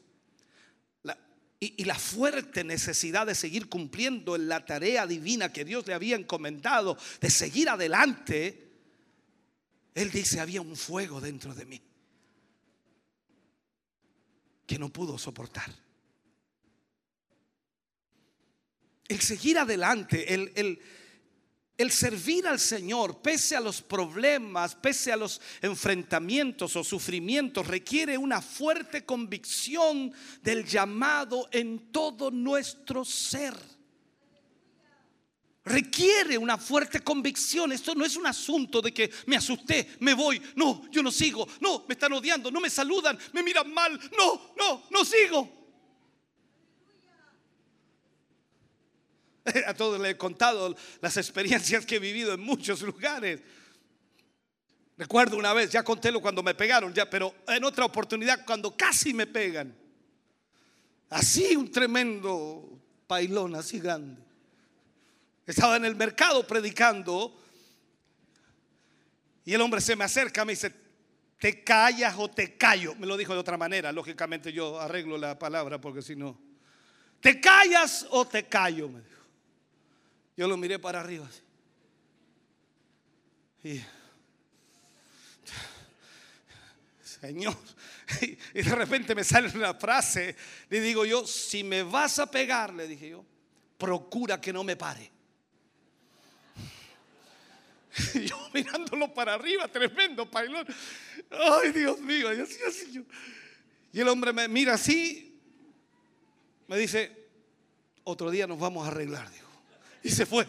[1.58, 6.16] y, la fuerte necesidad de seguir cumpliendo en la tarea divina que Dios le había
[6.16, 8.68] encomendado, de seguir adelante,
[9.94, 11.82] él dice, había un fuego dentro de mí
[14.66, 15.72] que no pudo soportar.
[19.08, 20.78] El seguir adelante, el, el-
[21.78, 28.16] el servir al Señor, pese a los problemas, pese a los enfrentamientos o sufrimientos, requiere
[28.16, 30.12] una fuerte convicción
[30.42, 33.54] del llamado en todo nuestro ser.
[35.64, 37.72] Requiere una fuerte convicción.
[37.72, 40.40] Esto no es un asunto de que me asusté, me voy.
[40.54, 41.46] No, yo no sigo.
[41.60, 43.98] No, me están odiando, no me saludan, me miran mal.
[44.16, 45.65] No, no, no sigo.
[49.66, 53.40] A todos les he contado las experiencias que he vivido en muchos lugares.
[54.98, 59.12] Recuerdo una vez, ya contélo cuando me pegaron, ya, pero en otra oportunidad cuando casi
[59.12, 59.76] me pegan.
[61.10, 64.22] Así un tremendo pailón, así grande.
[65.44, 67.38] Estaba en el mercado predicando
[69.44, 70.72] y el hombre se me acerca, me dice,
[71.38, 72.96] ¿te callas o te callo?
[72.96, 76.36] Me lo dijo de otra manera, lógicamente yo arreglo la palabra porque si no,
[77.20, 78.88] ¿te callas o te callo?
[78.88, 79.15] Me dijo.
[80.36, 81.26] Yo lo miré para arriba.
[81.26, 81.42] así.
[83.64, 83.82] Y,
[87.02, 87.56] Señor,
[88.20, 90.36] y, de repente me sale una frase,
[90.68, 93.24] le digo yo, si me vas a pegar, le dije yo,
[93.78, 95.10] procura que no me pare.
[98.14, 100.66] Y yo mirándolo para arriba, tremendo pailón.
[101.30, 103.06] Ay, Dios mío, y así, así.
[103.92, 105.40] Y el hombre me mira así,
[106.68, 107.30] me dice,
[108.04, 109.45] otro día nos vamos a arreglar, dijo.
[110.06, 110.46] Y se fue.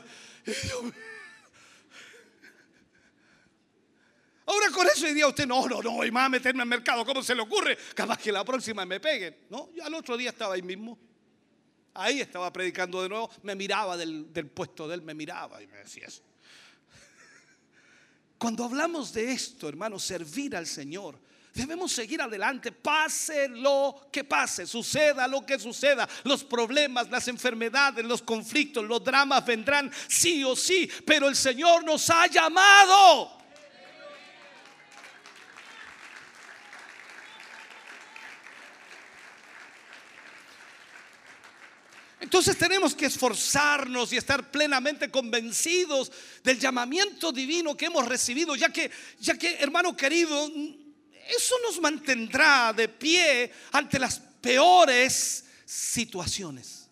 [4.46, 7.34] Ahora con eso diría usted, no, no, no, y más meterme al mercado, ¿cómo se
[7.34, 7.76] le ocurre?
[7.96, 9.36] Capaz que la próxima me peguen.
[9.50, 11.00] No, yo al otro día estaba ahí mismo.
[11.96, 15.66] Ahí estaba predicando de nuevo, me miraba del, del puesto de él, me miraba y
[15.66, 16.22] me decía eso.
[18.38, 21.20] Cuando hablamos de esto, hermano, servir al Señor,
[21.58, 28.06] debemos seguir adelante, pase lo que pase, suceda lo que suceda, los problemas, las enfermedades,
[28.06, 33.36] los conflictos, los dramas vendrán sí o sí, pero el Señor nos ha llamado.
[42.20, 46.12] Entonces tenemos que esforzarnos y estar plenamente convencidos
[46.44, 50.52] del llamamiento divino que hemos recibido, ya que, ya que, hermano querido,
[51.30, 56.88] eso nos mantendrá de pie ante las peores situaciones.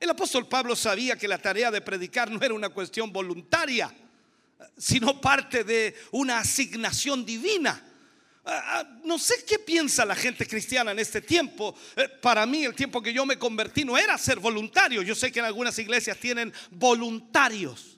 [0.00, 3.94] El apóstol Pablo sabía que la tarea de predicar no era una cuestión voluntaria,
[4.76, 7.80] sino parte de una asignación divina.
[8.44, 11.74] Ah, ah, No sé qué piensa la gente cristiana en este tiempo.
[11.94, 15.02] Eh, Para mí el tiempo que yo me convertí no era ser voluntario.
[15.02, 17.91] Yo sé que en algunas iglesias tienen voluntarios.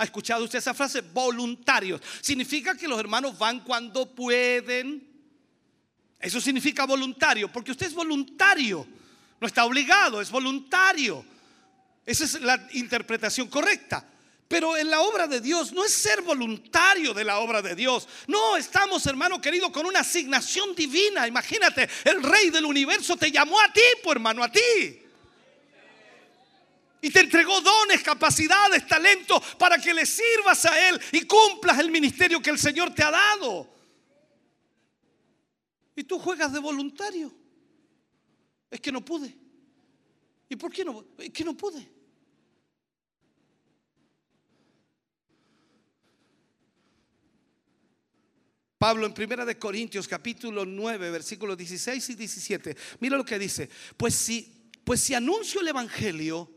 [0.00, 1.02] ¿Ha escuchado usted esa frase?
[1.02, 2.00] Voluntarios.
[2.22, 5.06] Significa que los hermanos van cuando pueden.
[6.18, 8.86] Eso significa voluntario, porque usted es voluntario.
[9.38, 11.22] No está obligado, es voluntario.
[12.06, 14.08] Esa es la interpretación correcta.
[14.48, 18.08] Pero en la obra de Dios no es ser voluntario de la obra de Dios.
[18.26, 21.28] No, estamos, hermano querido, con una asignación divina.
[21.28, 25.02] Imagínate, el rey del universo te llamó a ti, pues hermano, a ti.
[27.02, 31.90] Y te entregó dones, capacidades, talentos para que le sirvas a Él y cumplas el
[31.90, 33.74] ministerio que el Señor te ha dado.
[35.96, 37.32] Y tú juegas de voluntario.
[38.70, 39.36] Es que no pude.
[40.48, 41.04] ¿Y por qué no?
[41.18, 42.00] Es que no pude.
[48.78, 52.76] Pablo en Primera de Corintios capítulo 9 versículos 16 y 17.
[53.00, 56.50] Mira lo que dice, pues si pues si anuncio el evangelio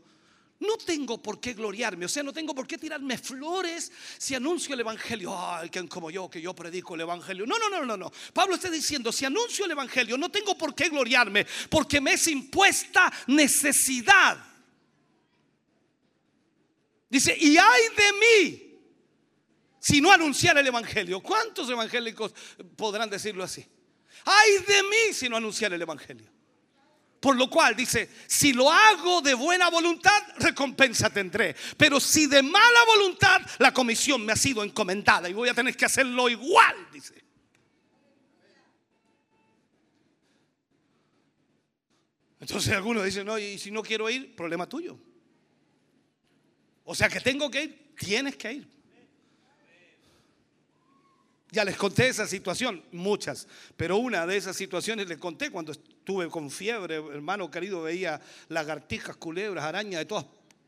[0.64, 4.74] no tengo por qué gloriarme, o sea, no tengo por qué tirarme flores si anuncio
[4.74, 5.36] el evangelio.
[5.38, 7.46] Ay, que como yo que yo predico el evangelio.
[7.46, 8.12] No, no, no, no, no.
[8.32, 12.26] Pablo está diciendo, si anuncio el evangelio no tengo por qué gloriarme porque me es
[12.28, 14.38] impuesta necesidad.
[17.08, 18.64] Dice, "Y ay de mí
[19.84, 21.20] si no anunciara el Evangelio.
[21.20, 22.32] ¿Cuántos evangélicos
[22.74, 23.66] podrán decirlo así?
[24.24, 26.33] Ay de mí si no anunciara el Evangelio.
[27.24, 31.56] Por lo cual dice, si lo hago de buena voluntad, recompensa tendré.
[31.78, 35.74] Pero si de mala voluntad, la comisión me ha sido encomendada y voy a tener
[35.74, 37.24] que hacerlo igual, dice.
[42.40, 44.98] Entonces algunos dicen, no, y si no quiero ir, problema tuyo.
[46.84, 48.68] O sea que tengo que ir, tienes que ir.
[51.50, 53.48] Ya les conté esa situación, muchas,
[53.78, 55.72] pero una de esas situaciones les conté cuando
[56.04, 60.26] estuve con fiebre, hermano querido, veía lagartijas, culebras, arañas, de todas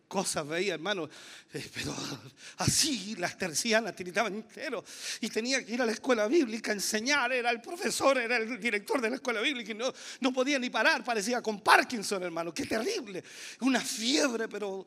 [0.09, 1.11] cosas veía, hermano,
[1.53, 1.95] eh, pero
[2.57, 4.83] así las tercianas tiritaban entero
[5.21, 8.59] y tenía que ir a la escuela bíblica a enseñar, era el profesor, era el
[8.59, 12.55] director de la escuela bíblica y no, no podía ni parar, parecía con Parkinson, hermano,
[12.55, 13.23] qué terrible,
[13.61, 14.87] una fiebre, pero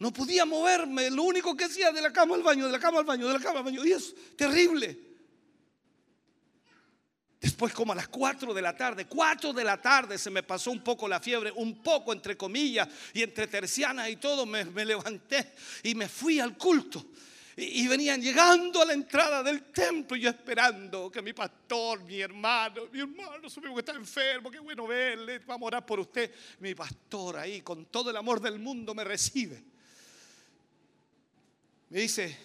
[0.00, 1.10] no podía moverme.
[1.10, 3.34] Lo único que hacía de la cama al baño, de la cama al baño, de
[3.34, 3.84] la cama al baño.
[3.84, 5.07] Y es terrible.
[7.40, 10.72] Después como a las 4 de la tarde, 4 de la tarde se me pasó
[10.72, 15.52] un poco la fiebre, un poco entre comillas, y entre tercianas y todo, me, levanté
[15.84, 17.06] y me fui al culto.
[17.56, 22.20] Y, venían llegando a la entrada del templo y yo esperando que mi pastor, mi
[22.20, 26.32] hermano, mi hermano, supimos que está enfermo, qué bueno verle, vamos a orar por usted.
[26.60, 29.60] Mi pastor ahí, con todo el amor del mundo, me recibe.
[31.90, 32.36] Me dice,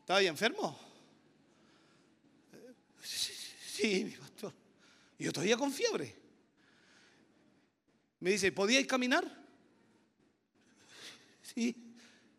[0.00, 0.90] ¿estaba ahí enfermo?
[3.80, 4.52] Sí, mi pastor.
[5.18, 6.14] Y yo todavía con fiebre.
[8.20, 9.24] Me dice, ¿podíais caminar?
[11.42, 11.74] Sí.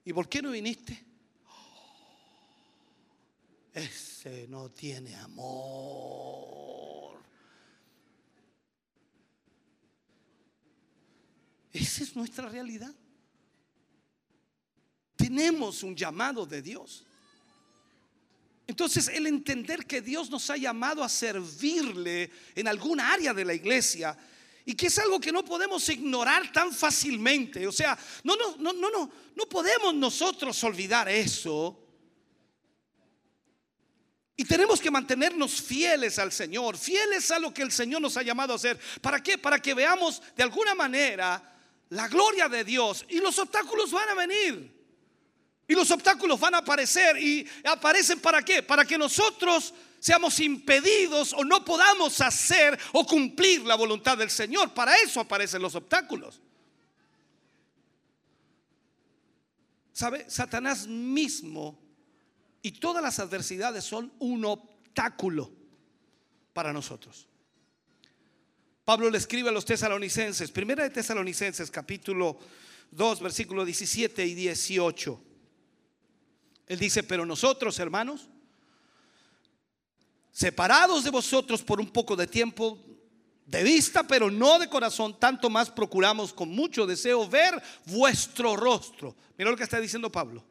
[0.05, 0.97] ¿Y por qué no viniste?
[3.73, 7.21] Ese no tiene amor.
[11.73, 12.95] Esa es nuestra realidad.
[15.17, 17.05] Tenemos un llamado de Dios.
[18.67, 23.53] Entonces, el entender que Dios nos ha llamado a servirle en alguna área de la
[23.53, 24.17] iglesia
[24.65, 27.67] y que es algo que no podemos ignorar tan fácilmente.
[27.67, 31.77] O sea, no, no, no, no, no, no podemos nosotros olvidar eso.
[34.37, 38.23] Y tenemos que mantenernos fieles al Señor, fieles a lo que el Señor nos ha
[38.23, 38.79] llamado a hacer.
[39.01, 39.37] ¿Para qué?
[39.37, 41.51] Para que veamos de alguna manera
[41.89, 44.80] la gloria de Dios y los obstáculos van a venir.
[45.71, 48.61] Y los obstáculos van a aparecer y aparecen para qué?
[48.61, 54.73] Para que nosotros seamos impedidos o no podamos hacer o cumplir la voluntad del Señor.
[54.73, 56.41] Para eso aparecen los obstáculos.
[59.93, 60.29] ¿Sabe?
[60.29, 61.79] Satanás mismo
[62.61, 65.53] y todas las adversidades son un obstáculo
[66.51, 67.29] para nosotros.
[68.83, 72.37] Pablo le escribe a los tesalonicenses, primera de Tesalonicenses capítulo
[72.91, 75.30] 2, versículo 17 y 18.
[76.71, 78.29] Él dice, pero nosotros, hermanos,
[80.31, 82.79] separados de vosotros por un poco de tiempo,
[83.45, 89.13] de vista, pero no de corazón, tanto más procuramos con mucho deseo ver vuestro rostro.
[89.37, 90.45] Mira lo que está diciendo Pablo.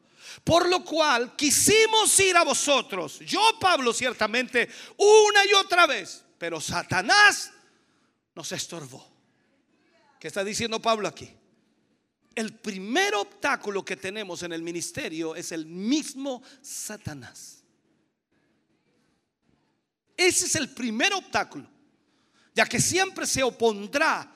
[0.45, 4.69] Por lo cual quisimos ir a vosotros, yo Pablo ciertamente,
[4.99, 7.51] una y otra vez, pero Satanás
[8.35, 9.11] nos estorbó.
[10.19, 11.35] ¿Qué está diciendo Pablo aquí?
[12.35, 17.65] El primer obstáculo que tenemos en el ministerio es el mismo Satanás.
[20.17, 21.67] Ese es el primer obstáculo,
[22.55, 24.31] ya que siempre se opondrá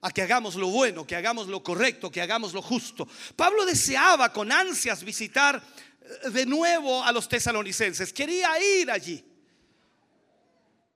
[0.00, 3.06] a que hagamos lo bueno, que hagamos lo correcto, que hagamos lo justo.
[3.36, 5.62] Pablo deseaba con ansias visitar
[6.00, 8.50] eh, de nuevo a los tesalonicenses, quería
[8.80, 9.24] ir allí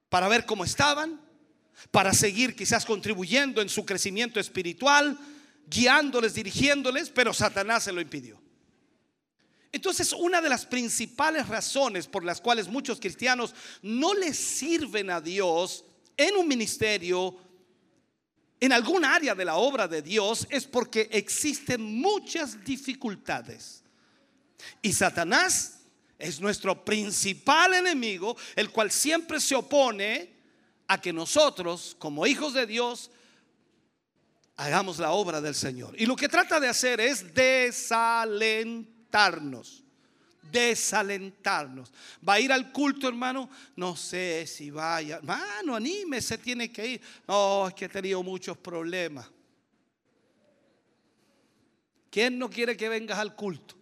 [0.08, 1.20] para ver cómo estaban,
[1.90, 5.18] para seguir quizás contribuyendo en su crecimiento espiritual,
[5.66, 8.40] guiándoles, dirigiéndoles, pero Satanás se lo impidió.
[9.72, 15.20] Entonces, una de las principales razones por las cuales muchos cristianos no les sirven a
[15.20, 15.84] Dios
[16.16, 17.36] en un ministerio,
[18.60, 23.82] en algún área de la obra de Dios, es porque existen muchas dificultades.
[24.80, 25.80] Y Satanás
[26.18, 30.34] es nuestro principal enemigo, el cual siempre se opone
[30.86, 33.10] a que nosotros, como hijos de Dios,
[34.56, 35.94] hagamos la obra del Señor.
[36.00, 39.82] Y lo que trata de hacer es desalentarnos.
[40.50, 41.92] Desalentarnos.
[42.26, 43.48] ¿Va a ir al culto, hermano?
[43.76, 45.16] No sé si vaya.
[45.16, 47.00] Hermano, anímese, tiene que ir.
[47.26, 49.26] No, es que he tenido muchos problemas.
[52.10, 53.74] ¿Quién no quiere que vengas al culto?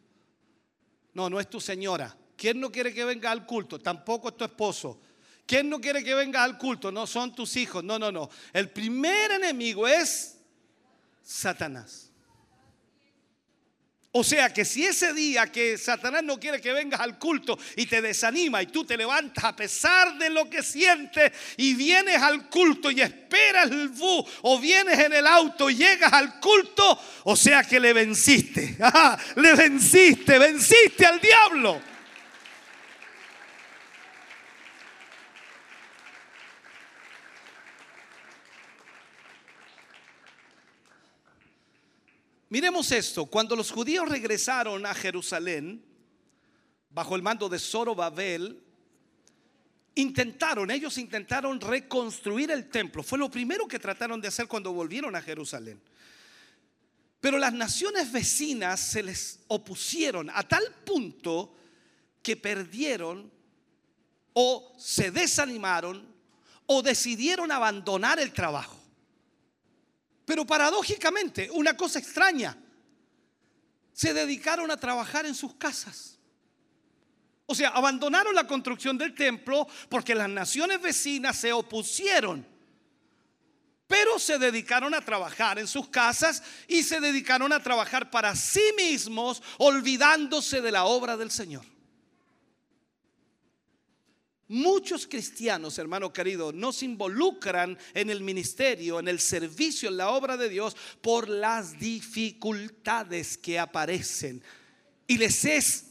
[1.12, 2.17] No, no es tu señora.
[2.34, 3.78] ¿Quién no quiere que vengas al culto?
[3.78, 5.02] Tampoco es tu esposo.
[5.44, 6.91] ¿Quién no quiere que vengas al culto?
[6.91, 7.84] No son tus hijos.
[7.84, 8.31] No, no, no.
[8.55, 10.42] El primer enemigo es
[11.23, 12.12] Satanás.
[14.15, 17.86] O sea que si ese día que Satanás no quiere que vengas al culto y
[17.86, 22.51] te desanima y tú te levantas a pesar de lo que sientes y vienes al
[22.51, 27.34] culto y esperas el bus o vienes en el auto y llegas al culto, o
[27.34, 28.76] sea que le venciste.
[28.83, 31.92] Ajá, le venciste, venciste al diablo.
[42.53, 45.83] Miremos esto, cuando los judíos regresaron a Jerusalén,
[46.91, 48.63] bajo el mando de Zorobabel,
[49.95, 53.03] intentaron, ellos intentaron reconstruir el templo.
[53.03, 55.81] Fue lo primero que trataron de hacer cuando volvieron a Jerusalén.
[57.23, 61.55] Pero las naciones vecinas se les opusieron a tal punto
[62.23, 63.33] que perdieron
[64.35, 66.07] o se desanimaron
[66.67, 68.82] o decidieron abandonar el trabajo.
[70.25, 72.57] Pero paradójicamente, una cosa extraña,
[73.92, 76.18] se dedicaron a trabajar en sus casas.
[77.47, 82.47] O sea, abandonaron la construcción del templo porque las naciones vecinas se opusieron.
[83.86, 88.62] Pero se dedicaron a trabajar en sus casas y se dedicaron a trabajar para sí
[88.76, 91.72] mismos, olvidándose de la obra del Señor.
[94.53, 100.11] Muchos cristianos, hermano querido, no se involucran en el ministerio, en el servicio, en la
[100.11, 104.45] obra de Dios por las dificultades que aparecen.
[105.07, 105.87] Y les es,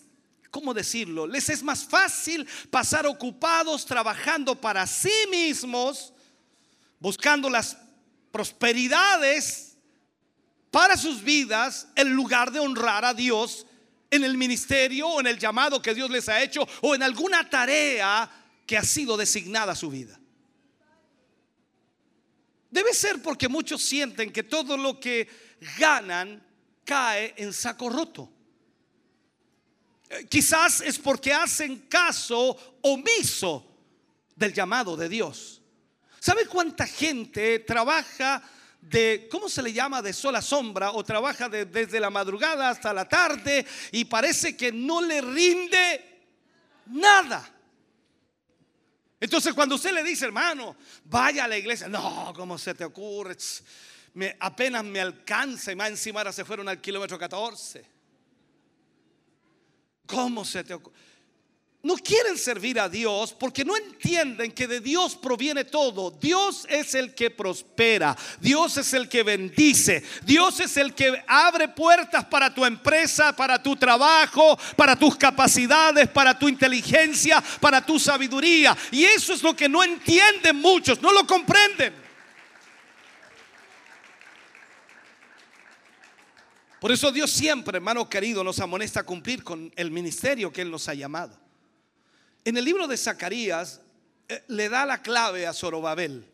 [0.51, 1.25] ¿cómo decirlo?
[1.25, 6.13] Les es más fácil pasar ocupados trabajando para sí mismos,
[6.99, 7.75] buscando las
[8.31, 9.75] prosperidades
[10.69, 13.65] para sus vidas, en lugar de honrar a Dios
[14.11, 17.49] en el ministerio o en el llamado que Dios les ha hecho o en alguna
[17.49, 20.19] tarea que ha sido designada su vida.
[22.69, 25.27] Debe ser porque muchos sienten que todo lo que
[25.77, 26.41] ganan
[26.85, 28.31] cae en saco roto.
[30.29, 33.65] Quizás es porque hacen caso omiso
[34.35, 35.61] del llamado de Dios.
[36.19, 38.41] ¿Sabe cuánta gente trabaja
[38.79, 40.01] de, ¿cómo se le llama?
[40.01, 44.55] De sol a sombra o trabaja de- desde la madrugada hasta la tarde y parece
[44.55, 46.21] que no le rinde
[46.87, 47.49] nada.
[49.21, 50.75] Entonces cuando usted le dice, hermano,
[51.05, 53.37] vaya a la iglesia, no, ¿cómo se te ocurre?
[54.39, 57.85] Apenas me alcanza y más encima ahora se fueron al kilómetro 14.
[60.07, 60.95] ¿Cómo se te ocurre?
[61.83, 66.11] No quieren servir a Dios porque no entienden que de Dios proviene todo.
[66.11, 68.15] Dios es el que prospera.
[68.39, 70.03] Dios es el que bendice.
[70.23, 76.07] Dios es el que abre puertas para tu empresa, para tu trabajo, para tus capacidades,
[76.07, 78.77] para tu inteligencia, para tu sabiduría.
[78.91, 81.95] Y eso es lo que no entienden muchos, no lo comprenden.
[86.79, 90.69] Por eso Dios siempre, hermano querido, nos amonesta a cumplir con el ministerio que Él
[90.69, 91.40] nos ha llamado.
[92.43, 93.81] En el libro de Zacarías
[94.27, 96.25] eh, le da la clave a Zorobabel.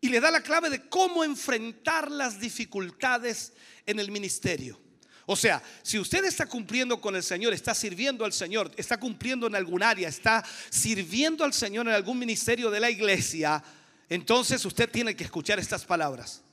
[0.00, 3.54] Y le da la clave de cómo enfrentar las dificultades
[3.86, 4.78] en el ministerio.
[5.26, 9.46] O sea, si usted está cumpliendo con el Señor, está sirviendo al Señor, está cumpliendo
[9.46, 13.64] en algún área, está sirviendo al Señor en algún ministerio de la iglesia,
[14.10, 16.43] entonces usted tiene que escuchar estas palabras.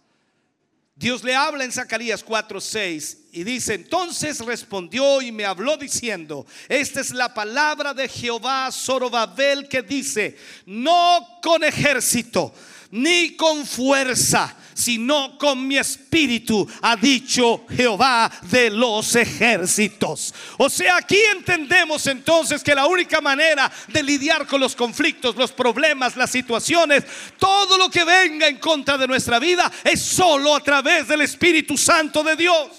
[1.01, 7.01] Dios le habla en Zacarías 4:6 y dice, entonces respondió y me habló diciendo, esta
[7.01, 12.53] es la palabra de Jehová Zorobabel que dice, no con ejército
[12.91, 20.33] ni con fuerza, sino con mi espíritu, ha dicho Jehová de los ejércitos.
[20.57, 25.51] O sea, aquí entendemos entonces que la única manera de lidiar con los conflictos, los
[25.51, 27.03] problemas, las situaciones,
[27.37, 31.77] todo lo que venga en contra de nuestra vida es solo a través del Espíritu
[31.77, 32.69] Santo de Dios.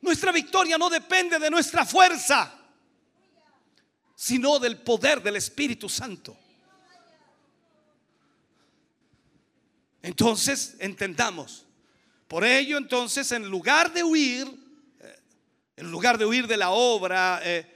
[0.00, 2.52] Nuestra victoria no depende de nuestra fuerza,
[4.14, 6.36] sino del poder del Espíritu Santo.
[10.06, 11.66] Entonces, entendamos.
[12.28, 14.46] Por ello, entonces, en lugar de huir,
[15.00, 15.18] eh,
[15.78, 17.66] en lugar de huir de la obra eh,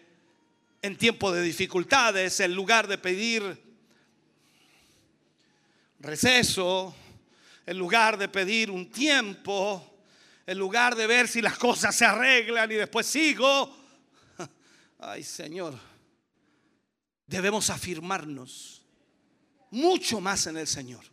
[0.80, 3.60] en tiempo de dificultades, en lugar de pedir
[5.98, 6.94] receso,
[7.66, 9.98] en lugar de pedir un tiempo,
[10.46, 13.76] en lugar de ver si las cosas se arreglan y después sigo,
[15.00, 15.76] ay Señor,
[17.26, 18.82] debemos afirmarnos
[19.72, 21.10] mucho más en el Señor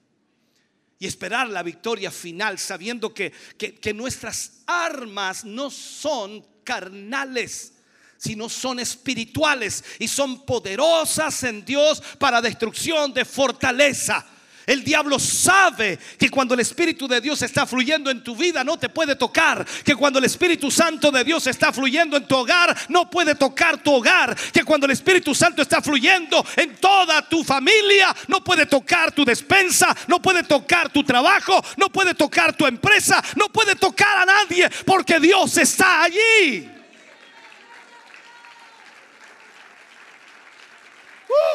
[1.00, 7.74] y esperar la victoria final sabiendo que, que, que nuestras armas no son carnales
[8.18, 14.26] sino son espirituales y son poderosas en Dios para destrucción de fortaleza.
[14.68, 18.78] El diablo sabe que cuando el Espíritu de Dios está fluyendo en tu vida no
[18.78, 19.66] te puede tocar.
[19.86, 23.82] Que cuando el Espíritu Santo de Dios está fluyendo en tu hogar no puede tocar
[23.82, 24.36] tu hogar.
[24.52, 29.24] Que cuando el Espíritu Santo está fluyendo en toda tu familia no puede tocar tu
[29.24, 34.26] despensa, no puede tocar tu trabajo, no puede tocar tu empresa, no puede tocar a
[34.26, 36.70] nadie porque Dios está allí.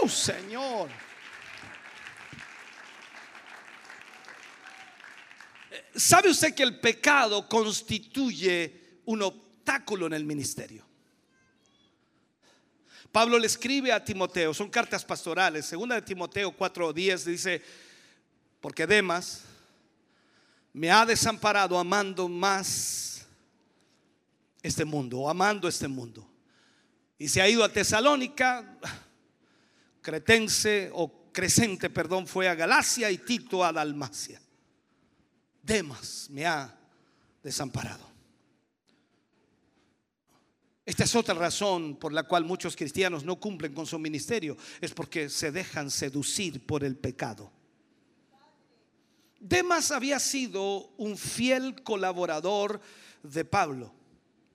[0.03, 1.12] Uh, Señor.
[5.95, 10.87] ¿Sabe usted que el pecado constituye un obstáculo en el ministerio?
[13.11, 17.63] Pablo le escribe a Timoteo, son cartas pastorales, segunda de Timoteo 4:10 dice,
[18.61, 19.43] porque Demas
[20.73, 23.27] me ha desamparado amando más
[24.63, 26.27] este mundo o amando este mundo.
[27.19, 28.79] Y se ha ido a Tesalónica,
[30.01, 34.41] Cretense o Crescente, perdón, fue a Galacia y Tito a Dalmacia.
[35.63, 36.77] Demas me ha
[37.43, 38.11] desamparado.
[40.85, 44.93] Esta es otra razón por la cual muchos cristianos no cumplen con su ministerio, es
[44.93, 47.53] porque se dejan seducir por el pecado.
[49.39, 52.81] Demas había sido un fiel colaborador
[53.23, 53.93] de Pablo.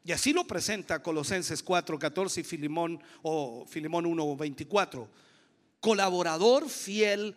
[0.03, 5.07] Y así lo presenta Colosenses 4:14 y Filimón o Filimón 1:24.
[5.79, 7.35] Colaborador fiel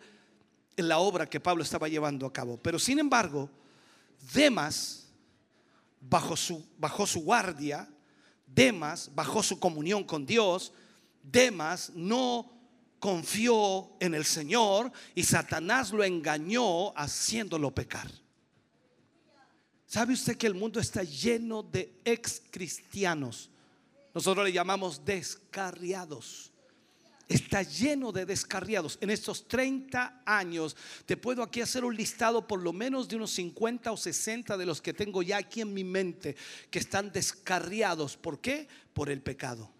[0.77, 2.57] en la obra que Pablo estaba llevando a cabo.
[2.57, 3.49] Pero sin embargo,
[4.33, 5.07] Demas,
[5.99, 7.87] bajo su, bajo su guardia,
[8.45, 10.73] Demas, bajo su comunión con Dios,
[11.23, 12.51] Demas no
[12.99, 18.09] confió en el Señor y Satanás lo engañó haciéndolo pecar.
[19.85, 23.49] ¿Sabe usted que el mundo está lleno de ex cristianos?
[24.13, 26.50] Nosotros le llamamos descarriados
[27.27, 28.97] está lleno de descarriados.
[29.01, 30.75] En estos 30 años,
[31.05, 34.65] te puedo aquí hacer un listado por lo menos de unos 50 o 60 de
[34.65, 36.35] los que tengo ya aquí en mi mente,
[36.69, 38.17] que están descarriados.
[38.17, 38.67] ¿Por qué?
[38.93, 39.71] Por el pecado.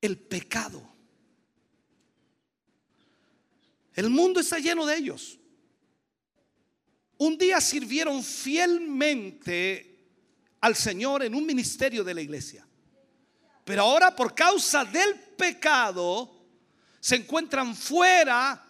[0.00, 0.90] El pecado.
[3.94, 5.38] El mundo está lleno de ellos.
[7.18, 9.89] Un día sirvieron fielmente
[10.60, 12.66] al Señor en un ministerio de la iglesia.
[13.64, 16.30] Pero ahora por causa del pecado
[17.00, 18.66] se encuentran fuera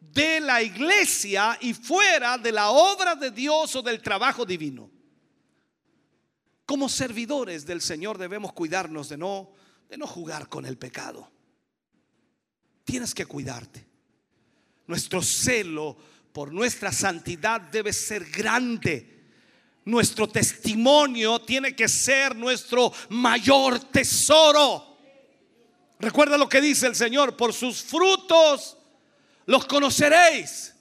[0.00, 4.90] de la iglesia y fuera de la obra de Dios o del trabajo divino.
[6.66, 9.52] Como servidores del Señor debemos cuidarnos de no,
[9.88, 11.30] de no jugar con el pecado.
[12.84, 13.86] Tienes que cuidarte.
[14.86, 15.96] Nuestro celo
[16.32, 19.13] por nuestra santidad debe ser grande.
[19.84, 24.96] Nuestro testimonio tiene que ser nuestro mayor tesoro.
[25.98, 28.76] Recuerda lo que dice el Señor, por sus frutos
[29.46, 30.73] los conoceréis.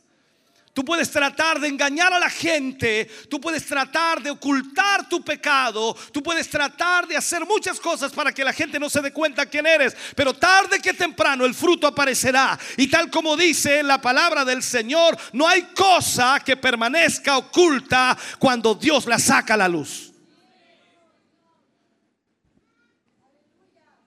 [0.73, 5.95] Tú puedes tratar de engañar a la gente, tú puedes tratar de ocultar tu pecado,
[6.11, 9.45] tú puedes tratar de hacer muchas cosas para que la gente no se dé cuenta
[9.45, 12.59] quién eres, pero tarde que temprano el fruto aparecerá.
[12.75, 18.73] Y tal como dice la palabra del Señor, no hay cosa que permanezca oculta cuando
[18.73, 20.11] Dios la saca a la luz.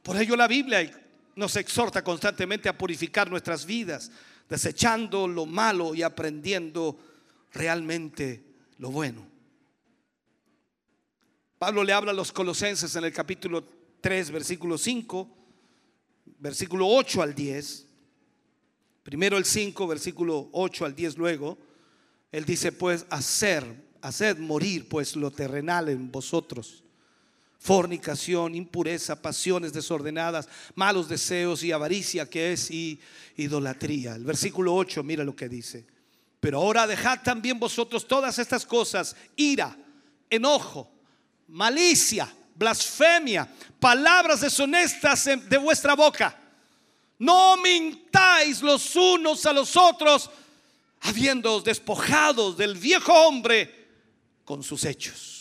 [0.03, 0.91] Por ello la Biblia
[1.37, 4.11] nos exhorta constantemente a purificar nuestras vidas
[4.49, 6.99] desechando lo malo y aprendiendo
[7.53, 8.43] realmente
[8.79, 9.27] lo bueno.
[11.59, 13.65] Pablo le habla a los colosenses en el capítulo
[14.01, 15.29] 3, versículo 5,
[16.39, 17.87] versículo 8 al 10.
[19.03, 21.59] Primero el 5, versículo 8 al 10 luego.
[22.31, 23.65] Él dice, pues, hacer,
[24.03, 26.85] haced morir pues lo terrenal en vosotros
[27.67, 33.01] fornicación, impureza, pasiones desordenadas, malos deseos y avaricia que es y
[33.37, 34.15] idolatría.
[34.15, 35.85] El versículo 8, mira lo que dice.
[36.39, 39.77] Pero ahora dejad también vosotros todas estas cosas, ira,
[40.31, 40.89] enojo,
[41.49, 46.39] malicia, blasfemia, palabras deshonestas de vuestra boca.
[47.19, 50.31] No mintáis los unos a los otros,
[51.01, 53.89] habiéndoos despojados del viejo hombre
[54.45, 55.36] con sus hechos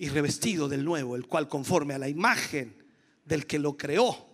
[0.00, 2.74] y revestido del nuevo, el cual conforme a la imagen
[3.22, 4.30] del que lo creó,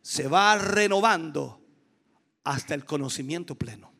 [0.00, 1.64] se va renovando
[2.42, 3.92] hasta el conocimiento pleno.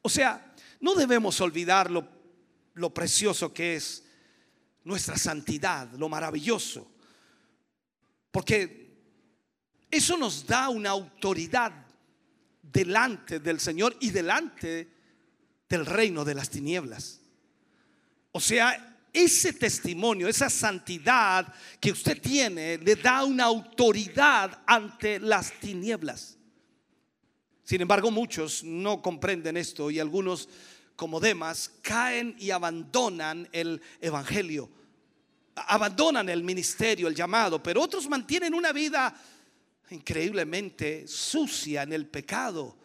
[0.00, 2.08] O sea, no debemos olvidar lo,
[2.74, 4.04] lo precioso que es
[4.84, 6.88] nuestra santidad, lo maravilloso,
[8.30, 8.94] porque
[9.90, 11.72] eso nos da una autoridad
[12.62, 14.88] delante del Señor y delante
[15.68, 17.20] del reino de las tinieblas.
[18.30, 25.52] O sea, ese testimonio, esa santidad que usted tiene, le da una autoridad ante las
[25.60, 26.36] tinieblas.
[27.62, 30.48] Sin embargo, muchos no comprenden esto y algunos,
[30.96, 34.68] como demás, caen y abandonan el Evangelio,
[35.54, 39.14] abandonan el ministerio, el llamado, pero otros mantienen una vida
[39.90, 42.76] increíblemente sucia en el pecado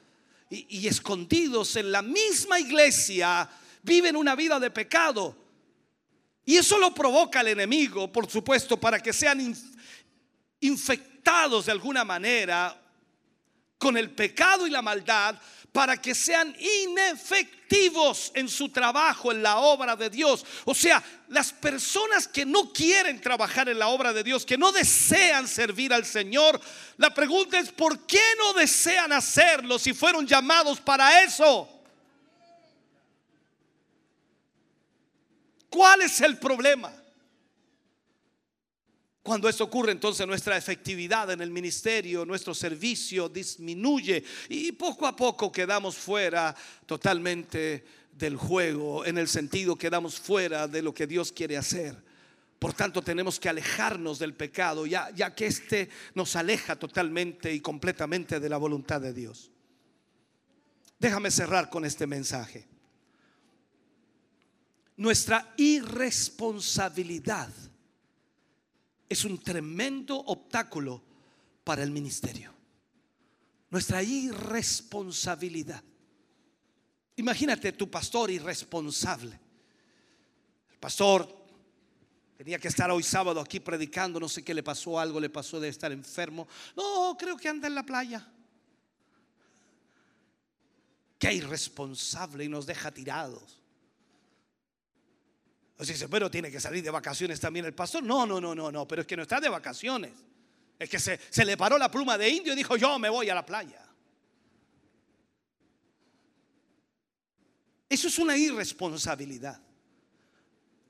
[0.47, 3.49] y, y escondidos en la misma iglesia,
[3.81, 5.48] viven una vida de pecado.
[6.49, 9.55] Y eso lo provoca el enemigo, por supuesto, para que sean
[10.59, 12.75] infectados de alguna manera
[13.77, 15.35] con el pecado y la maldad,
[15.71, 16.55] para que sean
[16.87, 20.43] inefectivos en su trabajo, en la obra de Dios.
[20.65, 24.71] O sea, las personas que no quieren trabajar en la obra de Dios, que no
[24.71, 26.59] desean servir al Señor,
[26.97, 31.78] la pregunta es, ¿por qué no desean hacerlo si fueron llamados para eso?
[35.69, 36.91] ¿Cuál es el problema?
[39.21, 45.15] Cuando esto ocurre, entonces nuestra efectividad en el ministerio, nuestro servicio disminuye y poco a
[45.15, 51.31] poco quedamos fuera totalmente del juego, en el sentido quedamos fuera de lo que Dios
[51.31, 51.95] quiere hacer.
[52.57, 57.61] Por tanto, tenemos que alejarnos del pecado, ya, ya que éste nos aleja totalmente y
[57.61, 59.51] completamente de la voluntad de Dios.
[60.97, 62.67] Déjame cerrar con este mensaje
[64.99, 67.49] nuestra irresponsabilidad
[69.07, 71.01] es un tremendo obstáculo
[71.63, 72.53] para el ministerio.
[73.69, 75.81] Nuestra irresponsabilidad.
[77.15, 79.39] Imagínate tu pastor irresponsable.
[80.69, 81.33] El pastor
[82.35, 85.61] tenía que estar hoy sábado aquí predicando, no sé qué le pasó, algo le pasó
[85.61, 86.45] de estar enfermo.
[86.75, 88.27] No, creo que anda en la playa.
[91.17, 93.58] Qué irresponsable y nos deja tirados.
[95.79, 98.03] O dice, pero tiene que salir de vacaciones también el pastor.
[98.03, 100.11] No, no, no, no, no, pero es que no está de vacaciones.
[100.77, 103.29] Es que se, se le paró la pluma de indio y dijo, yo me voy
[103.29, 103.81] a la playa.
[107.87, 109.61] Eso es una irresponsabilidad.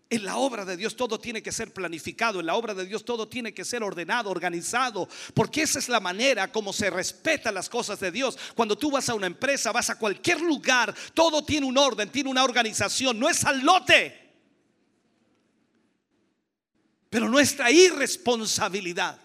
[0.10, 3.06] En la obra de Dios todo tiene que ser planificado, en la obra de Dios
[3.06, 7.70] todo tiene que ser ordenado, organizado, porque esa es la manera como se respetan las
[7.70, 8.40] cosas de Dios.
[8.56, 12.32] Cuando tú vas a una empresa, vas a cualquier lugar, todo tiene un orden, tiene
[12.32, 14.19] una organización, no es al lote.
[17.10, 19.20] Pero nuestra irresponsabilidad.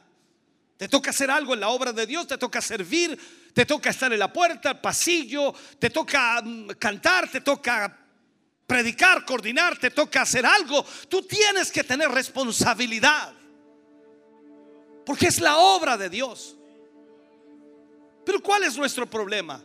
[0.76, 3.18] Te toca hacer algo en la obra de Dios, te toca servir,
[3.54, 7.96] Te toca estar en la puerta, el pasillo, te toca mm, cantar, te toca
[8.66, 10.84] predicar, coordinar, te toca hacer algo.
[11.08, 13.32] Tú tienes que tener responsabilidad.
[15.06, 16.56] Porque es la obra de Dios.
[18.24, 19.62] Pero ¿cuál es nuestro problema?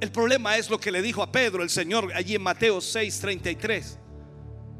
[0.00, 4.05] El problema es lo que le dijo a Pedro el Señor allí en Mateo 6:33.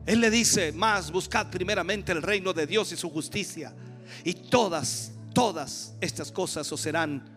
[0.06, 3.74] Él le dice, más buscad primeramente el reino de Dios y su justicia.
[4.22, 7.28] Y todas, todas estas cosas os serán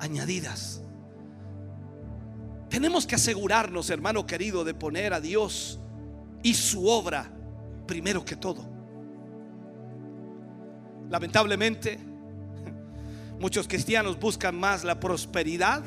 [0.00, 0.82] añadidas.
[2.68, 5.78] Tenemos que asegurarnos, hermano querido, de poner a Dios
[6.42, 7.30] y su obra
[7.86, 8.68] primero que todo.
[11.08, 11.98] Lamentablemente,
[13.38, 15.82] muchos cristianos buscan más la prosperidad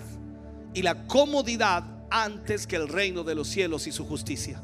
[0.73, 4.61] y la comodidad antes que el reino de los cielos y su justicia.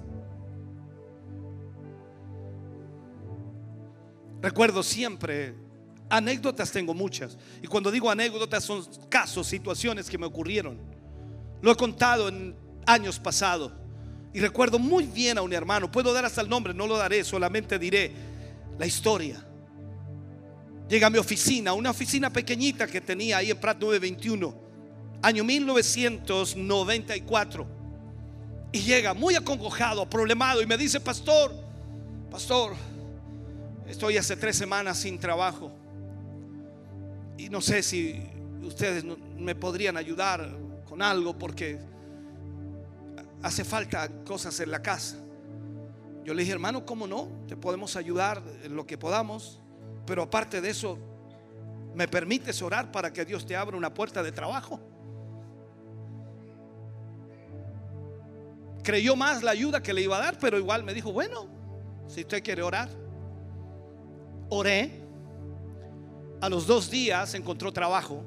[4.41, 5.55] Recuerdo siempre,
[6.09, 7.37] anécdotas tengo muchas.
[7.61, 10.79] Y cuando digo anécdotas son casos, situaciones que me ocurrieron.
[11.61, 13.73] Lo he contado en años pasados.
[14.33, 15.91] Y recuerdo muy bien a un hermano.
[15.91, 18.11] Puedo dar hasta el nombre, no lo daré, solamente diré
[18.77, 19.45] la historia.
[20.87, 24.55] Llega a mi oficina, una oficina pequeñita que tenía ahí en Prat 921,
[25.21, 27.67] año 1994.
[28.71, 31.53] Y llega muy acongojado, problemado, y me dice, pastor,
[32.31, 32.73] pastor,
[33.89, 35.71] estoy hace tres semanas sin trabajo.
[37.37, 38.23] Y no sé si
[38.63, 39.03] ustedes
[39.37, 41.79] me podrían ayudar con algo porque
[43.41, 45.17] hace falta cosas en la casa.
[46.23, 47.29] Yo le dije, hermano, ¿cómo no?
[47.47, 49.59] Te podemos ayudar en lo que podamos.
[50.05, 50.99] Pero aparte de eso,
[51.95, 54.79] ¿me permites orar para que Dios te abra una puerta de trabajo?
[58.83, 61.47] Creyó más la ayuda que le iba a dar, pero igual me dijo, bueno,
[62.07, 62.98] si usted quiere orar.
[64.49, 65.03] Oré.
[66.41, 68.23] A los dos días encontró trabajo,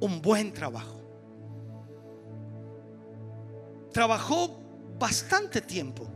[0.00, 1.00] un buen trabajo.
[3.92, 4.60] Trabajó
[4.98, 6.06] bastante tiempo.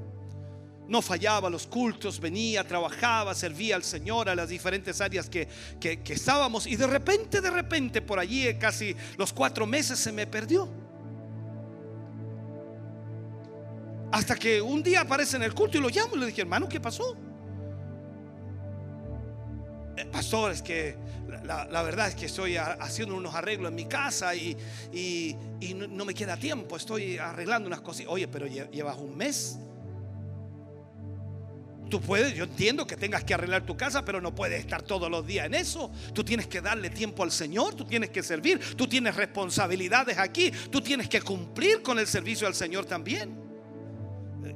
[0.87, 5.49] No fallaba los cultos, venía, trabajaba, servía al Señor a las diferentes áreas que,
[5.81, 6.67] que- estábamos.
[6.67, 10.69] Y de repente, de repente, por allí, eh, casi los cuatro meses, se me perdió.
[14.11, 16.69] Hasta que un día aparece en el culto y lo llamo y le dije, hermano,
[16.69, 17.17] ¿qué pasó?
[19.97, 20.97] "Eh, Pastor, es que
[21.45, 24.57] la, verdad es que estoy ha- haciendo unos arreglos en mi casa y,
[24.93, 25.37] y-
[25.75, 26.77] no, me queda tiempo.
[26.77, 28.07] Estoy arreglando unas cosas.
[28.09, 29.59] Oye, pero lle- llevas un mes.
[31.91, 35.11] Tú puedes, yo entiendo que tengas que arreglar tu casa, pero no puedes estar todos
[35.11, 35.91] los días en eso.
[36.15, 40.51] Tú tienes que darle tiempo al Señor, tú tienes que servir, tú tienes responsabilidades aquí,
[40.71, 43.37] tú tienes que cumplir con el servicio al Señor también.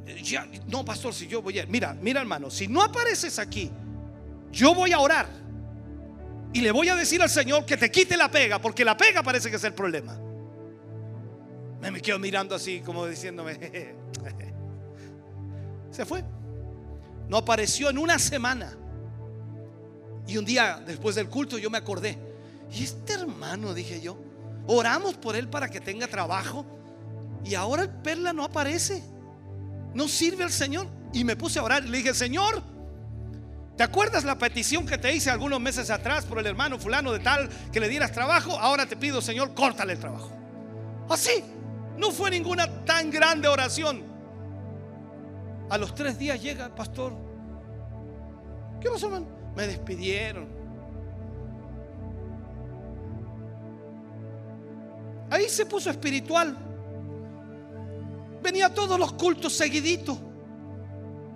[0.06, 1.66] Eh, ya, no, pastor, si yo voy a...
[1.66, 3.70] Mira, mira hermano, si no apareces aquí,
[4.57, 5.26] yo voy a orar
[6.55, 9.23] y le voy a decir al Señor que te quite la pega, porque la pega
[9.23, 10.18] parece que es el problema.
[11.81, 13.59] Me, quedo mirando así como diciéndome,
[15.91, 16.25] se fue.
[17.28, 18.75] No apareció en una semana.
[20.26, 22.18] Y un día después del culto yo me acordé,
[22.73, 24.17] y este hermano, dije yo,
[24.67, 26.65] oramos por él para que tenga trabajo
[27.44, 29.02] y ahora el perla no aparece.
[29.93, 30.89] No sirve al Señor.
[31.12, 32.62] Y me puse a orar y le dije, Señor,
[33.76, 37.20] ¿te acuerdas la petición que te hice algunos meses atrás por el hermano fulano de
[37.20, 38.58] tal que le dieras trabajo?
[38.58, 40.30] Ahora te pido, Señor, córtale el trabajo.
[41.08, 41.44] Así.
[41.96, 44.02] No fue ninguna tan grande oración.
[45.70, 47.14] A los tres días llega el pastor.
[48.80, 49.26] ¿Qué pasó, hermano?
[49.56, 50.46] Me despidieron.
[55.30, 56.56] Ahí se puso espiritual.
[58.42, 60.18] Venía a todos los cultos seguiditos.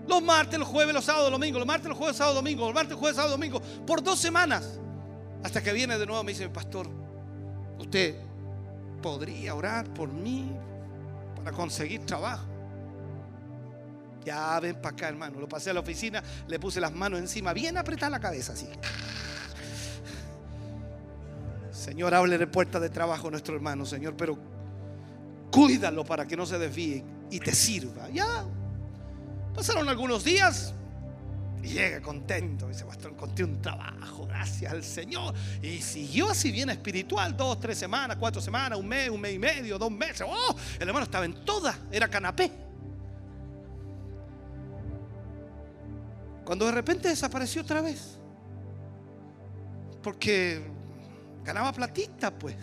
[0.09, 1.59] Los martes, los jueves, los sábados, domingos.
[1.59, 2.67] Los martes, los jueves, sábado, domingo.
[2.67, 3.61] Los martes, jueves, sábado, domingo.
[3.87, 4.79] Por dos semanas.
[5.43, 6.89] Hasta que viene de nuevo me dice, pastor,
[7.79, 8.17] usted
[9.01, 10.51] podría orar por mí
[11.37, 12.47] para conseguir trabajo.
[14.25, 15.41] Ya ven para acá, hermano.
[15.41, 18.69] Lo pasé a la oficina, le puse las manos encima, bien apretada la cabeza, así.
[21.73, 24.37] Señor, hable de puerta de trabajo a nuestro hermano, Señor, pero
[25.51, 28.11] cuídalo para que no se desvíe y te sirva.
[28.11, 28.45] Ya
[29.61, 30.73] pasaron algunos días
[31.63, 32.67] y llega contento.
[32.67, 35.35] Dice, pastor, encontré un trabajo, gracias al Señor.
[35.61, 39.39] Y siguió así bien espiritual, dos, tres semanas, cuatro semanas, un mes, un mes y
[39.39, 40.27] medio, dos meses.
[40.27, 42.51] Oh, el hermano estaba en todas, era canapé.
[46.43, 48.19] Cuando de repente desapareció otra vez.
[50.03, 50.63] Porque
[51.45, 52.57] ganaba platita, pues.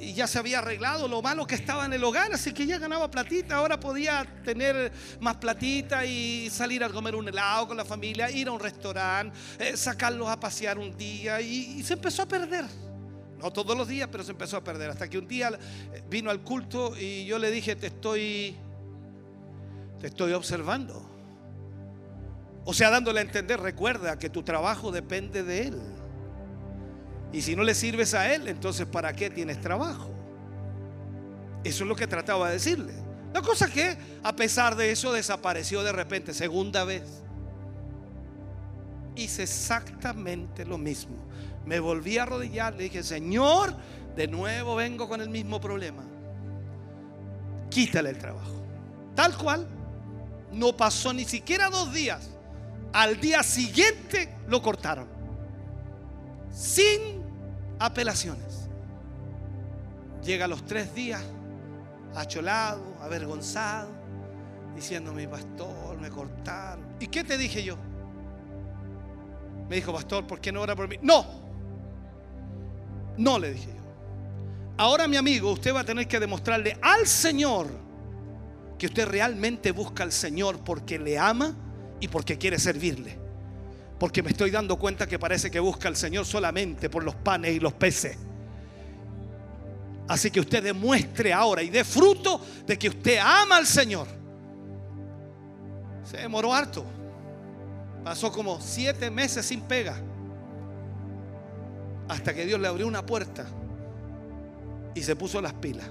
[0.00, 2.78] Y ya se había arreglado lo malo que estaba en el hogar, así que ya
[2.78, 3.56] ganaba platita.
[3.56, 8.48] Ahora podía tener más platita y salir a comer un helado con la familia, ir
[8.48, 11.40] a un restaurante, eh, sacarlos a pasear un día.
[11.42, 12.64] Y, y se empezó a perder.
[13.38, 14.90] No todos los días, pero se empezó a perder.
[14.90, 15.50] Hasta que un día
[15.92, 18.56] eh, vino al culto y yo le dije, te estoy,
[20.00, 21.10] te estoy observando.
[22.64, 25.99] O sea, dándole a entender, recuerda que tu trabajo depende de Él.
[27.32, 30.10] Y si no le sirves a Él, entonces ¿para qué tienes trabajo?
[31.62, 32.92] Eso es lo que trataba de decirle.
[33.32, 37.22] La cosa que, a pesar de eso, desapareció de repente, segunda vez.
[39.14, 41.16] Hice exactamente lo mismo.
[41.64, 43.76] Me volví a arrodillar, le dije, Señor,
[44.16, 46.02] de nuevo vengo con el mismo problema.
[47.68, 48.64] Quítale el trabajo.
[49.14, 49.68] Tal cual,
[50.52, 52.30] no pasó ni siquiera dos días.
[52.92, 55.06] Al día siguiente lo cortaron.
[56.52, 57.19] Sin
[57.80, 58.68] apelaciones.
[60.22, 61.22] Llega a los tres días,
[62.14, 63.90] acholado, avergonzado,
[64.76, 66.84] diciendo, mi pastor, me cortaron.
[67.00, 67.76] ¿Y qué te dije yo?
[69.68, 70.96] Me dijo, pastor, ¿por qué no ora por mí?
[71.02, 71.24] No,
[73.16, 73.80] no le dije yo.
[74.76, 77.68] Ahora, mi amigo, usted va a tener que demostrarle al Señor
[78.78, 81.54] que usted realmente busca al Señor porque le ama
[82.00, 83.19] y porque quiere servirle.
[84.00, 87.54] Porque me estoy dando cuenta que parece que busca al Señor solamente por los panes
[87.54, 88.16] y los peces.
[90.08, 94.08] Así que usted demuestre ahora y dé fruto de que usted ama al Señor.
[96.02, 96.82] Se demoró harto.
[98.02, 100.00] Pasó como siete meses sin pega.
[102.08, 103.46] Hasta que Dios le abrió una puerta
[104.94, 105.86] y se puso las pilas.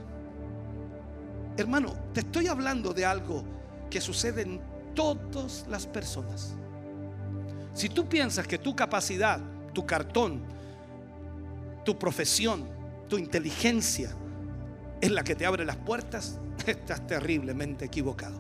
[1.58, 3.44] Hermano, te estoy hablando de algo
[3.92, 4.60] que sucede en
[4.96, 6.56] todas las personas.
[7.74, 9.40] Si tú piensas que tu capacidad,
[9.74, 10.42] tu cartón,
[11.86, 12.68] tu profesión,
[13.08, 14.12] tu inteligencia
[15.02, 18.40] es la que te abre las puertas, estás terriblemente equivocado.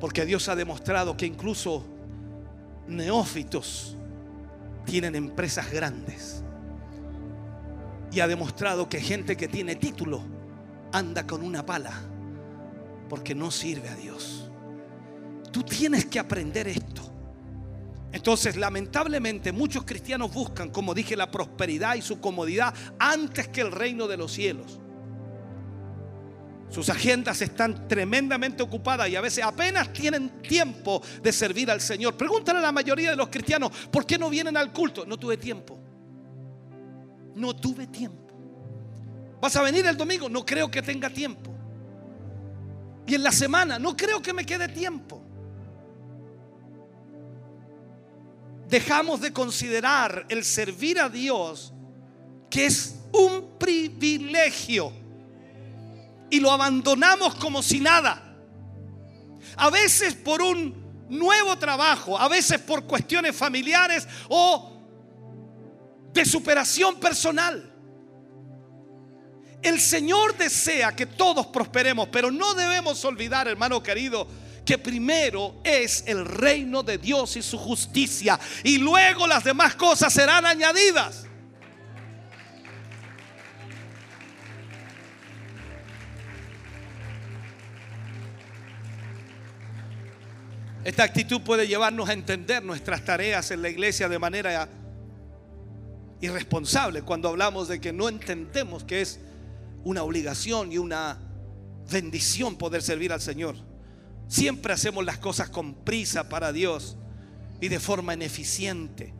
[0.00, 1.84] Porque Dios ha demostrado que incluso
[2.88, 3.96] neófitos
[4.84, 6.42] tienen empresas grandes.
[8.12, 10.22] Y ha demostrado que gente que tiene título
[10.92, 11.92] anda con una pala
[13.08, 14.33] porque no sirve a Dios.
[15.54, 17.08] Tú tienes que aprender esto.
[18.10, 23.70] Entonces, lamentablemente, muchos cristianos buscan, como dije, la prosperidad y su comodidad antes que el
[23.70, 24.80] reino de los cielos.
[26.70, 32.16] Sus agendas están tremendamente ocupadas y a veces apenas tienen tiempo de servir al Señor.
[32.16, 35.06] Pregúntale a la mayoría de los cristianos, ¿por qué no vienen al culto?
[35.06, 35.78] No tuve tiempo.
[37.36, 38.34] No tuve tiempo.
[39.40, 40.28] ¿Vas a venir el domingo?
[40.28, 41.54] No creo que tenga tiempo.
[43.06, 45.23] Y en la semana, no creo que me quede tiempo.
[48.74, 51.72] Dejamos de considerar el servir a Dios,
[52.50, 54.92] que es un privilegio,
[56.28, 58.36] y lo abandonamos como si nada.
[59.54, 64.72] A veces por un nuevo trabajo, a veces por cuestiones familiares o
[66.12, 67.72] de superación personal.
[69.62, 74.26] El Señor desea que todos prosperemos, pero no debemos olvidar, hermano querido,
[74.64, 80.12] que primero es el reino de Dios y su justicia, y luego las demás cosas
[80.12, 81.26] serán añadidas.
[90.84, 94.68] Esta actitud puede llevarnos a entender nuestras tareas en la iglesia de manera
[96.20, 99.18] irresponsable cuando hablamos de que no entendemos que es
[99.82, 101.18] una obligación y una
[101.90, 103.73] bendición poder servir al Señor.
[104.28, 106.96] Siempre hacemos las cosas con prisa para Dios
[107.60, 109.14] y de forma ineficiente.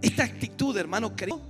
[0.00, 1.40] Esta actitud, hermano querido,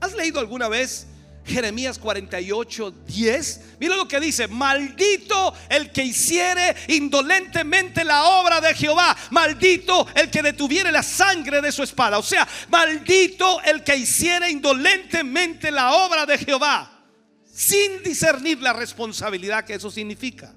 [0.00, 1.06] ¿has leído alguna vez
[1.44, 3.60] Jeremías 48, 10?
[3.78, 10.30] Mira lo que dice, maldito el que hiciere indolentemente la obra de Jehová, maldito el
[10.30, 12.18] que detuviere la sangre de su espada.
[12.18, 17.04] O sea, maldito el que hiciere indolentemente la obra de Jehová,
[17.44, 20.54] sin discernir la responsabilidad que eso significa.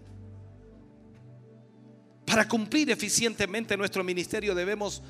[2.27, 5.01] Para cumplir eficientemente nuestro ministerio debemos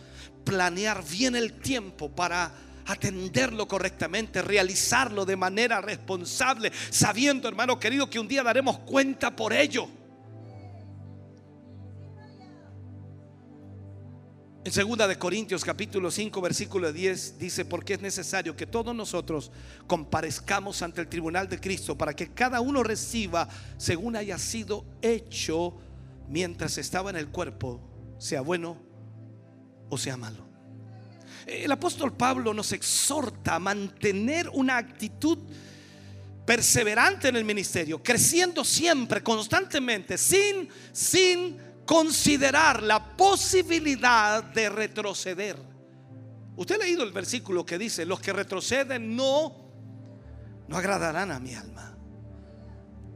[0.43, 2.53] planear bien el tiempo para
[2.85, 9.51] atenderlo correctamente, realizarlo de manera responsable, sabiendo, hermano querido, que un día daremos cuenta por
[9.51, 9.89] ello.
[14.63, 19.51] En segunda de Corintios capítulo 5 versículo 10 dice, porque es necesario que todos nosotros
[19.87, 25.73] comparezcamos ante el tribunal de Cristo para que cada uno reciba según haya sido hecho
[26.27, 27.81] mientras estaba en el cuerpo,
[28.17, 28.77] sea bueno
[29.89, 30.45] o sea malo.
[31.45, 35.37] El apóstol Pablo nos exhorta a mantener una actitud
[36.45, 45.57] perseverante en el ministerio, creciendo siempre, constantemente, sin, sin considerar la posibilidad de retroceder.
[46.57, 49.71] Usted ha leído el versículo que dice, los que retroceden no,
[50.67, 51.86] no agradarán a mi alma.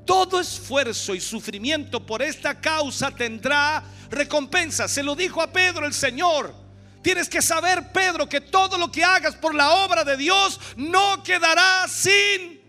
[0.05, 4.87] Todo esfuerzo y sufrimiento por esta causa tendrá recompensa.
[4.87, 6.53] Se lo dijo a Pedro el Señor.
[7.01, 11.23] Tienes que saber, Pedro, que todo lo que hagas por la obra de Dios no
[11.23, 12.61] quedará sin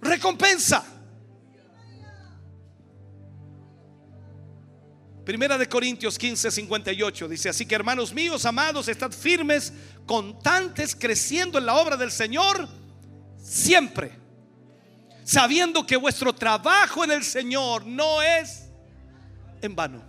[0.00, 0.84] recompensa.
[5.24, 9.72] Primera de Corintios 15, 58 dice, así que hermanos míos, amados, estad firmes,
[10.06, 12.68] constantes, creciendo en la obra del Señor,
[13.40, 14.19] siempre,
[15.30, 18.64] sabiendo que vuestro trabajo en el Señor no es
[19.62, 20.02] en vano.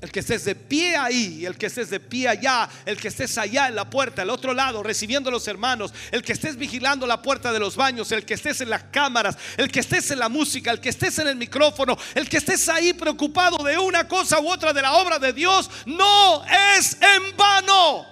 [0.00, 3.38] El que estés de pie ahí, el que estés de pie allá, el que estés
[3.38, 7.06] allá en la puerta, al otro lado, recibiendo a los hermanos, el que estés vigilando
[7.06, 10.18] la puerta de los baños, el que estés en las cámaras, el que estés en
[10.18, 14.08] la música, el que estés en el micrófono, el que estés ahí preocupado de una
[14.08, 16.42] cosa u otra de la obra de Dios, no
[16.76, 18.09] es en vano.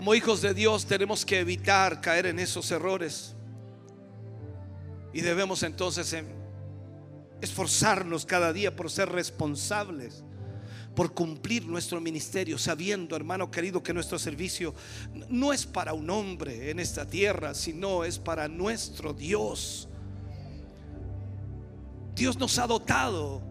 [0.00, 3.34] Como hijos de Dios tenemos que evitar caer en esos errores.
[5.12, 6.24] Y debemos entonces em,
[7.42, 10.24] esforzarnos cada día por ser responsables,
[10.96, 14.74] por cumplir nuestro ministerio, sabiendo, hermano querido, que nuestro servicio
[15.28, 19.86] no es para un hombre en esta tierra, sino es para nuestro Dios.
[22.14, 23.42] Dios nos ha dotado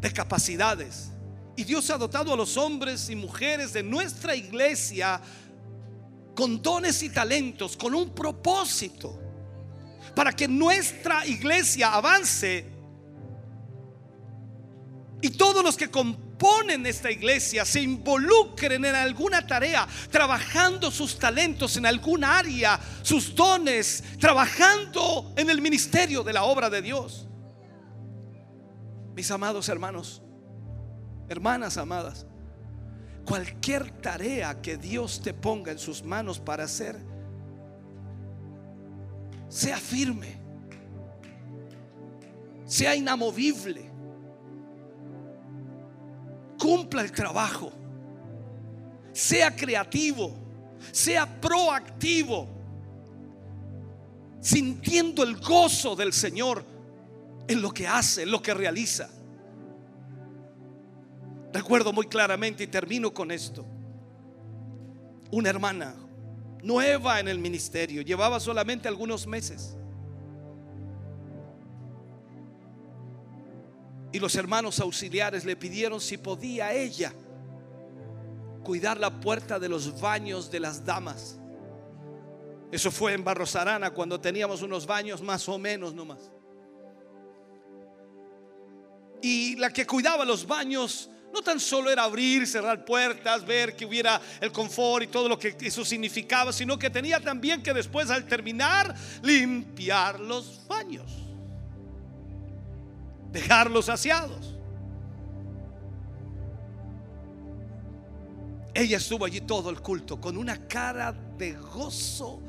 [0.00, 1.10] de capacidades.
[1.56, 5.20] Y Dios ha dotado a los hombres y mujeres de nuestra iglesia
[6.34, 9.18] con dones y talentos, con un propósito,
[10.14, 12.66] para que nuestra iglesia avance.
[15.22, 21.76] Y todos los que componen esta iglesia se involucren en alguna tarea, trabajando sus talentos
[21.76, 27.26] en alguna área, sus dones, trabajando en el ministerio de la obra de Dios.
[29.14, 30.22] Mis amados hermanos,
[31.28, 32.26] hermanas amadas,
[33.30, 36.98] cualquier tarea que Dios te ponga en sus manos para hacer,
[39.48, 40.36] sea firme,
[42.66, 43.88] sea inamovible,
[46.58, 47.70] cumpla el trabajo,
[49.12, 50.34] sea creativo,
[50.90, 52.48] sea proactivo,
[54.40, 56.64] sintiendo el gozo del Señor
[57.46, 59.08] en lo que hace, en lo que realiza.
[61.52, 63.64] Recuerdo muy claramente y termino con esto.
[65.30, 65.94] Una hermana
[66.62, 69.76] nueva en el ministerio, llevaba solamente algunos meses.
[74.12, 77.12] Y los hermanos auxiliares le pidieron si podía ella
[78.64, 81.38] cuidar la puerta de los baños de las damas.
[82.72, 86.30] Eso fue en Barros Arana cuando teníamos unos baños más o menos nomás.
[89.22, 93.84] Y la que cuidaba los baños no tan solo era abrir, cerrar puertas, ver que
[93.84, 98.10] hubiera el confort y todo lo que eso significaba, sino que tenía también que después
[98.10, 101.10] al terminar limpiar los baños,
[103.30, 104.56] dejarlos aseados.
[108.72, 112.40] Ella estuvo allí todo el culto con una cara de gozo,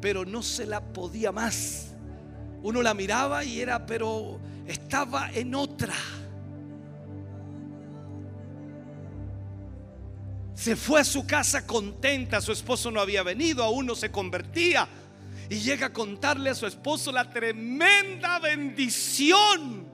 [0.00, 1.94] pero no se la podía más.
[2.62, 5.94] Uno la miraba y era, pero estaba en otra.
[10.56, 14.88] Se fue a su casa contenta, su esposo no había venido, aún no se convertía.
[15.50, 19.86] Y llega a contarle a su esposo la tremenda bendición.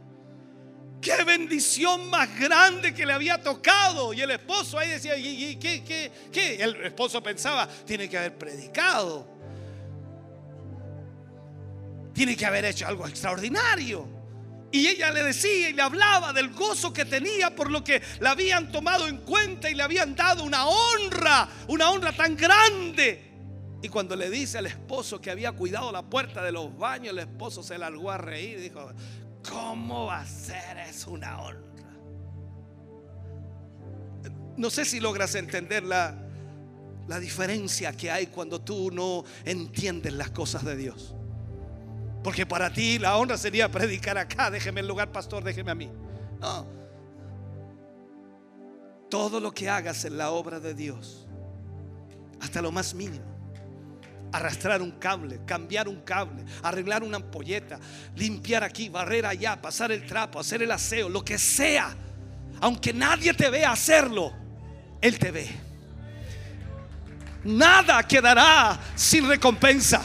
[1.01, 4.13] Qué bendición más grande que le había tocado.
[4.13, 6.63] Y el esposo ahí decía, ¿y, qué, qué, qué?
[6.63, 9.27] El esposo pensaba, tiene que haber predicado.
[12.15, 14.07] Tiene que haber hecho algo extraordinario.
[14.73, 18.31] Y ella le decía y le hablaba del gozo que tenía por lo que la
[18.31, 23.31] habían tomado en cuenta y le habían dado una honra, una honra tan grande.
[23.83, 27.19] Y cuando le dice al esposo que había cuidado la puerta de los baños, el
[27.19, 28.91] esposo se largó a reír y dijo,
[29.47, 31.61] ¿cómo va a ser eso una honra?
[34.57, 36.17] No sé si logras entender la,
[37.09, 41.15] la diferencia que hay cuando tú no entiendes las cosas de Dios.
[42.23, 45.91] Porque para ti la honra sería predicar acá, déjeme el lugar, pastor, déjeme a mí.
[46.41, 46.67] No.
[49.11, 51.27] Todo lo que hagas en la obra de Dios,
[52.41, 53.25] hasta lo más mínimo,
[54.33, 57.79] arrastrar un cable, cambiar un cable, arreglar una ampolleta,
[58.17, 61.95] limpiar aquí, barrer allá, pasar el trapo, hacer el aseo, lo que sea,
[62.61, 64.33] aunque nadie te vea hacerlo,
[65.01, 65.51] Él te ve.
[67.45, 70.01] Nada quedará sin recompensa.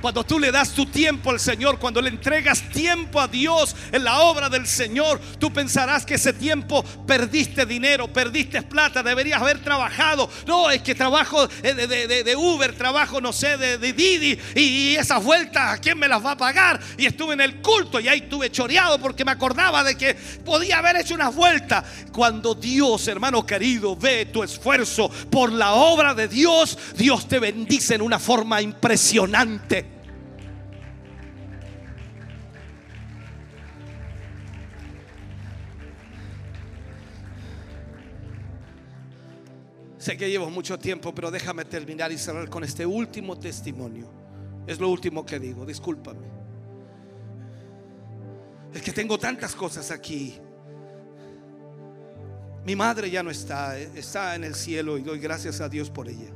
[0.00, 4.04] Cuando tú le das tu tiempo al Señor, cuando le entregas tiempo a Dios en
[4.04, 9.62] la obra del Señor, tú pensarás que ese tiempo perdiste dinero, perdiste plata, deberías haber
[9.62, 10.30] trabajado.
[10.46, 15.22] No, es que trabajo de, Uber, trabajo, no sé, de, de Didi, y, y esas
[15.22, 16.80] vueltas, ¿a quién me las va a pagar?
[16.96, 20.78] Y estuve en el culto y ahí estuve choreado porque me acordaba de que podía
[20.78, 21.84] haber hecho unas vueltas.
[22.12, 27.94] Cuando Dios, hermano querido, ve tu esfuerzo por la obra de Dios, Dios te bendice
[27.94, 29.87] en una forma impresionante.
[40.08, 44.10] Sé que llevo mucho tiempo, pero déjame terminar y cerrar con este último testimonio.
[44.66, 46.26] Es lo último que digo, discúlpame.
[48.72, 50.38] Es que tengo tantas cosas aquí.
[52.64, 55.90] Mi madre ya no está, eh, está en el cielo y doy gracias a Dios
[55.90, 56.30] por ella.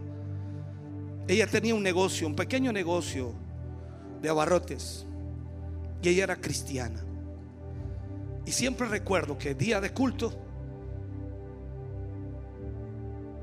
[1.27, 3.33] Ella tenía un negocio, un pequeño negocio
[4.21, 5.07] de abarrotes.
[6.03, 7.03] Y ella era cristiana.
[8.45, 10.42] Y siempre recuerdo que día de culto,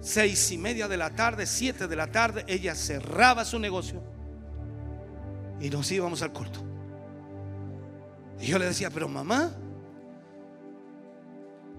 [0.01, 4.01] seis y media de la tarde, siete de la tarde, ella cerraba su negocio
[5.59, 6.61] y nos íbamos al culto.
[8.39, 9.51] Y yo le decía, pero mamá,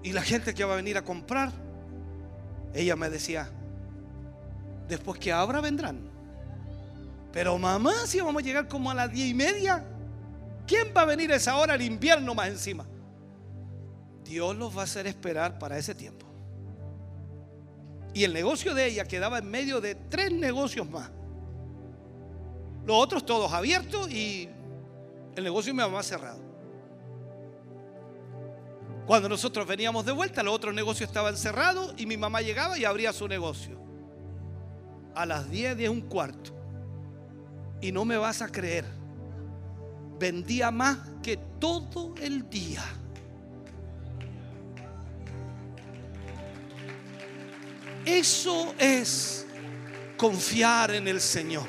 [0.03, 1.51] ¿y la gente que va a venir a comprar?
[2.73, 3.49] Ella me decía,
[4.87, 6.09] después que abra vendrán.
[7.33, 9.83] Pero mamá, si vamos a llegar como a las diez y media,
[10.67, 12.85] ¿quién va a venir a esa hora el invierno más encima?
[14.23, 16.30] Dios los va a hacer esperar para ese tiempo.
[18.13, 21.09] Y el negocio de ella quedaba en medio de tres negocios más.
[22.85, 24.49] Los otros todos abiertos y
[25.35, 26.51] el negocio de mi mamá cerrado.
[29.05, 32.85] Cuando nosotros veníamos de vuelta, los otros negocios estaban cerrados y mi mamá llegaba y
[32.85, 33.79] abría su negocio.
[35.15, 36.51] A las 10, 10, un cuarto.
[37.81, 38.85] Y no me vas a creer.
[40.19, 42.83] Vendía más que todo el día.
[48.05, 49.45] Eso es
[50.17, 51.65] confiar en el Señor.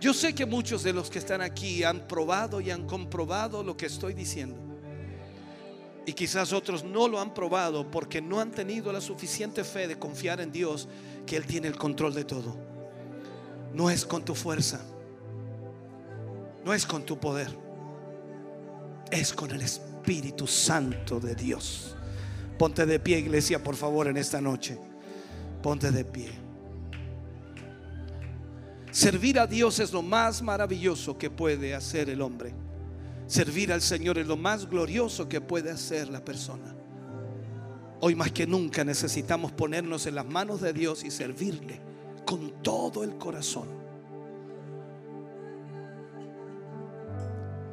[0.00, 3.74] Yo sé que muchos de los que están aquí han probado y han comprobado lo
[3.76, 4.60] que estoy diciendo.
[6.06, 9.98] Y quizás otros no lo han probado porque no han tenido la suficiente fe de
[9.98, 10.86] confiar en Dios
[11.24, 12.54] que Él tiene el control de todo.
[13.72, 14.84] No es con tu fuerza.
[16.62, 17.48] No es con tu poder.
[19.10, 19.93] Es con el Espíritu
[20.46, 21.96] Santo de Dios.
[22.58, 24.78] Ponte de pie, iglesia, por favor, en esta noche.
[25.62, 26.30] Ponte de pie.
[28.90, 32.54] Servir a Dios es lo más maravilloso que puede hacer el hombre.
[33.26, 36.74] Servir al Señor es lo más glorioso que puede hacer la persona.
[38.00, 41.80] Hoy más que nunca necesitamos ponernos en las manos de Dios y servirle
[42.24, 43.66] con todo el corazón.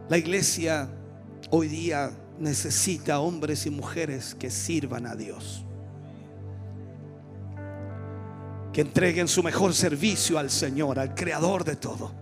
[0.09, 0.89] La iglesia
[1.49, 5.65] hoy día necesita hombres y mujeres que sirvan a Dios.
[8.73, 12.13] Que entreguen su mejor servicio al Señor, al Creador de todo.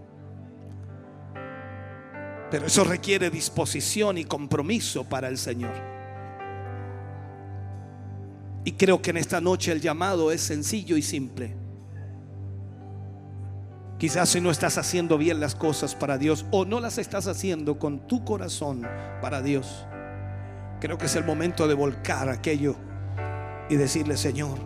[2.49, 5.73] Pero eso requiere disposición y compromiso para el Señor.
[8.65, 11.55] Y creo que en esta noche el llamado es sencillo y simple.
[13.99, 17.77] Quizás si no estás haciendo bien las cosas para Dios o no las estás haciendo
[17.77, 18.87] con tu corazón
[19.21, 19.85] para Dios.
[20.79, 22.77] Creo que es el momento de volcar aquello
[23.69, 24.57] y decirle, Señor,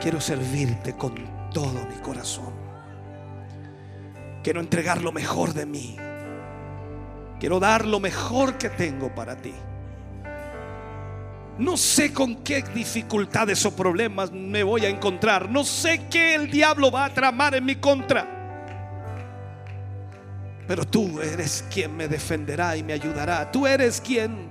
[0.00, 1.14] quiero servirte con
[1.54, 2.52] todo mi corazón.
[4.42, 5.96] Quiero entregar lo mejor de mí.
[7.38, 9.54] Quiero dar lo mejor que tengo para ti.
[11.58, 15.48] No sé con qué dificultades o problemas me voy a encontrar.
[15.48, 18.37] No sé qué el diablo va a tramar en mi contra.
[20.68, 23.50] Pero tú eres quien me defenderá y me ayudará.
[23.50, 24.50] Tú eres quien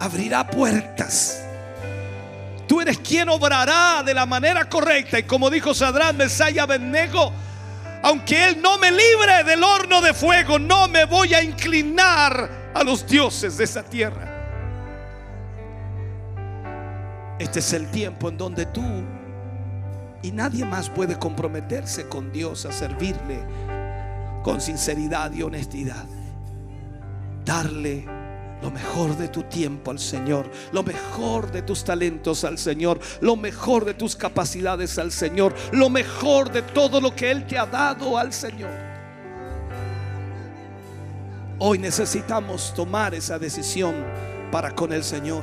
[0.00, 1.40] abrirá puertas.
[2.66, 5.20] Tú eres quien obrará de la manera correcta.
[5.20, 7.32] Y como dijo Sadrán, Mesaya Abednego,
[8.02, 12.82] aunque Él no me libre del horno de fuego, no me voy a inclinar a
[12.82, 14.34] los dioses de esa tierra.
[17.38, 18.82] Este es el tiempo en donde tú
[20.22, 23.38] y nadie más puede comprometerse con Dios a servirle
[24.48, 26.06] con sinceridad y honestidad.
[27.44, 28.06] Darle
[28.62, 33.36] lo mejor de tu tiempo al Señor, lo mejor de tus talentos al Señor, lo
[33.36, 37.66] mejor de tus capacidades al Señor, lo mejor de todo lo que Él te ha
[37.66, 38.70] dado al Señor.
[41.58, 43.96] Hoy necesitamos tomar esa decisión
[44.50, 45.42] para con el Señor,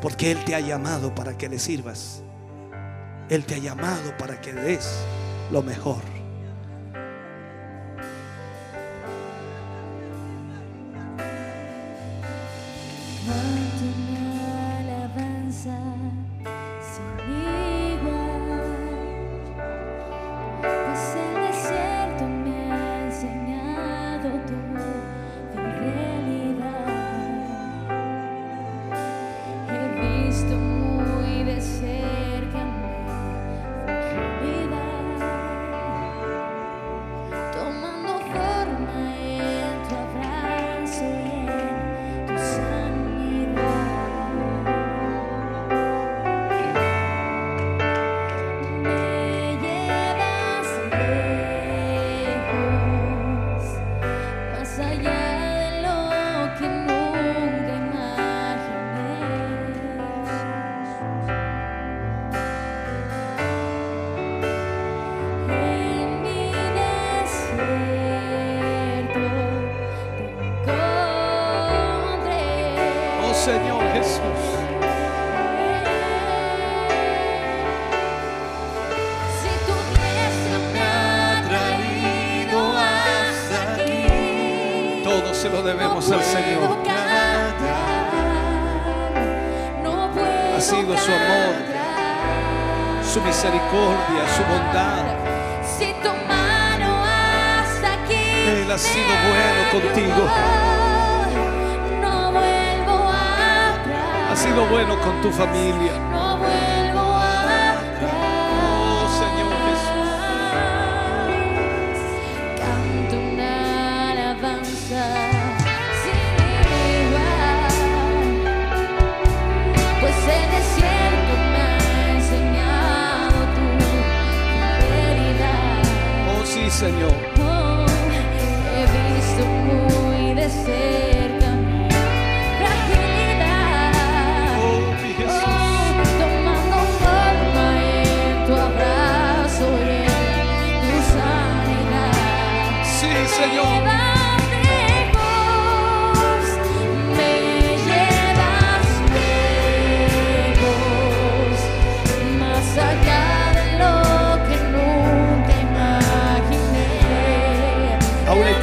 [0.00, 2.22] porque Él te ha llamado para que le sirvas,
[3.28, 4.88] Él te ha llamado para que des
[5.50, 6.15] lo mejor.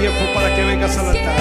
[0.04, 1.40] tiempo para que vengas al altar.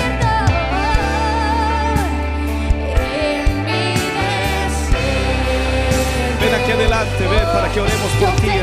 [6.41, 8.62] Ven aquí adelante, ven para que oremos por ti.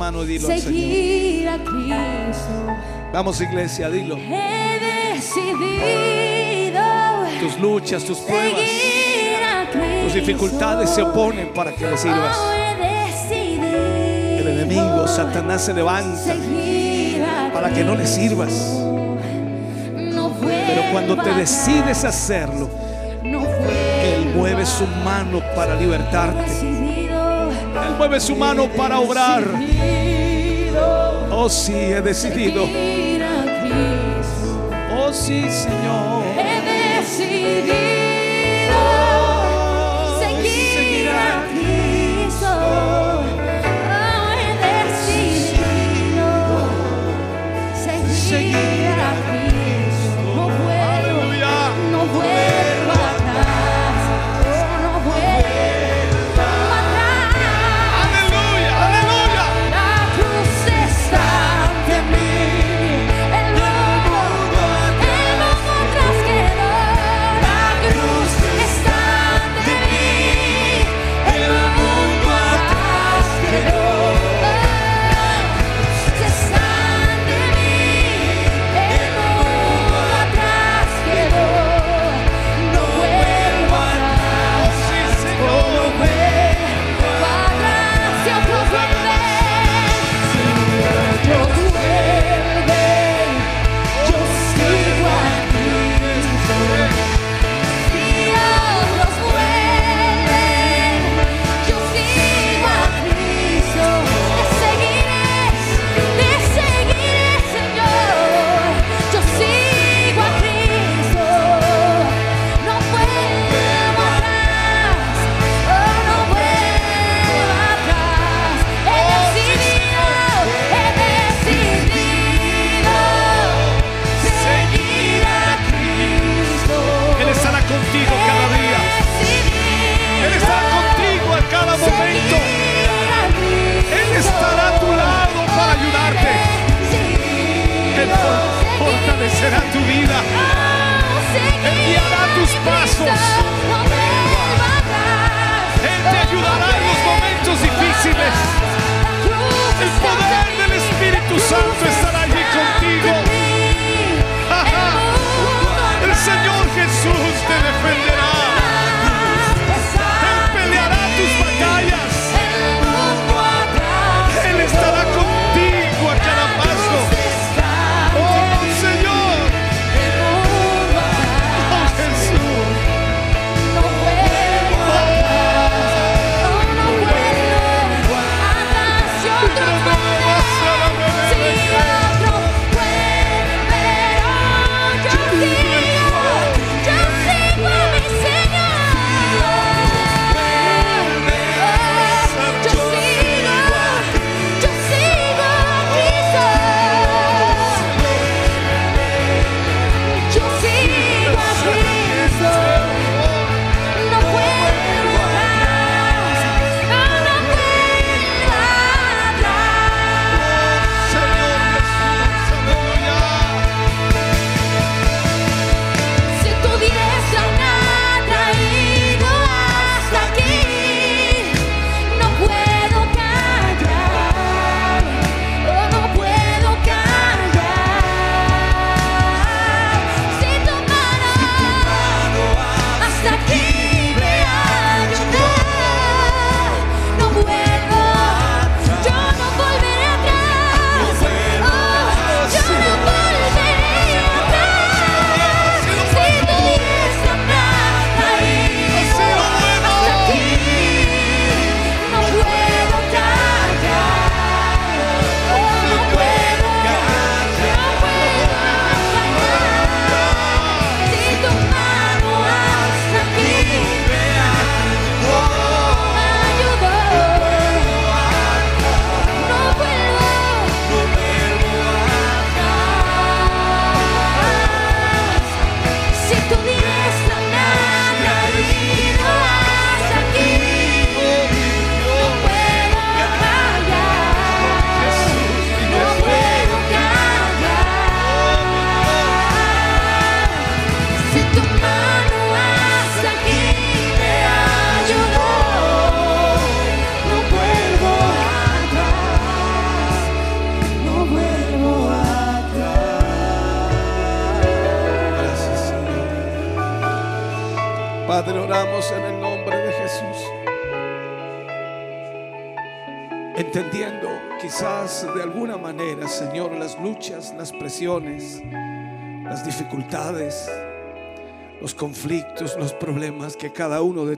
[0.00, 0.72] Mano y dilo al Señor.
[0.72, 2.66] seguir a Cristo.
[3.12, 4.16] Vamos iglesia, dilo.
[4.16, 6.80] He decidido
[7.38, 8.62] Tus luchas, tus pruebas,
[10.04, 12.34] tus dificultades se oponen para que le sirvas.
[13.30, 16.34] El enemigo, Satanás, se levanta
[17.52, 18.52] para que no le sirvas.
[18.54, 22.70] No Pero cuando te decides hacerlo,
[23.22, 26.59] Él mueve su mano para libertarte.
[28.00, 29.44] Mueve su mano para obrar.
[31.30, 32.64] Oh sí, he decidido.
[34.96, 36.24] Oh sí, Señor.
[36.34, 37.89] He decidido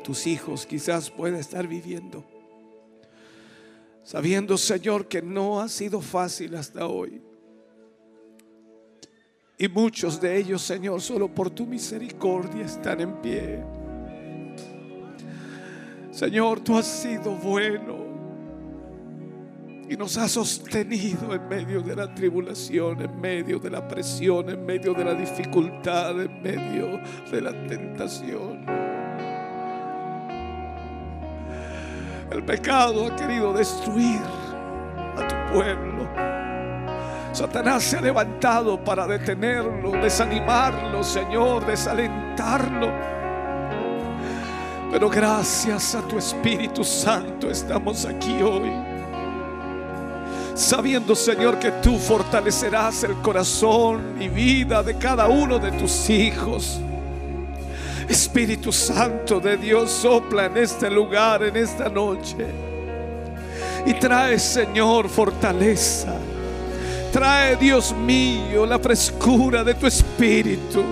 [0.02, 2.24] tus hijos quizás puede estar viviendo.
[4.02, 7.22] Sabiendo, Señor, que no ha sido fácil hasta hoy.
[9.56, 13.62] Y muchos de ellos, Señor, solo por tu misericordia están en pie.
[16.10, 18.02] Señor, tú has sido bueno
[19.88, 24.64] y nos has sostenido en medio de la tribulación, en medio de la presión, en
[24.64, 27.00] medio de la dificultad, en medio
[27.30, 28.91] de la tentación.
[32.32, 34.22] El pecado ha querido destruir
[35.18, 36.08] a tu pueblo.
[37.30, 42.90] Satanás se ha levantado para detenerlo, desanimarlo, Señor, desalentarlo.
[44.90, 48.72] Pero gracias a tu Espíritu Santo estamos aquí hoy.
[50.54, 56.80] Sabiendo, Señor, que tú fortalecerás el corazón y vida de cada uno de tus hijos.
[58.12, 62.46] Espíritu Santo de Dios sopla en este lugar, en esta noche.
[63.86, 66.12] Y trae, Señor, fortaleza.
[67.10, 70.84] Trae, Dios mío, la frescura de tu espíritu.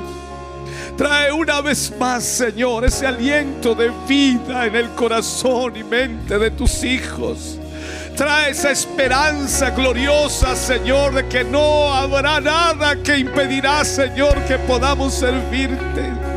[0.97, 6.51] Trae una vez más, Señor, ese aliento de vida en el corazón y mente de
[6.51, 7.59] tus hijos.
[8.17, 15.13] Trae esa esperanza gloriosa, Señor, de que no habrá nada que impedirá, Señor, que podamos
[15.13, 16.30] servirte.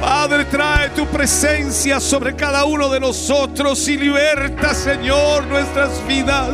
[0.00, 6.50] Padre, trae tu presencia sobre cada uno de nosotros y liberta, Señor, nuestras vidas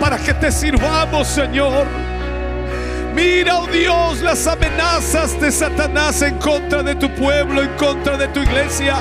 [0.00, 1.86] para que te sirvamos, Señor.
[3.14, 8.26] Mira, oh Dios, las amenazas de Satanás en contra de tu pueblo, en contra de
[8.28, 8.96] tu iglesia.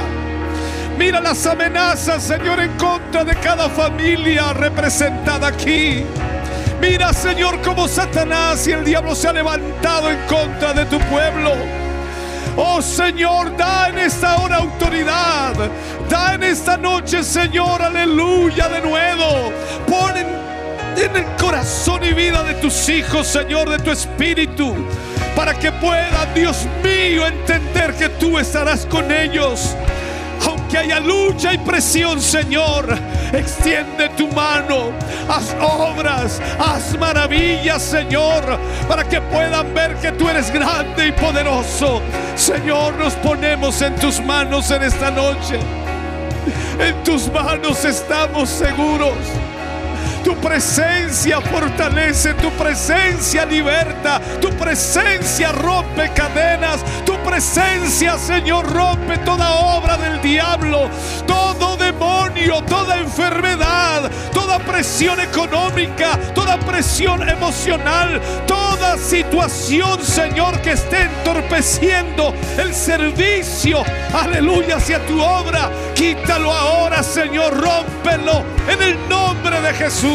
[0.99, 6.03] Mira las amenazas, Señor, en contra de cada familia representada aquí.
[6.79, 11.80] Mira, Señor, cómo Satanás y el diablo se ha levantado en contra de tu pueblo.
[12.57, 15.53] Oh Señor, da en esta hora autoridad.
[16.09, 19.53] Da en esta noche, Señor, aleluya, de nuevo.
[19.87, 20.27] Pon en,
[20.97, 24.75] en el corazón y vida de tus hijos, Señor, de tu espíritu.
[25.35, 29.75] Para que puedan, Dios mío, entender que tú estarás con ellos.
[30.71, 32.97] Aunque haya lucha y presión, Señor,
[33.33, 34.91] extiende tu mano,
[35.27, 42.01] haz obras, haz maravillas, Señor, para que puedan ver que tú eres grande y poderoso.
[42.37, 45.59] Señor, nos ponemos en tus manos en esta noche.
[46.79, 49.17] En tus manos estamos seguros.
[50.23, 59.51] Tu presencia fortalece, tu presencia liberta, tu presencia rompe cadenas, tu presencia, Señor, rompe toda
[59.51, 60.89] obra del diablo,
[61.25, 71.03] todo demonio, toda enfermedad, toda presión económica, toda presión emocional, toda situación, Señor, que esté
[71.03, 73.83] entorpeciendo el servicio,
[74.13, 75.69] aleluya, hacia tu obra.
[75.95, 80.10] Quítalo ahora, Señor, rómpelo en el nombre de Jesús.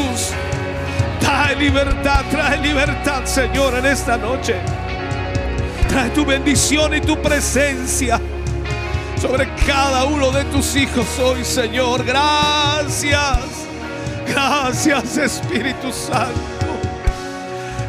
[1.21, 4.57] Trae libertad, trae libertad, Señor, en esta noche.
[5.89, 8.21] Trae tu bendición y tu presencia
[9.21, 12.05] sobre cada uno de tus hijos hoy, Señor.
[12.05, 13.39] Gracias.
[14.27, 16.41] Gracias, Espíritu Santo.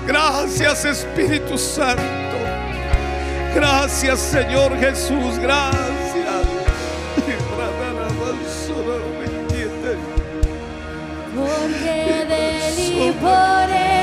[0.08, 2.04] Gracias, Espíritu Santo.
[3.54, 5.38] Gracias, Señor Jesús.
[5.40, 6.07] Gracias.
[13.20, 13.97] Por él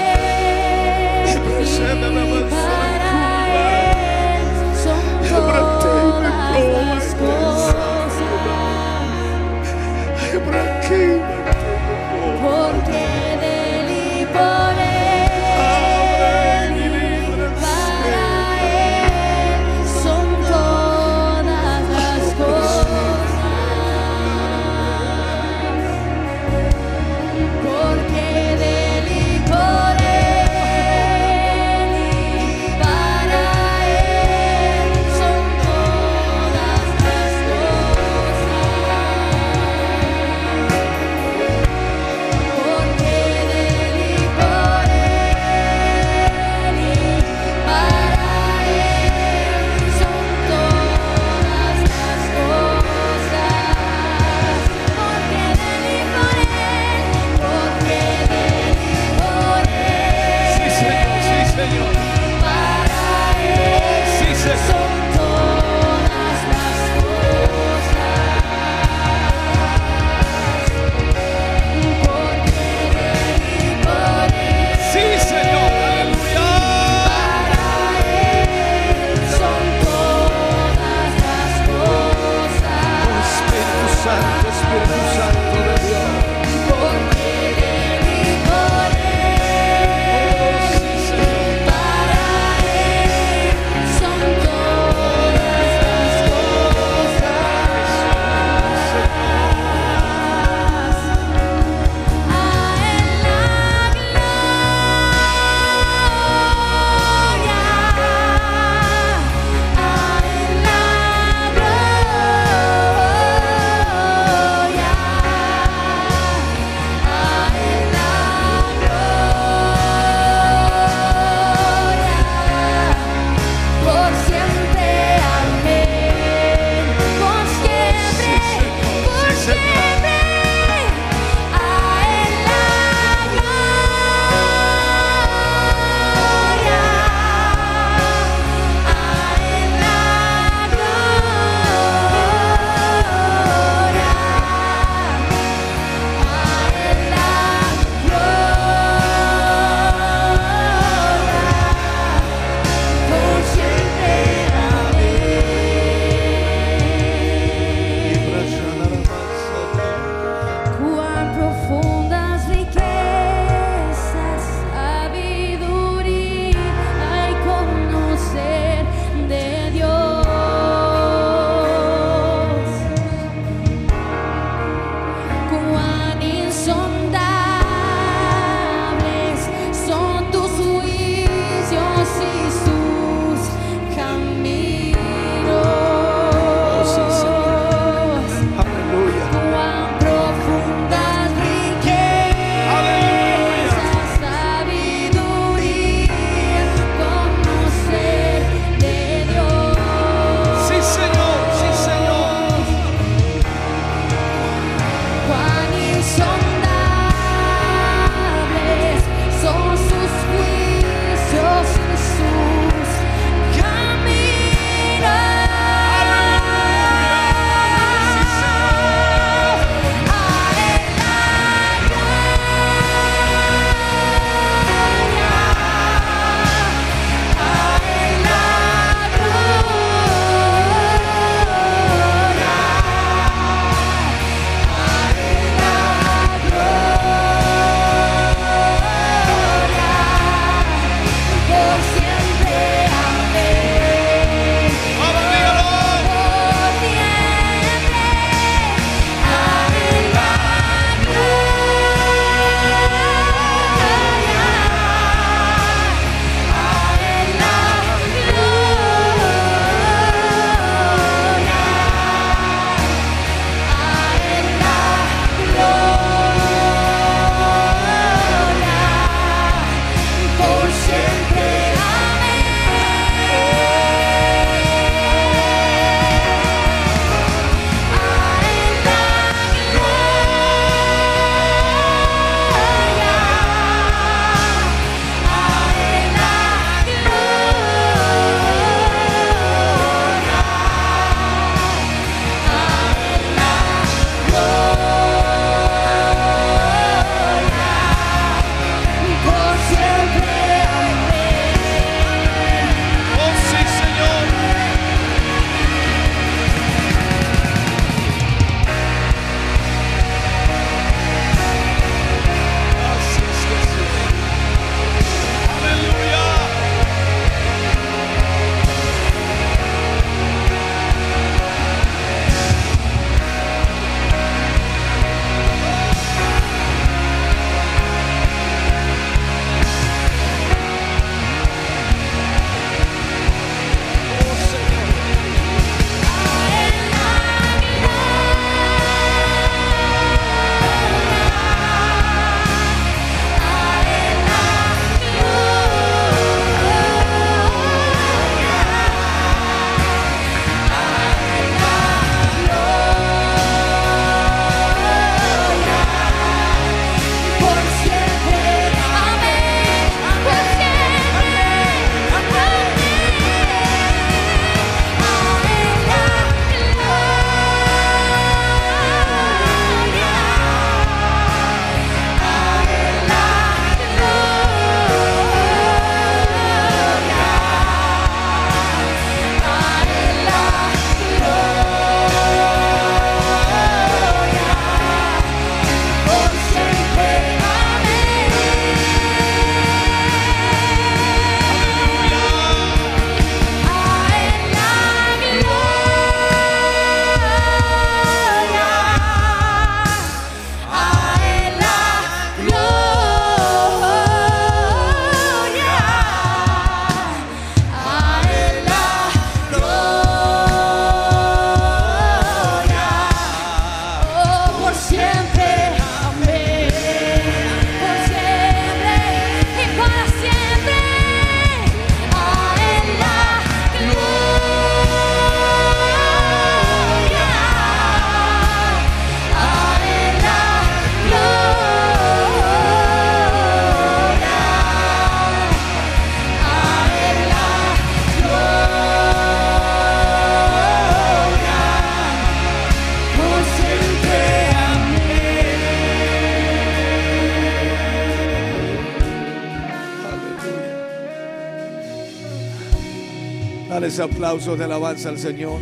[453.94, 455.60] Dale ese aplauso de alabanza al Señor.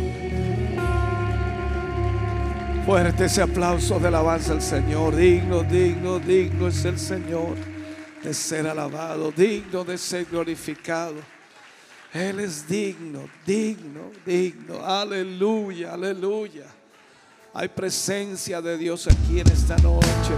[2.83, 5.15] Fuerte ese aplauso de alabanza al Señor.
[5.15, 7.55] Digno, digno, digno es el Señor
[8.23, 11.13] de ser alabado, digno de ser glorificado.
[12.11, 14.83] Él es digno, digno, digno.
[14.83, 16.65] Aleluya, aleluya.
[17.53, 20.33] Hay presencia de Dios aquí en esta noche.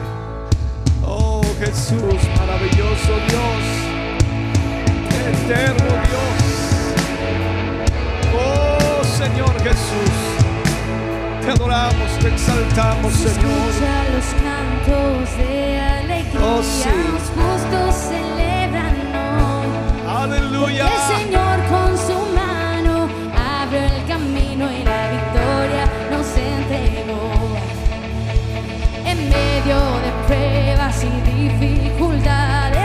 [1.06, 3.64] Oh Jesús, maravilloso Dios,
[5.46, 6.65] eterno Dios.
[9.26, 10.14] Señor Jesús,
[11.42, 13.34] te adoramos, te exaltamos, Señor.
[13.34, 16.42] Escucha los cantos de alegría.
[16.44, 16.90] Oh, sí.
[17.12, 18.96] Los justos celebran
[19.50, 19.70] hoy.
[20.08, 20.86] Aleluya.
[20.86, 27.26] El Señor con su mano abrió el camino y la victoria nos entregó.
[29.08, 32.85] En medio de pruebas y dificultades,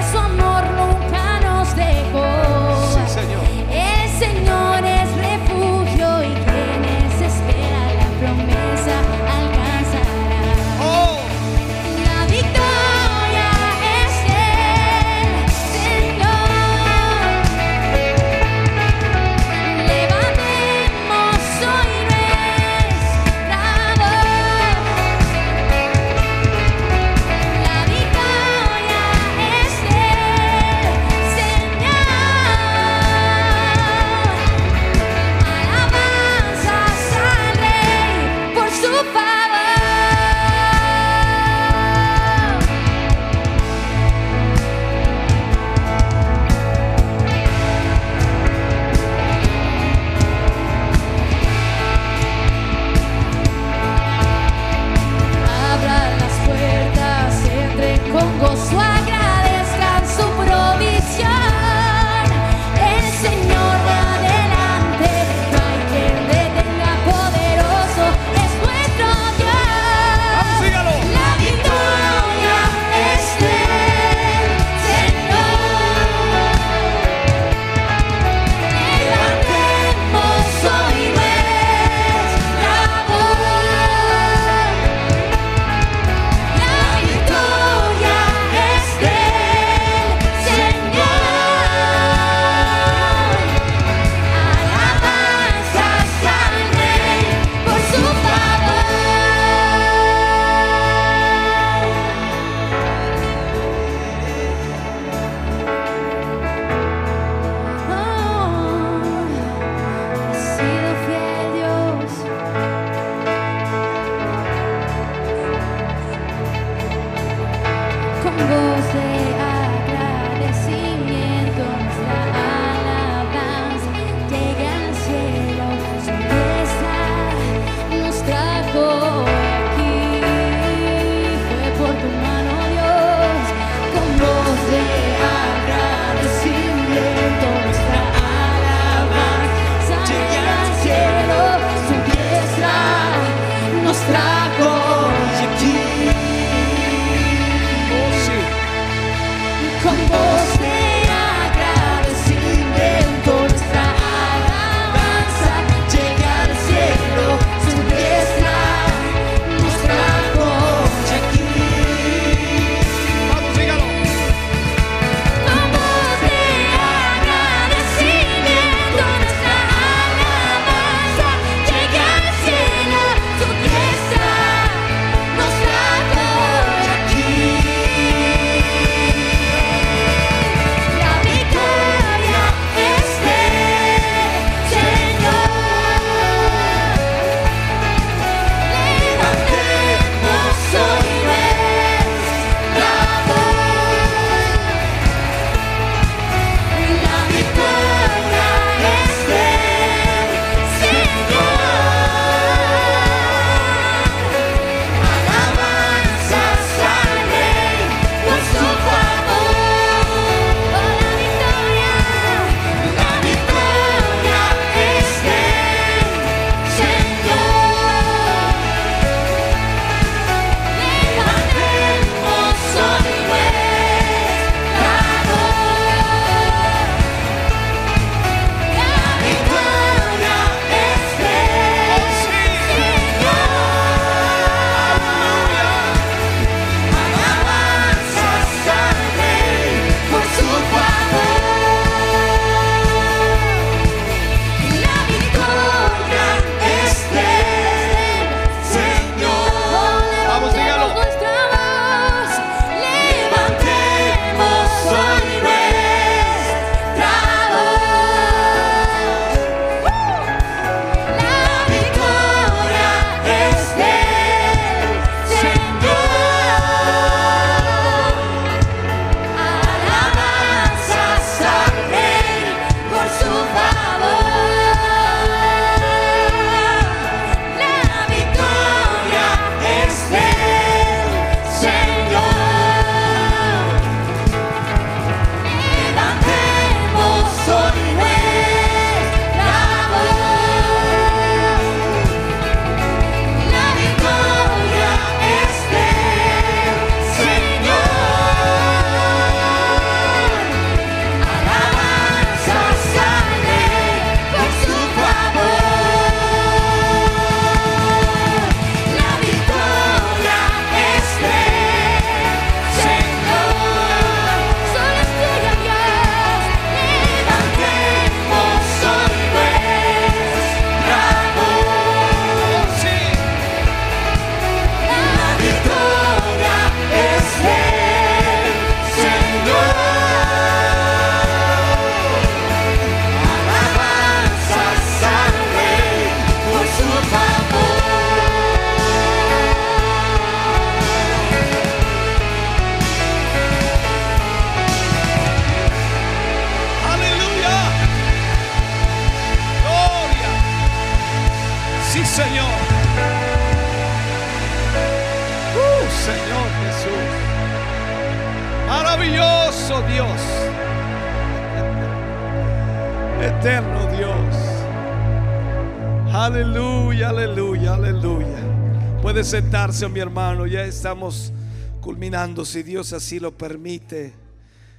[369.89, 370.47] mi hermano.
[370.47, 371.33] Ya estamos
[371.81, 374.13] culminando, si Dios así lo permite.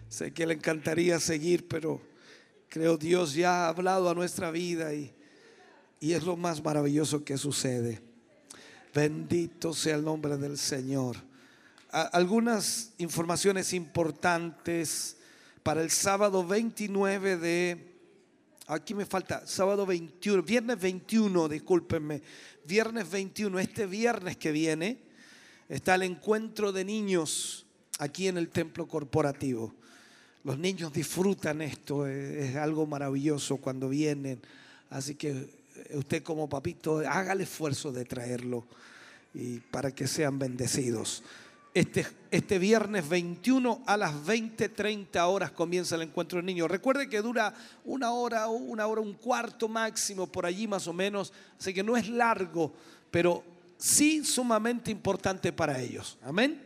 [0.10, 2.00] Sé que le encantaría seguir, pero
[2.70, 5.12] creo Dios ya ha hablado a nuestra vida y,
[6.00, 8.02] y es lo más maravilloso que sucede.
[8.94, 11.18] Bendito sea el nombre del Señor.
[11.90, 15.18] Algunas informaciones importantes
[15.64, 17.91] para el sábado 29 de...
[18.72, 22.22] Aquí me falta, sábado 21, viernes 21, discúlpenme,
[22.66, 24.98] viernes 21, este viernes que viene
[25.68, 27.66] está el encuentro de niños
[28.00, 29.74] aquí en el templo corporativo.
[30.46, 34.40] Los niños disfrutan esto, es algo maravilloso cuando vienen.
[34.90, 35.50] Así que eh,
[35.96, 38.64] usted como papito, haga el esfuerzo de traerlo
[39.34, 41.24] y para que sean bendecidos.
[41.74, 46.70] Este, este viernes 21 a las 20, 30 horas comienza el encuentro de niños.
[46.70, 47.54] Recuerde que dura
[47.86, 51.32] una hora, una hora, un cuarto máximo, por allí más o menos.
[51.58, 52.74] Así que no es largo,
[53.10, 53.42] pero
[53.78, 56.18] sí sumamente importante para ellos.
[56.24, 56.62] Amén.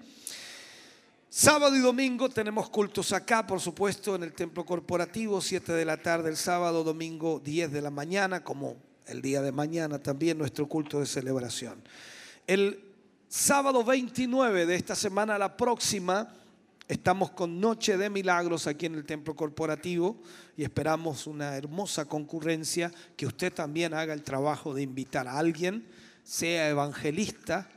[1.29, 5.97] Sábado y domingo tenemos cultos acá, por supuesto, en el templo corporativo, 7 de la
[5.97, 10.67] tarde el sábado, domingo 10 de la mañana, como el día de mañana también nuestro
[10.67, 11.83] culto de celebración.
[12.47, 12.84] El
[13.35, 16.33] sábado 29 de esta semana, la próxima,
[16.87, 20.15] estamos con Noche de Milagros aquí en el templo corporativo
[20.55, 25.85] y esperamos una hermosa concurrencia, que usted también haga el trabajo de invitar a alguien,
[26.23, 27.69] sea evangelista,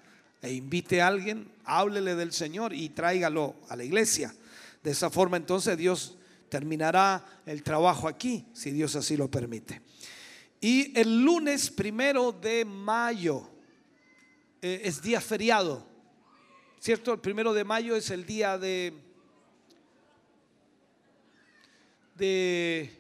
[0.42, 4.32] e invite a alguien, háblele del Señor y tráigalo a la iglesia.
[4.84, 6.16] De esa forma entonces Dios
[6.48, 9.82] terminará el trabajo aquí, si Dios así lo permite.
[10.60, 13.57] Y el lunes primero de mayo
[14.62, 15.86] eh, es día feriado,
[16.80, 17.12] ¿cierto?
[17.12, 18.92] El primero de mayo es el día de...
[22.14, 22.94] de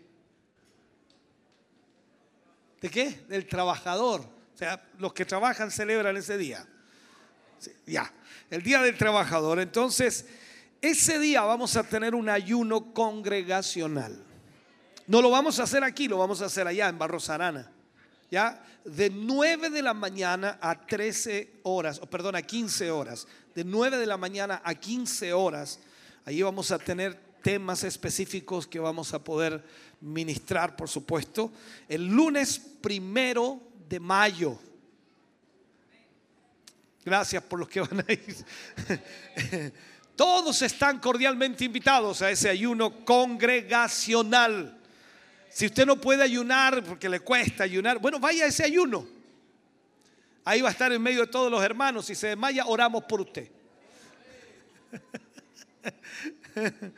[2.80, 3.24] ¿De qué?
[3.28, 4.20] Del trabajador.
[4.20, 6.66] O sea, los que trabajan celebran ese día.
[7.86, 8.12] Ya,
[8.50, 9.58] el día del trabajador.
[9.58, 10.26] Entonces,
[10.80, 14.24] ese día vamos a tener un ayuno congregacional.
[15.06, 17.72] No lo vamos a hacer aquí, lo vamos a hacer allá en Barros Arana.
[18.30, 18.62] ¿Ya?
[18.84, 23.26] De 9 de la mañana a 13 horas, o perdón, a 15 horas.
[23.54, 25.80] De 9 de la mañana a 15 horas.
[26.24, 29.64] Allí vamos a tener temas específicos que vamos a poder
[30.00, 31.52] ministrar, por supuesto.
[31.88, 34.58] El lunes primero de mayo.
[37.04, 38.36] Gracias por los que van a ir.
[40.16, 44.77] Todos están cordialmente invitados a ese ayuno congregacional.
[45.50, 49.06] Si usted no puede ayunar porque le cuesta ayunar, bueno, vaya a ese ayuno.
[50.44, 52.06] Ahí va a estar en medio de todos los hermanos.
[52.06, 53.50] Si se desmaya, oramos por usted.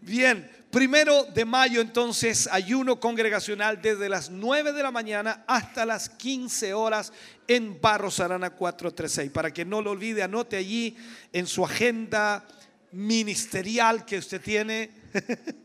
[0.00, 6.10] Bien, primero de mayo entonces, ayuno congregacional desde las 9 de la mañana hasta las
[6.10, 7.12] 15 horas
[7.48, 9.30] en Barros Arana 436.
[9.30, 10.96] Para que no lo olvide, anote allí
[11.32, 12.46] en su agenda
[12.92, 14.90] ministerial que usted tiene,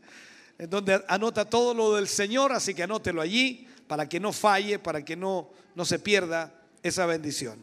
[0.60, 4.78] en donde anota todo lo del Señor, así que anótelo allí para que no falle,
[4.78, 7.58] para que no, no se pierda esa bendición.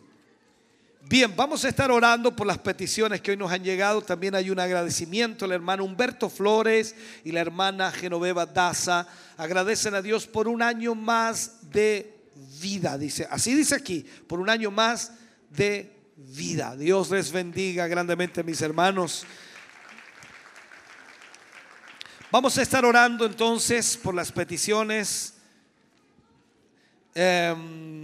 [1.08, 4.02] Bien, vamos a estar orando por las peticiones que hoy nos han llegado.
[4.02, 9.08] También hay un agradecimiento al hermano Humberto Flores y la hermana Genoveva Daza.
[9.38, 12.16] Agradecen a Dios por un año más de
[12.60, 13.28] vida, dice.
[13.30, 15.12] Así dice aquí, por un año más
[15.52, 16.76] de vida.
[16.76, 19.24] Dios les bendiga grandemente, mis hermanos.
[22.30, 25.36] Vamos a estar orando entonces por las peticiones.
[27.16, 27.56] Eh,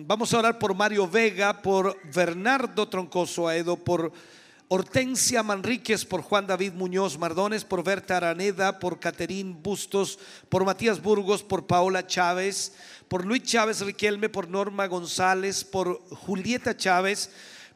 [0.08, 4.14] vamos a orar por Mario Vega, por Bernardo Troncoso Aedo, por
[4.70, 11.02] Hortensia Manríquez, por Juan David Muñoz Mardones, por Berta Araneda, por Caterín Bustos, por Matías
[11.02, 12.76] Burgos, por Paola Chávez,
[13.10, 17.30] por Luis Chávez Riquelme, por Norma González, por Julieta Chávez,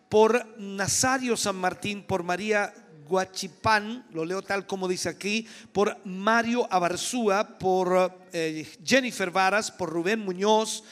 [0.07, 2.73] por Nazario San Martín, por María
[3.07, 9.89] Guachipán, lo leo tal como dice aquí, por Mario Abarzúa, por eh, Jennifer Varas, por
[9.89, 10.83] Rubén Muñoz,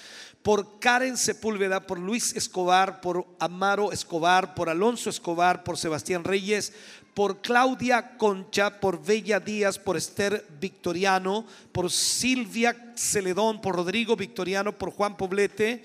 [0.41, 6.71] por Karen Sepúlveda, por Luis Escobar, por Amaro Escobar, por Alonso Escobar, por Sebastián Reyes,
[7.15, 14.77] por Claudia Concha, por Bella Díaz, por Esther Victoriano, por Silvia Celedón, por Rodrigo Victoriano,
[14.77, 15.83] por Juan Poblete,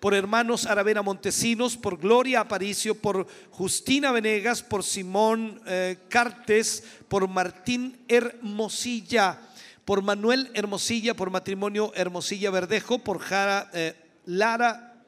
[0.00, 7.26] por hermanos Aravena Montesinos, por Gloria Aparicio, por Justina Venegas, por Simón eh, Cartes, por
[7.28, 9.40] Martín Hermosilla,
[9.84, 13.94] por Manuel Hermosilla, por matrimonio Hermosilla Verdejo, por Jara, eh,
[14.26, 15.02] Lara,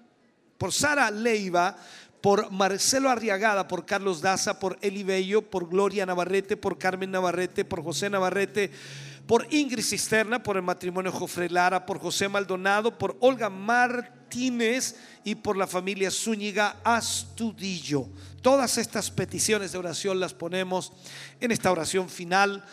[0.58, 1.76] por Sara Leiva,
[2.20, 7.64] por Marcelo Arriagada, por Carlos Daza, por Eli Bello, por Gloria Navarrete, por Carmen Navarrete,
[7.64, 8.70] por José Navarrete,
[9.30, 15.36] por Ingrid Cisterna, por el matrimonio Jofre Lara, por José Maldonado, por Olga Martínez y
[15.36, 18.08] por la familia Zúñiga Astudillo.
[18.42, 20.92] Todas estas peticiones de oración las ponemos
[21.40, 22.64] en esta oración final,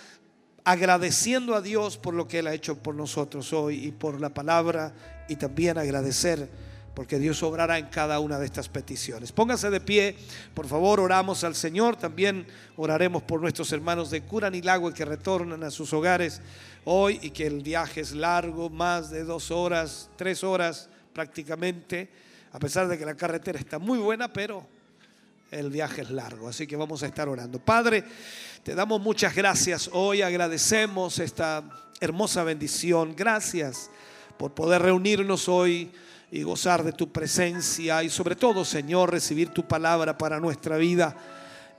[0.63, 4.33] agradeciendo a Dios por lo que Él ha hecho por nosotros hoy y por la
[4.33, 4.95] palabra
[5.29, 6.49] y también agradecer
[6.97, 9.31] porque Dios obrará en cada una de estas peticiones.
[9.31, 10.15] Póngase de pie,
[10.55, 11.95] por favor, oramos al Señor.
[11.95, 16.41] También oraremos por nuestros hermanos de Curanilagüe que retornan a sus hogares
[16.85, 22.09] hoy y que el viaje es largo, más de dos horas, tres horas prácticamente,
[22.51, 24.65] a pesar de que la carretera está muy buena, pero
[25.51, 27.59] el viaje es largo, así que vamos a estar orando.
[27.59, 28.05] Padre,
[28.63, 31.63] te damos muchas gracias hoy, agradecemos esta
[31.99, 33.13] hermosa bendición.
[33.15, 33.91] Gracias
[34.39, 35.91] por poder reunirnos hoy
[36.31, 41.15] y gozar de tu presencia y sobre todo, Señor, recibir tu palabra para nuestra vida.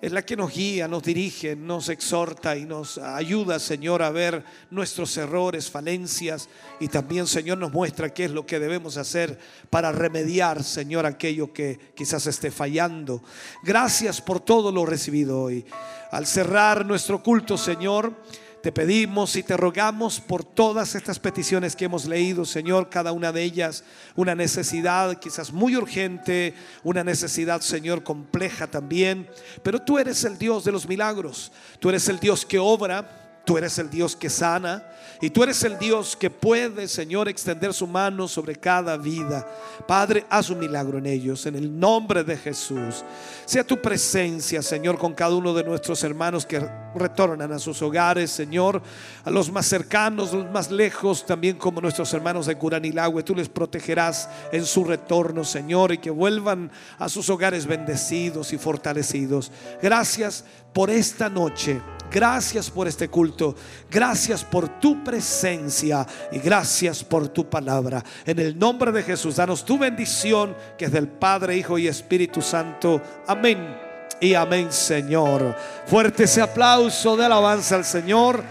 [0.01, 4.45] Es la que nos guía, nos dirige, nos exhorta y nos ayuda, Señor, a ver
[4.71, 9.37] nuestros errores, falencias y también, Señor, nos muestra qué es lo que debemos hacer
[9.71, 13.25] para remediar, Señor, aquello que quizás esté fallando.
[13.65, 15.67] Gracias por todo lo recibido hoy.
[16.13, 18.15] Al cerrar nuestro culto, Señor,
[18.63, 23.33] te pedimos y te rogamos por todas estas peticiones que hemos leído, Señor, cada una
[23.33, 23.85] de ellas.
[24.17, 29.29] Una necesidad quizás muy urgente, una necesidad, Señor, compleja también,
[29.63, 33.18] pero tú eres el Dios de los milagros, tú eres el Dios que obra,
[33.49, 34.85] Tú eres el Dios que sana
[35.23, 39.49] y tú eres el Dios que puede, Señor, extender su mano sobre cada vida.
[39.87, 43.03] Padre, haz un milagro en ellos, en el nombre de Jesús.
[43.47, 46.61] Sea tu presencia, Señor, con cada uno de nuestros hermanos que
[46.95, 48.83] retornan a sus hogares, Señor,
[49.25, 53.23] a los más cercanos, los más lejos, también como nuestros hermanos de Curanilagüe.
[53.23, 58.59] Tú les protegerás en su retorno, Señor, y que vuelvan a sus hogares bendecidos y
[58.59, 59.51] fortalecidos.
[59.81, 60.45] Gracias
[60.75, 61.81] por esta noche.
[62.11, 63.55] Gracias por este culto.
[63.91, 68.03] Gracias por tu presencia y gracias por tu palabra.
[68.25, 72.41] En el nombre de Jesús, danos tu bendición que es del Padre, Hijo y Espíritu
[72.41, 73.01] Santo.
[73.27, 73.77] Amén.
[74.21, 75.55] Y amén, Señor.
[75.87, 78.43] Fuerte ese aplauso de alabanza al Señor.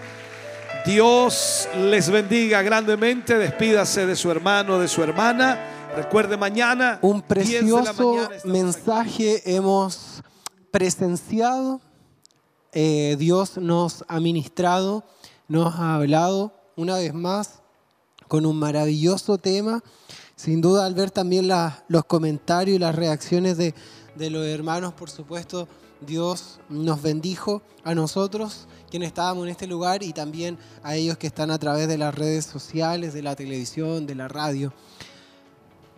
[0.85, 3.37] Dios les bendiga grandemente.
[3.37, 5.59] Despídase de su hermano, de su hermana.
[5.95, 6.99] Recuerde mañana.
[7.01, 8.47] Un 10 de la precioso mañana, aquí.
[8.47, 10.21] mensaje hemos
[10.71, 11.81] presenciado.
[12.73, 15.03] Eh, Dios nos ha ministrado,
[15.47, 17.61] nos ha hablado una vez más
[18.27, 19.81] con un maravilloso tema.
[20.35, 23.73] Sin duda, al ver también la- los comentarios y las reacciones de,
[24.15, 25.67] de los hermanos, por supuesto,
[26.01, 31.25] Dios nos bendijo a nosotros, quienes estábamos en este lugar, y también a ellos que
[31.27, 34.71] están a través de las redes sociales, de la televisión, de la radio.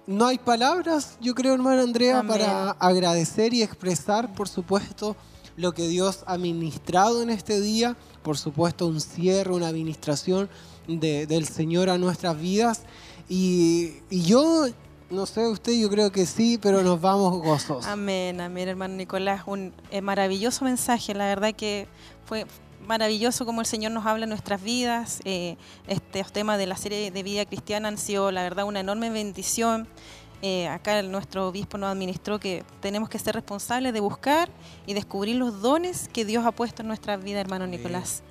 [0.07, 2.31] No hay palabras, yo creo, hermana Andrea, Amén.
[2.38, 5.15] para agradecer y expresar, por supuesto,
[5.59, 7.95] lo que Dios ha ministrado en este día.
[8.23, 10.49] Por supuesto, un cierre, una administración
[10.88, 12.81] de- del Señor a nuestras vidas.
[13.27, 14.67] Y, y yo,
[15.09, 17.85] no sé usted, yo creo que sí, pero nos vamos gozosos.
[17.85, 19.43] Amén, amén, hermano Nicolás.
[19.45, 21.13] Un eh, maravilloso mensaje.
[21.13, 21.88] La verdad que
[22.25, 22.45] fue
[22.88, 25.19] maravilloso como el Señor nos habla en nuestras vidas.
[25.25, 25.57] Eh,
[25.88, 29.88] estos temas de la serie de vida cristiana han sido, la verdad, una enorme bendición.
[30.41, 34.49] Eh, acá el- nuestro obispo nos administró que tenemos que ser responsables de buscar
[34.87, 38.23] y descubrir los dones que Dios ha puesto en nuestra vida, hermano Nicolás.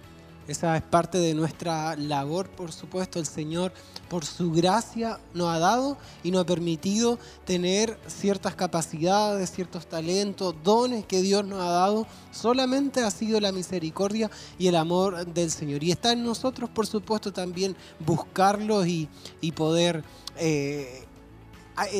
[0.47, 3.19] Esa es parte de nuestra labor, por supuesto.
[3.19, 3.71] El Señor,
[4.09, 10.55] por su gracia, nos ha dado y nos ha permitido tener ciertas capacidades, ciertos talentos,
[10.65, 12.07] dones que Dios nos ha dado.
[12.33, 15.85] Solamente ha sido la misericordia y el amor del Señor.
[15.85, 19.07] Y está en nosotros, por supuesto, también buscarlos y,
[19.43, 20.03] y poder
[20.39, 21.05] eh,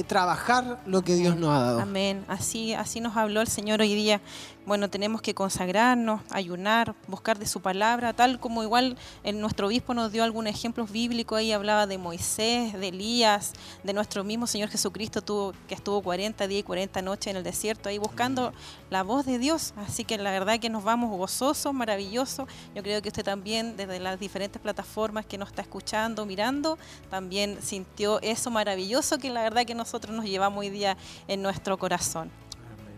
[0.07, 1.81] trabajar lo que Dios nos ha dado.
[1.81, 2.25] Amén.
[2.29, 4.21] Así, así nos habló el Señor hoy día.
[4.69, 9.95] Bueno, tenemos que consagrarnos, ayunar, buscar de su palabra, tal como igual el, nuestro obispo
[9.95, 14.69] nos dio algunos ejemplos bíblicos, ahí hablaba de Moisés, de Elías, de nuestro mismo Señor
[14.69, 18.53] Jesucristo, tuvo, que estuvo 40 días y 40 noches en el desierto, ahí buscando
[18.91, 19.73] la voz de Dios.
[19.79, 22.47] Así que la verdad que nos vamos gozosos, maravillosos.
[22.75, 26.77] Yo creo que usted también, desde las diferentes plataformas que nos está escuchando, mirando,
[27.09, 31.79] también sintió eso maravilloso que la verdad que nosotros nos llevamos hoy día en nuestro
[31.79, 32.31] corazón.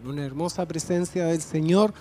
[0.05, 1.93] Una hermosa presencia del Señor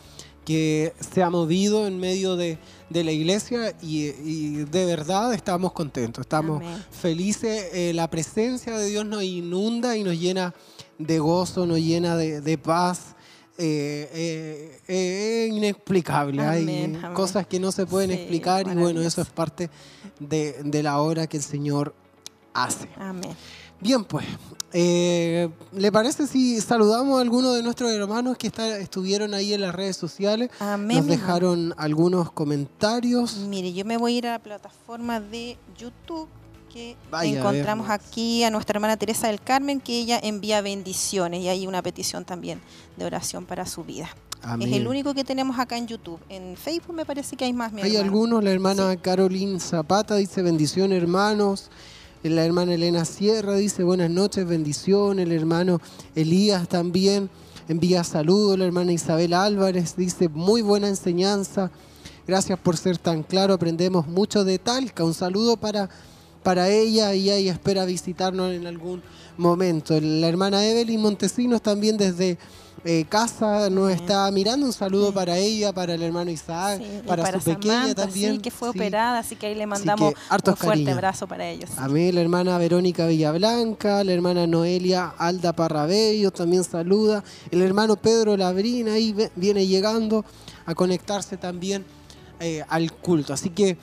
[0.46, 2.58] que se ha movido en medio de,
[2.90, 6.84] de la iglesia y, y de verdad estamos contentos, estamos Amén.
[6.92, 7.66] felices.
[7.74, 10.56] Eh, la presencia de Dios nos inunda y nos llena
[10.98, 13.16] de gozo, nos llena de, de paz.
[13.62, 18.74] Eh, eh, eh, es inexplicable, hay Amén, cosas que no se pueden Sí, explicar y
[18.74, 19.70] bueno, eso es parte
[20.20, 21.94] de, de la obra que el Señor
[22.54, 22.88] hace.
[22.96, 23.36] Amén.
[23.82, 24.26] Bien, pues,
[24.74, 29.62] eh, ¿le parece si saludamos a algunos de nuestros hermanos que está- estuvieron ahí en
[29.62, 30.50] las redes sociales?
[30.60, 31.28] Amén, Nos mi hermano.
[31.28, 33.38] dejaron algunos comentarios.
[33.38, 36.28] Mire, yo me voy a ir a la plataforma de YouTube
[36.72, 41.48] que Vaya encontramos aquí a nuestra hermana Teresa del Carmen, que ella envía bendiciones y
[41.48, 42.62] hay una petición también
[42.96, 44.08] de oración para su vida.
[44.44, 44.70] Amén.
[44.70, 46.20] Es el único que tenemos acá en YouTube.
[46.30, 48.06] En Facebook me parece que hay más, mi Hay hermano.
[48.06, 51.72] algunos, la hermana Caroline Zapata dice bendición hermanos,
[52.24, 55.80] la hermana Elena Sierra dice buenas noches, bendición, el hermano
[56.16, 57.30] Elías también
[57.70, 61.72] envía saludos, la hermana Isabel Álvarez dice muy buena enseñanza,
[62.28, 65.90] gracias por ser tan claro, aprendemos mucho de Talca, un saludo para,
[66.44, 69.02] para ella y ella espera visitarnos en algún
[69.38, 69.98] momento.
[70.02, 72.38] La hermana Evelyn Montesinos también desde...
[72.84, 77.40] eh, casa nos está mirando un saludo para ella, para el hermano Isaac, Sí, para,
[77.40, 78.34] su pequeña también.
[78.34, 81.70] sí, que fue operada, así que ahí le mandamos que un fuerte abrazo para ellos.
[81.78, 87.24] A mí, la hermana Verónica Villablanca, la hermana Noelia Alda Parrabello también saluda.
[87.52, 90.26] El hermano Pedro Labrín ahí viene llegando
[90.66, 91.86] a conectarse también
[92.40, 93.34] eh, al culto.
[93.34, 93.78] Así que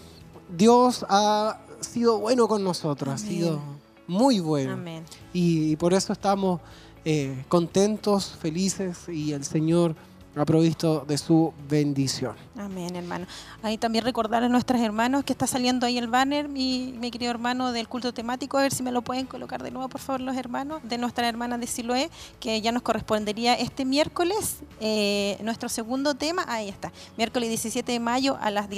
[0.57, 3.61] Dios ha sido bueno con nosotros, ha sido
[4.07, 4.73] muy bueno.
[4.75, 5.05] Amén.
[5.33, 6.61] Y, y por eso estamos
[7.09, 9.95] eh, contentos, felices y el Señor
[10.35, 12.35] ha provisto de su bendición.
[12.59, 13.27] Amén, hermano.
[13.63, 17.31] Ahí también recordar a nuestros hermanos que está saliendo ahí el banner, mi, mi querido
[17.31, 20.21] hermano del culto temático, a ver si me lo pueden colocar de nuevo, por favor,
[20.21, 22.11] los hermanos, de nuestra hermana de Siloé,
[22.41, 28.01] que ya nos correspondería este miércoles, eh, nuestro segundo tema, ahí está, miércoles 17 de
[28.01, 28.69] mayo a las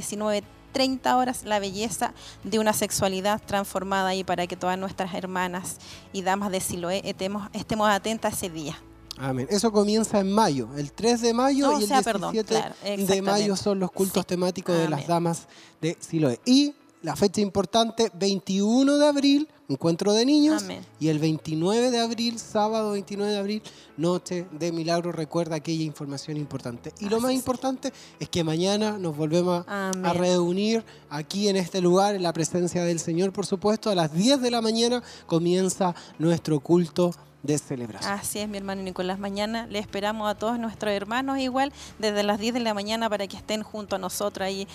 [0.79, 5.77] 19.30 horas, la belleza de una sexualidad transformada ahí para que todas nuestras hermanas
[6.13, 8.79] y damas de Siloé estemos, estemos atentas ese día.
[9.21, 9.49] Amén.
[9.51, 12.75] Eso comienza en mayo, el 3 de mayo No, y el sea, 17 perdón, claro,
[12.85, 14.27] de mayo son los cultos Sí.
[14.29, 15.49] temáticos de las damas
[15.81, 16.41] de Siloé.
[16.45, 20.63] Y la fecha importante, 21 de abril, encuentro de niños.
[20.63, 20.85] Amén.
[20.99, 23.63] Y el 29 de abril, sábado 29 de abril,
[23.97, 25.13] noche de milagro.
[25.13, 26.93] Recuerda aquella información importante.
[27.01, 32.15] Y lo más importante es que mañana nos volvemos a reunir aquí en este lugar,
[32.15, 33.91] en la presencia del Señor, por supuesto.
[33.91, 38.13] A las 10 de la mañana comienza nuestro culto de celebración.
[38.13, 39.19] Así es, mi hermano Nicolás.
[39.19, 43.27] Mañana le esperamos a todos nuestros hermanos igual desde las 10 de la mañana para
[43.27, 44.67] que estén junto a nosotros ahí.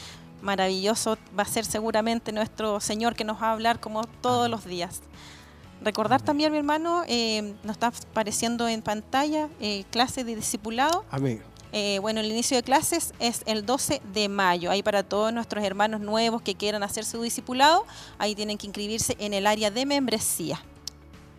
[0.44, 4.66] Maravilloso va a ser seguramente nuestro Señor que nos va a hablar como todos los
[4.66, 5.02] días.
[5.82, 11.06] Recordar también, mi hermano, eh, nos está apareciendo en pantalla eh, clase de discipulado.
[11.10, 11.42] Amén.
[11.72, 14.70] Eh, bueno, el inicio de clases es el 12 de mayo.
[14.70, 17.86] Ahí para todos nuestros hermanos nuevos que quieran hacer su discipulado,
[18.18, 20.62] ahí tienen que inscribirse en el área de membresía.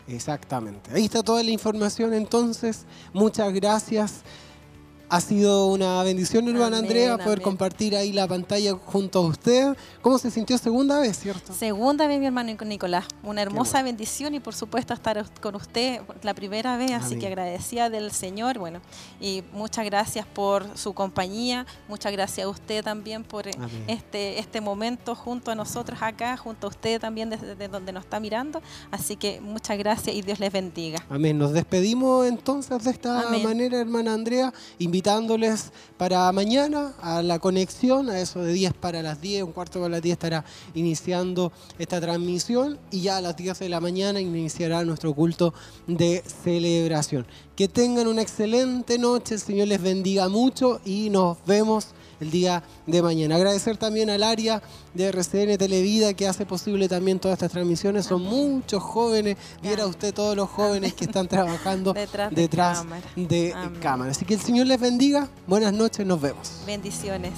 [0.09, 0.91] Exactamente.
[0.95, 2.87] Ahí está toda la información entonces.
[3.13, 4.23] Muchas gracias.
[5.09, 7.45] Ha sido una bendición, hermana Amén, Andrea, poder amén.
[7.45, 9.77] compartir ahí la pantalla junto a usted.
[10.01, 11.53] ¿Cómo se sintió segunda vez, cierto?
[11.53, 13.05] Segunda vez, mi hermano Nicolás.
[13.23, 13.87] Una hermosa bueno.
[13.87, 17.19] bendición y por supuesto estar con usted la primera vez, así Amén.
[17.21, 18.59] que agradecida del Señor.
[18.59, 18.81] Bueno,
[19.21, 23.53] y muchas gracias por su compañía, muchas gracias a usted también por eh,
[23.87, 28.05] este, este momento junto a nosotros acá, junto a usted también desde, desde donde nos
[28.05, 28.63] está mirando.
[28.91, 31.05] Así que muchas gracias y Dios les bendiga.
[31.11, 31.37] Amén.
[31.37, 34.53] Nos despedimos entonces de esta manera, hermana Andrea,
[35.05, 39.79] invitándoles para mañana a la conexión, a eso de 10 para las 10, un cuarto
[39.79, 44.19] para las 10 estará iniciando esta transmisión y ya a las 10 de la mañana
[44.19, 45.53] iniciará nuestro culto
[45.87, 47.27] de celebración.
[47.55, 51.89] Que tengan una excelente noche, el Señor les bendiga mucho y nos vemos
[52.25, 53.37] el día de mañana.
[53.37, 54.63] Agradecer también al área
[54.95, 58.07] de RCN Televida que hace posible también todas estas transmisiones.
[58.07, 63.03] Son muchos jóvenes, viera usted todos los jóvenes que están trabajando Detrás de detrás cámara.
[63.17, 64.11] de cámara.
[64.11, 65.29] Así que el Señor les bendiga.
[65.47, 66.63] Buenas noches, nos vemos.
[66.67, 67.33] Bendiciones.